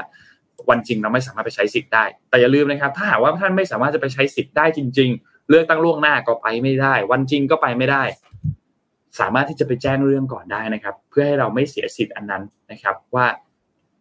[0.69, 8.03] วันจริงเราไม่สามารถไปใช้สิทธิ์ได้ แต่อย่าลืมนะครับ ถ้าหากว่าท่านไม่สามารถจะไปใช้สิทธิ์ได้จริง ๆ เลือกตั้งล่วงหน้าก็ไปไม่ได้ วันจริงก็ไปไม่ได้
[9.19, 13.27] สามารถที่จะไปแจ้งเรื่องก่อนได้นะครับ เพื่อให้เราไม่เสียสิทธิ์อันนั้นนะครับ ว่า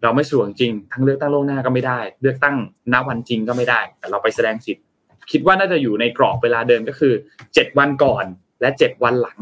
[0.03, 2.57] เราไม่สะดวกจริงทั้งเลือกตั้งล่วงหน้าก็ไม่ได้ เลือกตั้ง
[2.93, 4.85] ณวันจริงก็ไม่ได้ แต่เราไปแสดงสิทธิ์
[5.31, 7.13] คิดว่าน่าจะอยู่ในกรอบเวลาเดิมก็คือ
[7.55, 8.25] เจ็ดวันก่อน
[8.61, 9.39] และเจ็ดวันหลัง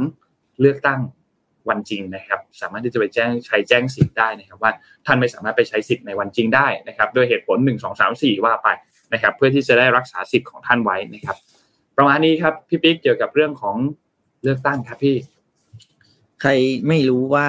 [0.61, 1.01] เลือกตั้ง
[1.69, 4.73] วันจริงนะครับ สามารถที่จะไปแจ้งใช้แจ้งสิทธิ์ได้นะครับว่า
[5.07, 8.69] ท่านไม่สามารถไปใช้สิทธิ์ในวันจริงได้นะครับด้วยเหตุผลหนึ่งสองสามสี่ว่าไป
[9.13, 11.37] นะครับ เพื่อที่จะได้รักษาสิทธิ์ของท่านไว้นะครับ
[11.97, 13.77] ประมาณนี้ครับพี่ปิ๊กเกี่ยวกับเรื่องของ
[14.43, 15.17] เลือกตั้งครับพี่
[16.41, 16.51] ใคร
[16.89, 17.49] ไม่รู้ว่า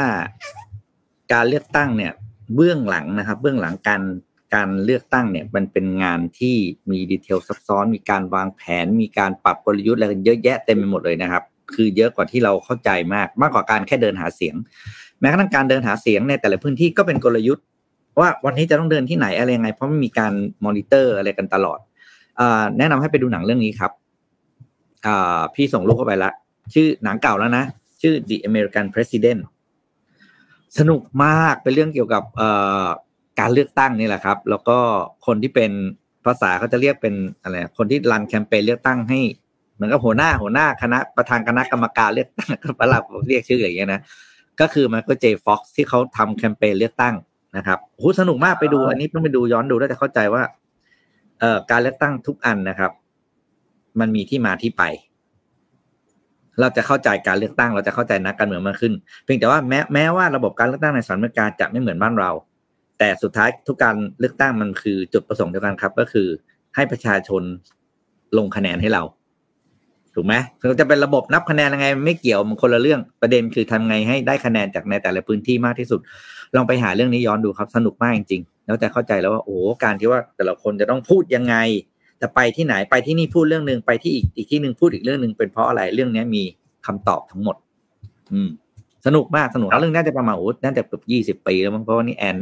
[1.34, 2.14] การเลือกตั้งเนี่ย
[2.56, 4.02] เบื้องหลังนะครับ เบื้องหลังการ
[4.56, 6.56] การเลือกตั้งเนี่ยมันเป็นงานที่
[6.92, 11.44] มีดีเทลซับซ้อน มีการวางแผน มีการปรับกลยุทธ์อะไรกันเยอะแยะเต็มไปหมดเลยนะครับ
[11.74, 14.56] คือเยอะกว่าที่เราเข้าใจมาก มากกว่าการแค่เดินหาเสียง
[15.20, 17.66] แม้กระทั่งการเดินหาเสียงในแต่ละพื้นที่ก็เป็นกลยุทธ์
[18.20, 20.34] ว่าวันนี้จะต้องเดินที่ไหนอะไรยังไง เพราะมันมีการ
[20.66, 21.80] มอนิเตอร์อะไรกันตลอด
[22.40, 22.42] อ
[22.78, 23.92] แนะนำให้ไปดูหนังเรื่องนี้ครับ
[25.54, 26.32] พี่ส่งลูกเข้าไปละ
[26.74, 27.64] ชื่อหนังเก่าแล้วนะ
[28.02, 29.42] ชื่อ The American President
[30.78, 32.24] สนุกมากเป็นเรื่องเกี่ยวกับ
[33.40, 34.78] การเลือกตั้งนี่แหละครับ แล้วก็
[35.26, 35.72] คนที่เป็น
[36.26, 39.20] ภาษาเขาจะเรียกเป็นอะไรคนที่ run แคมเปญเลือกตั้งให้
[39.76, 44.02] เหมือนกับหัวหน้าหัวหน้าคณะประธานคณะกรรมการเลือกตั้งก็ประหลัดเรียกชื่ออย่างเงี้ยนะ
[44.60, 47.16] ก็คือมันก็เจฟ็อกที่เขาทำแคมเปญเลือกตั้ง
[47.58, 50.44] นะครับโหสนุกมากไปดู อันนี้เพิ่งไปดูย้อนดูแล้วจะเข้าใจว่า
[51.40, 52.92] เอ่อการเลือกตั้งทุกอันนะครับ
[54.00, 54.84] มันมีที่มาที่ไป
[56.60, 62.32] เราจะเข้าใจการเลือกตั้ง เราจะเข้าใจนักการเมืองมากขึ้น เพียงแต่ว่าแม้แม้ว่าระบบการเลือกตั้งในสหรัฐอเมริกาจะไม่เหมือนบ้านเรา
[63.00, 66.28] แต่สุดท้ายทุกการเลือกตั้งมันคือจุดประสงค์เดียวกันครับ ก็คือ
[66.76, 67.44] ให้ประชาชน
[68.38, 69.04] ลงคะแนนให้เรา
[70.16, 70.34] ถูกไหม
[70.68, 76.00] เราจะเป็นระบบนับคะแนนยังไง ไม่เกี่ยวมันคนละเรื่องประเด็นคือทำไงให้ได้คะแนนจากในแต่ละพื้นที่มากที่สุด
[76.56, 81.56] ลองไปหาเรื่องนี้ย้อนดูครับ สนุกมากจริงๆแล้วจะเข้าใจแล้วว่าโอ้การที่ว่าแต่ละคนจะต้องพูดยังไง
[82.22, 86.44] จะไปที่ไหนไปที่นี่พูดเรื่องหนึ่งไปที่อีกอีกที่หนึ่งพูดอีกเรื่องหนึ่งเป็นเพราะอะไรเรื่องนี้มี
[86.86, 87.56] คำตอบทั้งหมด
[88.34, 88.50] อืม
[89.06, 92.38] สนุกมากสนุกเรื่องน่าจะประมาณโอ้น่าจะเกือบยี่สิบปีแล้วมั้งเพราะว่านี่แอน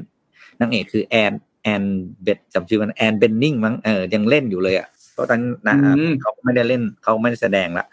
[0.62, 1.34] นางเอกคือแอน
[1.64, 1.84] แอน
[2.24, 7.86] เบดจำชื่อมันแอนเบนนิงมั้งเออยังเล่นอยู่เลยอะเพราะตอนนั้นเขาไม่ได้เล่นเขาไม่ได้แสดงละ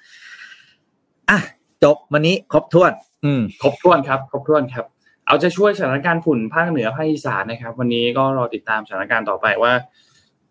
[1.30, 1.38] อะ
[1.84, 2.92] จบวันนี้ครบถ้วน
[3.24, 4.84] อืมครบถ้วนครับ ครบถ้วนครับ
[5.26, 9.72] เอาจะช่วยสถานการณ์ฝุ่นภาคเหนือภาคอีสานนะครับ วันนี้ก็รอติดตามสถานการณ์ต่อไปว่า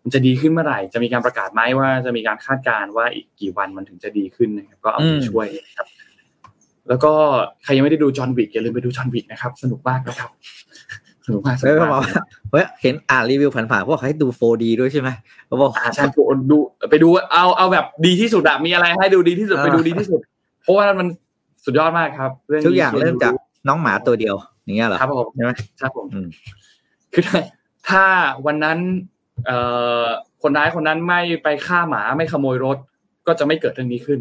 [0.02, 5.46] มันจะดีขึ้นเมื่อไหร่ จะมีการประกาศไหมว่าจะมีการคาดการณ์ว่าอีกกี่วันมันถึงจะดีขึ้นนะครับ ก็เอาไปช่วย
[5.76, 5.88] ครับ
[6.88, 7.12] แล้วก็
[7.64, 10.30] ใครยังไม่ได้ดูจอห์นวิกอย่าลืมไปดูจอห์นวิกนะครับ สนุกมากนะครับ
[11.26, 12.02] สนุกมากสนุกมาก
[12.52, 15.08] เฮ้ยเห็นอ่านรีวิวผ่านๆพวกให้ดู 4D ด้วยใช่ไหม
[15.46, 16.04] เขาบอกใช่
[16.50, 16.58] ดู
[16.90, 20.20] ไปดูเอาเอาแบบดีที่สุดอะมีอะไรให้ดูดีที่สุดไปดูดีที่สุด
[20.62, 21.06] เพราะว่ามัน
[21.64, 22.30] สุดยอดมากครับ
[22.66, 23.32] ทุกอย่างเริ่มจาก
[23.68, 26.06] น้องหมาตัวเดียวอย่างเงี้ยเหรอครับผมใช่ไหมครับผม
[27.12, 27.22] คือ
[27.88, 28.04] ถ้า
[28.46, 28.78] วันนั้น
[29.46, 29.58] เอ่
[30.02, 30.04] อ
[30.42, 32.76] คนร้ายคนนั้นไม่ไปฆ่าหมาไม่ขโมยรถ
[33.26, 34.18] ก็จะไม่เกิดเรื่องนี้ขึ้น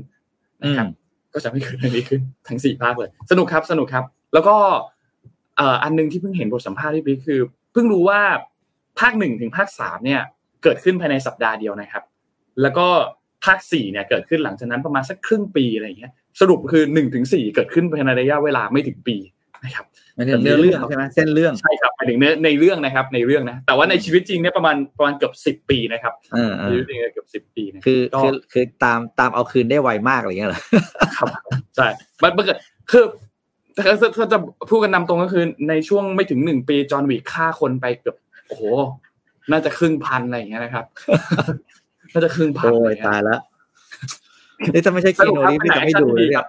[0.62, 0.88] นะครับ
[1.34, 4.56] ก็จะไม่เกิดเรื่องนี้ขึ้น ทั้งสี่ภาคเลย สนุกครับสนุกครับ แล้วก็
[4.92, 7.40] เอ่ออันนึงที่เพิ่งเห็นบทสัมภาษณ์ที่บิ๊กคือ
[7.74, 8.22] เพิ่งรู้ว่า
[9.00, 10.22] ภาคหนึ่งถึงภาคสามเนี่ย
[10.64, 12.04] เกิดขึ้นภายในสัปดาห์เดียวนะครับ
[12.62, 12.88] แล้วก็
[13.46, 19.18] ภาคสี่เนี่ยเกิดขึ้นหลังจากนั้นประมาณสักครึ่งปีอะไรอย่างเงี้ยสรุปคือหนึ่งถึงสี่เกิดขึ้นภายในระยะเวลาไม่ถึงปี
[19.64, 19.86] นะครับ
[20.16, 26.14] เนื้อเรื่องใช่ไหมเส้นเรื่องใช่ครับหมายถึงเนื้อในเรื่องนะครับ ในเรื่องนะแต่ว่าในชีวิตจริงเนี่ยประมาณประมาณเกือบสิบปีนะครับ
[26.70, 30.62] ชีวิตจริงเกือบสิบปีคือคือคือตามตามเอาคืนได้ไวมากอะไรเงี้ยเหรอ
[31.18, 31.28] ครับ
[31.76, 31.88] ใช่
[32.22, 32.58] มันเกิด
[32.92, 33.04] คือ
[33.78, 34.38] ถ้าถ้าจะ
[34.70, 38.16] พูดกันนำตรงก็คือในช่วงไม่ถึงหนึ่งปีจอห์นวิกฆ่าคนไปเกือบ
[38.48, 38.64] โอ้โห
[39.52, 40.86] น่าจะครึ่งพันอะไรอย่างเงี้ยนะครับ
[42.14, 43.42] น่าจะครึ่งพันโอ้ยตายแล้ว
[44.74, 46.48] นี่ถ้าไม่ใช่คีโนนี่พี่จะไม่ดูเลยครับ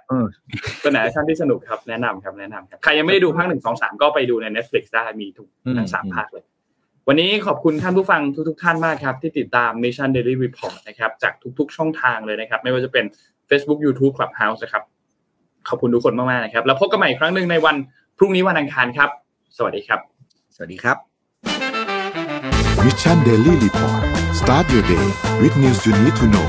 [0.80, 5.48] เป็นหนังแอคชั่นที่สนุกครับแนะนำครับแนะนำครับใครยังไม่ได้ดูภาคหนึ่งสองสามก็ไปดูใน Netflix ได้มีทุก
[5.78, 6.44] ทั้งสามภาคเลย
[7.08, 13.04] วันนี้ขอบคุณท่านผู้ฟังทุก ๆ ท่านมากครับ ที่ติดตาม Mission Daily Report นะครับจากทุก ๆ ช่องทางเลยนะครับ ไม่ว่าจะเป็น
[13.48, 14.82] Facebook YouTube Clubhouse นะครับ
[15.68, 17.76] ขอบคุณทุกคนมากๆนะครับ แล้วพบกันใหม่อีกครั้งหนึ่งในวัน
[18.18, 19.10] พรุ่งนี้วันอังคารครับ
[19.56, 20.00] สวัสดีครับ
[20.54, 20.96] สวัสดีครับ
[22.84, 24.02] Mission Daily Report
[24.40, 25.06] start your day
[25.40, 26.48] with news you need to know